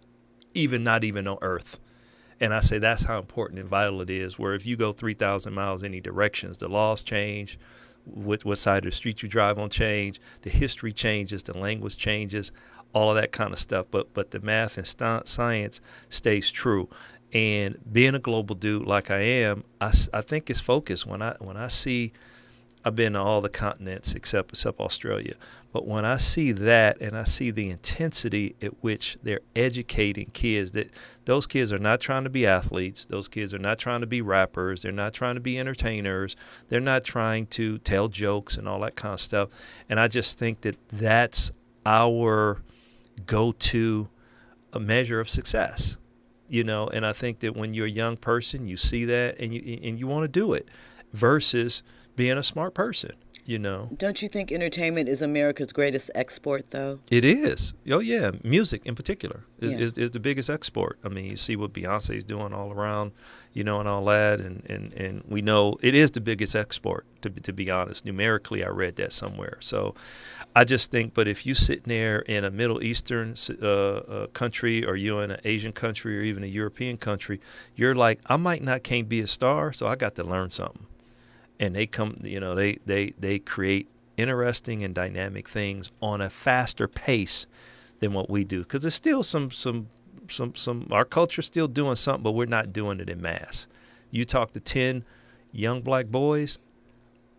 even 0.53 0.85
not 0.85 1.05
even 1.05 1.27
on 1.27 1.39
Earth. 1.41 1.81
And 2.39 2.53
I 2.53 2.61
say 2.61 2.79
that's 2.79 3.05
how 3.05 3.19
important 3.19 3.61
and 3.61 3.69
vital 3.69 4.03
it 4.03 4.11
is. 4.11 4.39
Where 4.39 4.55
if 4.55 4.67
you 4.67 4.77
go 4.77 4.93
3,000 4.93 5.55
miles 5.55 5.83
any 5.83 6.01
directions, 6.01 6.59
the 6.59 6.69
laws 6.69 7.03
change, 7.03 7.59
what, 8.05 8.45
what 8.45 8.59
side 8.59 8.85
of 8.85 8.91
the 8.91 8.97
street 8.97 9.23
you 9.23 9.29
drive 9.29 9.59
on 9.59 9.71
change, 9.71 10.21
the 10.43 10.51
history 10.51 10.93
changes, 10.93 11.43
the 11.43 11.57
language 11.57 11.97
changes, 11.97 12.53
all 12.93 13.11
of 13.11 13.17
that 13.17 13.33
kind 13.33 13.53
of 13.53 13.59
stuff. 13.59 13.87
But 13.91 14.13
but 14.15 14.31
the 14.31 14.41
math 14.41 14.77
and 14.79 15.27
science 15.27 15.81
stays 16.11 16.51
true 16.51 16.89
And 17.33 17.77
being 17.93 18.15
a 18.15 18.19
global 18.19 18.55
dude 18.55 18.87
like 18.87 19.11
I 19.11 19.19
am, 19.19 19.65
I, 19.81 19.93
I 20.15 20.21
think 20.23 20.49
it's 20.49 20.61
focused. 20.61 21.07
When 21.07 21.21
I 21.21 21.37
when 21.41 21.59
I 21.59 21.69
see, 21.69 22.13
I've 22.85 22.97
been 22.97 23.13
to 23.13 23.21
all 23.21 23.43
the 23.43 23.51
continents 23.51 24.15
except 24.15 24.53
except 24.53 24.81
Australia. 24.81 25.35
But 25.71 25.87
when 25.87 26.07
I 26.07 26.17
see 26.17 26.53
that 26.53 27.03
and 27.03 27.15
I 27.17 27.25
see 27.25 27.51
the 27.51 27.69
intensity 27.69 28.57
at 28.63 28.83
which 28.83 29.19
they're 29.23 29.41
educating 29.55 30.31
kids, 30.33 30.73
that 30.73 30.95
those 31.27 31.47
kids 31.47 31.71
are 31.71 31.79
not 31.79 32.01
trying 32.01 32.25
to 32.25 32.31
be 32.31 32.47
athletes, 32.47 33.05
those 33.05 33.29
kids 33.29 33.53
are 33.53 33.59
not 33.59 33.79
trying 33.79 34.01
to 34.01 34.07
be 34.07 34.23
rappers, 34.23 34.83
they're 34.83 34.93
not 34.93 35.13
trying 35.13 35.35
to 35.35 35.41
be 35.43 35.59
entertainers, 35.59 36.35
they're 36.71 36.81
not 36.81 37.05
trying 37.05 37.47
to 37.49 37.77
tell 37.79 38.09
jokes 38.09 38.57
and 38.57 38.67
all 38.67 38.81
that 38.81 38.97
kind 38.97 39.13
of 39.13 39.21
stuff. 39.21 39.51
And 39.91 40.01
I 40.01 40.09
just 40.09 40.39
think 40.39 40.63
that 40.63 40.77
that's 40.89 41.53
our 41.85 42.63
go-to 43.27 44.09
uh, 44.73 44.79
measure 44.79 45.21
of 45.21 45.29
success 45.29 45.99
you 46.49 46.65
know 46.65 46.87
and 46.89 47.07
i 47.07 47.13
think 47.13 47.41
that 47.41 47.57
when 47.57 47.75
you're 47.75 47.87
a 47.87 47.91
young 47.91 48.17
person 48.17 48.67
you 48.67 48.77
see 48.77 49.05
that 49.05 49.39
and 49.39 49.55
you 49.55 49.79
and 49.83 49.99
you 49.99 50.07
want 50.07 50.25
to 50.25 50.29
do 50.29 50.53
it 50.53 50.69
versus 51.13 51.83
being 52.17 52.37
a 52.37 52.43
smart 52.43 52.75
person 52.75 53.13
you 53.49 53.59
know? 53.59 53.89
Don't 53.97 54.21
you 54.21 54.29
think 54.29 54.53
entertainment 54.53 55.09
is 55.09 55.23
america's 55.23 55.73
greatest 55.73 56.11
export 56.15 56.71
though? 56.71 57.01
It 57.11 57.25
is. 57.25 57.73
Oh 57.91 57.99
yeah. 57.99 58.33
Music 58.45 58.83
in 58.85 58.95
particular 58.95 59.43
is, 59.59 59.73
yeah. 59.73 59.79
is, 59.79 59.97
is, 59.97 60.11
the 60.11 60.21
biggest 60.21 60.51
export. 60.51 60.99
I 61.03 61.09
mean 61.09 61.25
you 61.25 61.37
see 61.37 61.57
what 61.57 61.73
beyonce 61.73 62.17
is 62.17 62.25
doing 62.25 62.53
all 62.53 62.71
around 62.71 63.13
you 63.55 63.65
know 63.65 63.81
and 63.81 63.89
all 63.89 64.05
that 64.05 64.41
and, 64.41 64.63
and, 64.69 64.93
and 64.93 65.25
we 65.27 65.41
know 65.41 65.79
it 65.81 65.95
is 65.95 66.11
the 66.11 66.21
biggest 66.21 66.55
export 66.55 67.07
to, 67.23 67.31
to 67.31 67.53
be 67.55 67.71
honest. 67.71 68.05
Numerically 68.05 68.63
i 68.63 68.69
read 68.69 68.97
that 68.97 69.15
somewhere. 69.15 69.57
So 69.61 69.95
I 70.59 70.65
just 70.65 70.91
think, 70.91 71.15
but 71.15 71.29
if 71.29 71.47
you 71.47 71.55
sitting 71.55 71.85
there 71.87 72.19
in 72.19 72.45
a 72.45 72.51
Middle 72.51 72.83
Eastern 72.83 73.37
uh, 73.63 73.67
uh, 73.67 74.27
country, 74.27 74.85
or 74.85 74.97
you 74.97 75.21
in 75.21 75.31
an 75.31 75.41
Asian 75.45 75.71
country, 75.71 76.19
or 76.19 76.23
even 76.23 76.43
a 76.43 76.49
European 76.49 76.97
country, 76.97 77.41
you're 77.77 77.95
like, 77.95 78.19
I 78.27 78.37
might 78.37 78.65
not 78.65 78.83
can't 78.83 79.09
be 79.09 79.21
a 79.21 79.29
star, 79.29 79.73
so 79.73 79.87
I 79.87 79.95
got 79.95 80.17
to 80.17 80.25
learn 80.25 80.51
something. 80.51 80.85
And 81.61 81.77
they 81.77 81.87
come, 81.87 82.17
you 82.25 82.41
know, 82.41 82.57
they 82.57 82.79
they 82.87 83.15
they 83.21 83.39
create 83.39 83.87
interesting 84.17 84.83
and 84.83 84.93
dynamic 84.97 85.49
things 85.49 85.93
on 86.03 86.21
a 86.21 86.29
faster 86.29 86.89
pace 86.89 87.47
than 88.01 88.13
what 88.13 88.29
we 88.29 88.43
do, 88.43 88.65
because 88.65 88.83
there's 88.83 88.97
still 88.97 89.23
some 89.23 89.53
some 89.53 89.87
some 90.29 90.57
some 90.57 90.89
our 90.91 91.05
culture's 91.05 91.47
still 91.47 91.69
doing 91.69 91.95
something, 91.95 92.25
but 92.25 92.33
we're 92.33 92.47
not 92.47 92.73
doing 92.73 92.99
it 92.99 93.09
in 93.09 93.23
mass. 93.23 93.69
You 94.11 94.25
talk 94.25 94.51
to 94.55 94.61
ten 94.61 95.05
young 95.53 95.83
black 95.83 96.09
boys, 96.09 96.59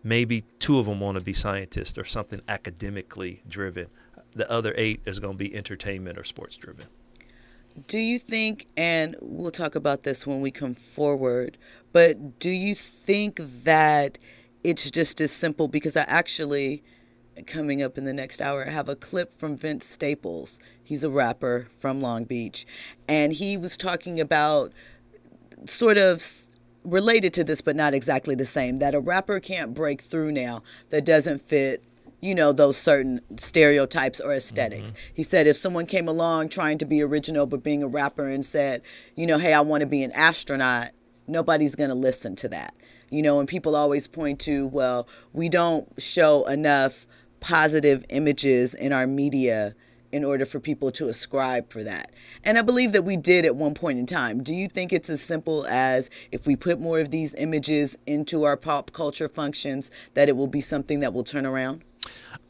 maybe 0.02 0.42
two 0.58 0.78
of 0.78 0.86
them 0.86 1.00
want 1.00 1.16
to 1.16 1.20
be 1.20 1.32
scientists 1.32 1.98
or 1.98 2.04
something 2.04 2.40
academically 2.48 3.42
driven. 3.48 3.86
The 4.34 4.50
other 4.50 4.74
eight 4.76 5.00
is 5.06 5.18
going 5.18 5.34
to 5.34 5.38
be 5.38 5.54
entertainment 5.54 6.18
or 6.18 6.24
sports 6.24 6.56
driven. 6.56 6.86
Do 7.88 7.98
you 7.98 8.18
think, 8.18 8.66
and 8.76 9.16
we'll 9.20 9.50
talk 9.50 9.74
about 9.74 10.02
this 10.02 10.26
when 10.26 10.40
we 10.40 10.50
come 10.50 10.74
forward, 10.74 11.56
but 11.92 12.38
do 12.38 12.50
you 12.50 12.74
think 12.74 13.40
that 13.64 14.18
it's 14.64 14.90
just 14.90 15.20
as 15.20 15.30
simple? 15.30 15.68
Because 15.68 15.96
I 15.96 16.02
actually, 16.02 16.82
coming 17.46 17.82
up 17.82 17.96
in 17.96 18.04
the 18.04 18.12
next 18.12 18.40
hour, 18.40 18.66
I 18.66 18.70
have 18.70 18.88
a 18.88 18.96
clip 18.96 19.38
from 19.38 19.56
Vince 19.56 19.86
Staples. 19.86 20.58
He's 20.82 21.04
a 21.04 21.10
rapper 21.10 21.68
from 21.78 22.00
Long 22.00 22.24
Beach, 22.24 22.66
and 23.08 23.32
he 23.32 23.56
was 23.56 23.76
talking 23.76 24.20
about 24.20 24.72
sort 25.66 25.96
of 25.96 26.46
related 26.84 27.32
to 27.34 27.44
this, 27.44 27.60
but 27.60 27.76
not 27.76 27.94
exactly 27.94 28.34
the 28.34 28.46
same. 28.46 28.78
That 28.78 28.94
a 28.94 29.00
rapper 29.00 29.40
can't 29.40 29.74
break 29.74 30.00
through 30.00 30.32
now 30.32 30.62
that 30.90 31.04
doesn't 31.04 31.46
fit, 31.48 31.82
you 32.20 32.34
know, 32.34 32.52
those 32.52 32.76
certain 32.76 33.20
stereotypes 33.36 34.20
or 34.20 34.32
esthetics 34.32 34.88
mm-hmm. 34.88 34.98
He 35.14 35.22
said 35.22 35.46
if 35.46 35.56
someone 35.56 35.86
came 35.86 36.08
along 36.08 36.48
trying 36.48 36.78
to 36.78 36.84
be 36.84 37.02
original 37.02 37.46
but 37.46 37.62
being 37.62 37.82
a 37.82 37.88
rapper 37.88 38.28
and 38.28 38.44
said, 38.44 38.82
you 39.16 39.26
know, 39.26 39.38
hey, 39.38 39.52
I 39.52 39.60
want 39.60 39.82
to 39.82 39.86
be 39.86 40.02
an 40.02 40.12
astronaut, 40.12 40.90
nobody's 41.26 41.74
going 41.74 41.90
to 41.90 41.94
listen 41.94 42.36
to 42.36 42.48
that. 42.48 42.74
You 43.10 43.22
know, 43.22 43.40
and 43.40 43.48
people 43.48 43.74
always 43.74 44.06
point 44.06 44.38
to, 44.40 44.68
well, 44.68 45.08
we 45.32 45.48
don't 45.48 45.88
show 46.00 46.46
enough 46.46 47.06
positive 47.40 48.04
images 48.10 48.74
in 48.74 48.92
our 48.92 49.06
media 49.06 49.74
in 50.12 50.24
order 50.24 50.44
for 50.44 50.60
people 50.60 50.90
to 50.92 51.08
ascribe 51.08 51.70
for 51.70 51.84
that. 51.84 52.10
And 52.44 52.58
I 52.58 52.62
believe 52.62 52.92
that 52.92 53.04
we 53.04 53.16
did 53.16 53.44
at 53.44 53.56
one 53.56 53.74
point 53.74 53.98
in 53.98 54.06
time. 54.06 54.42
Do 54.42 54.54
you 54.54 54.68
think 54.68 54.92
it's 54.92 55.10
as 55.10 55.20
simple 55.20 55.66
as 55.66 56.10
if 56.32 56.46
we 56.46 56.56
put 56.56 56.80
more 56.80 56.98
of 56.98 57.10
these 57.10 57.34
images 57.34 57.96
into 58.06 58.44
our 58.44 58.56
pop 58.56 58.92
culture 58.92 59.28
functions 59.28 59.90
that 60.14 60.28
it 60.28 60.36
will 60.36 60.46
be 60.46 60.60
something 60.60 61.00
that 61.00 61.12
will 61.14 61.24
turn 61.24 61.46
around? 61.46 61.82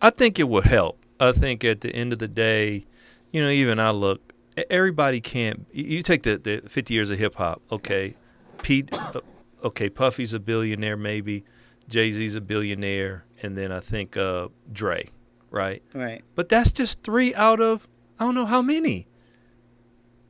I 0.00 0.10
think 0.10 0.38
it 0.38 0.48
will 0.48 0.62
help. 0.62 1.04
I 1.18 1.32
think 1.32 1.64
at 1.64 1.82
the 1.82 1.94
end 1.94 2.12
of 2.12 2.18
the 2.18 2.28
day, 2.28 2.86
you 3.30 3.42
know, 3.42 3.50
even 3.50 3.78
I 3.78 3.90
look, 3.90 4.32
everybody 4.70 5.20
can't. 5.20 5.66
You 5.72 6.02
take 6.02 6.22
the, 6.22 6.38
the 6.38 6.62
50 6.68 6.94
years 6.94 7.10
of 7.10 7.18
hip 7.18 7.34
hop, 7.34 7.60
okay. 7.70 8.16
Pete, 8.62 8.90
uh, 8.92 9.20
okay, 9.64 9.90
Puffy's 9.90 10.32
a 10.32 10.40
billionaire, 10.40 10.96
maybe. 10.96 11.44
Jay 11.88 12.10
Z's 12.12 12.36
a 12.36 12.40
billionaire. 12.40 13.24
And 13.42 13.56
then 13.56 13.72
I 13.72 13.80
think 13.80 14.16
uh, 14.16 14.48
Dre 14.72 15.10
right? 15.50 15.82
Right. 15.92 16.22
But 16.34 16.48
that's 16.48 16.72
just 16.72 17.02
three 17.02 17.34
out 17.34 17.60
of 17.60 17.86
I 18.20 18.24
don't 18.24 18.34
know 18.34 18.44
how 18.44 18.60
many. 18.60 19.06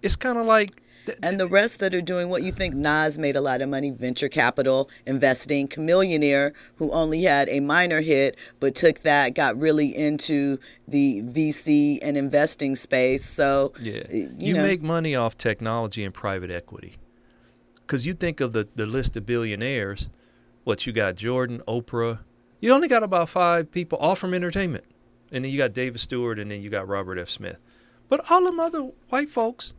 It's 0.01 0.17
kind 0.17 0.39
of 0.39 0.47
like. 0.47 0.83
and 1.25 1.41
the 1.41 1.49
rest 1.49 1.81
that 1.81 1.93
are 1.93 2.01
doing 2.01 2.29
what 2.29 2.45
you 2.45 2.53
think 2.53 2.75
Nas 2.75 3.19
made 3.19 3.35
a 3.35 3.41
lot 3.41 3.63
of 3.63 3.69
money, 3.69 3.91
venture 3.91 4.29
capital, 4.29 4.89
investing, 5.07 5.67
Chamillionaire, 5.67 6.53
who 6.77 6.93
only 6.93 7.23
had 7.23 7.49
a 7.49 7.59
minor 7.59 8.01
hit, 8.01 8.37
but 8.61 8.77
took 8.77 9.01
that, 9.01 9.35
got 9.35 9.59
really 9.59 9.95
into 9.95 10.59
the 10.87 11.23
VC 11.23 11.99
and 12.01 12.17
investing 12.17 12.77
space. 12.77 13.25
So, 13.25 13.73
yeah, 13.81 14.03
you, 14.09 14.31
you 14.39 14.55
know. 14.55 14.63
make 14.63 14.83
money 14.83 15.17
off 15.17 15.37
technology 15.37 16.05
and 16.05 16.15
private 16.15 16.51
equity. 16.51 16.95
Because 17.75 18.07
you 18.07 18.13
think 18.15 18.41
of 18.41 18.53
the, 18.53 18.69
the 18.77 18.87
list 18.87 19.17
of 19.17 19.27
billionaires, 19.27 20.09
what 20.63 20.87
you 20.87 20.93
got 20.93 21.17
Jordan, 21.17 21.61
Oprah, 21.67 22.21
you 22.61 22.73
only 22.73 22.87
got 22.87 23.03
about 23.03 23.29
five 23.29 23.73
people, 23.73 23.99
all 23.99 24.15
from 24.15 24.33
entertainment 24.33 24.85
and 25.33 25.45
then 25.45 25.53
you 25.53 25.59
got 25.59 25.73
David 25.73 26.01
Steward, 26.01 26.39
and 26.39 26.51
then 26.51 26.63
you 26.63 26.71
got 26.71 26.89
Robert 26.89 27.19
F. 27.19 27.29
Smith. 27.29 27.59
But 28.09 28.31
all 28.31 28.45
them 28.45 28.59
other 28.59 28.91
white 29.09 29.31
folks, 29.31 29.75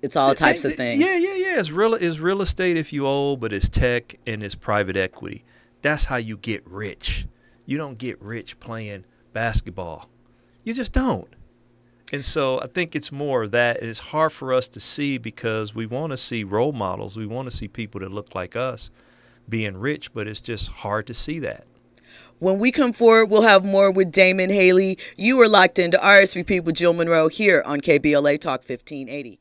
it's 0.00 0.16
all 0.16 0.34
types 0.34 0.62
they, 0.62 0.70
of 0.70 0.76
things. 0.76 1.00
Yeah, 1.00 1.16
yeah, 1.16 1.34
yeah. 1.34 1.60
It's 1.60 1.70
real. 1.70 1.94
It's 1.94 2.18
real 2.18 2.42
estate 2.42 2.76
if 2.76 2.92
you 2.92 3.06
old, 3.06 3.40
but 3.40 3.52
it's 3.52 3.68
tech 3.68 4.18
and 4.26 4.42
it's 4.42 4.54
private 4.54 4.96
equity. 4.96 5.44
That's 5.82 6.04
how 6.04 6.16
you 6.16 6.36
get 6.36 6.66
rich. 6.66 7.26
You 7.66 7.76
don't 7.76 7.98
get 7.98 8.20
rich 8.22 8.58
playing 8.60 9.04
basketball. 9.32 10.08
You 10.64 10.74
just 10.74 10.92
don't. 10.92 11.28
And 12.12 12.24
so 12.24 12.60
I 12.60 12.66
think 12.66 12.96
it's 12.96 13.12
more 13.12 13.42
of 13.42 13.50
that. 13.50 13.80
And 13.80 13.88
it's 13.88 13.98
hard 13.98 14.32
for 14.32 14.52
us 14.52 14.68
to 14.68 14.80
see 14.80 15.18
because 15.18 15.74
we 15.74 15.84
want 15.84 16.12
to 16.12 16.16
see 16.16 16.44
role 16.44 16.72
models. 16.72 17.16
We 17.16 17.26
want 17.26 17.50
to 17.50 17.56
see 17.56 17.68
people 17.68 18.00
that 18.00 18.10
look 18.10 18.34
like 18.34 18.56
us 18.56 18.90
being 19.48 19.76
rich, 19.76 20.12
but 20.14 20.26
it's 20.26 20.40
just 20.40 20.70
hard 20.70 21.06
to 21.08 21.14
see 21.14 21.38
that. 21.40 21.64
When 22.40 22.60
we 22.60 22.70
come 22.70 22.92
forward, 22.92 23.30
we'll 23.30 23.42
have 23.42 23.64
more 23.64 23.90
with 23.90 24.12
Damon 24.12 24.50
Haley. 24.50 24.96
You 25.16 25.40
are 25.40 25.48
locked 25.48 25.76
into 25.76 25.98
RSVP 25.98 26.62
with 26.62 26.76
Jill 26.76 26.92
Munroe 26.92 27.26
here 27.26 27.64
on 27.66 27.80
KBLA 27.80 28.40
Talk 28.40 28.60
1580. 28.60 29.40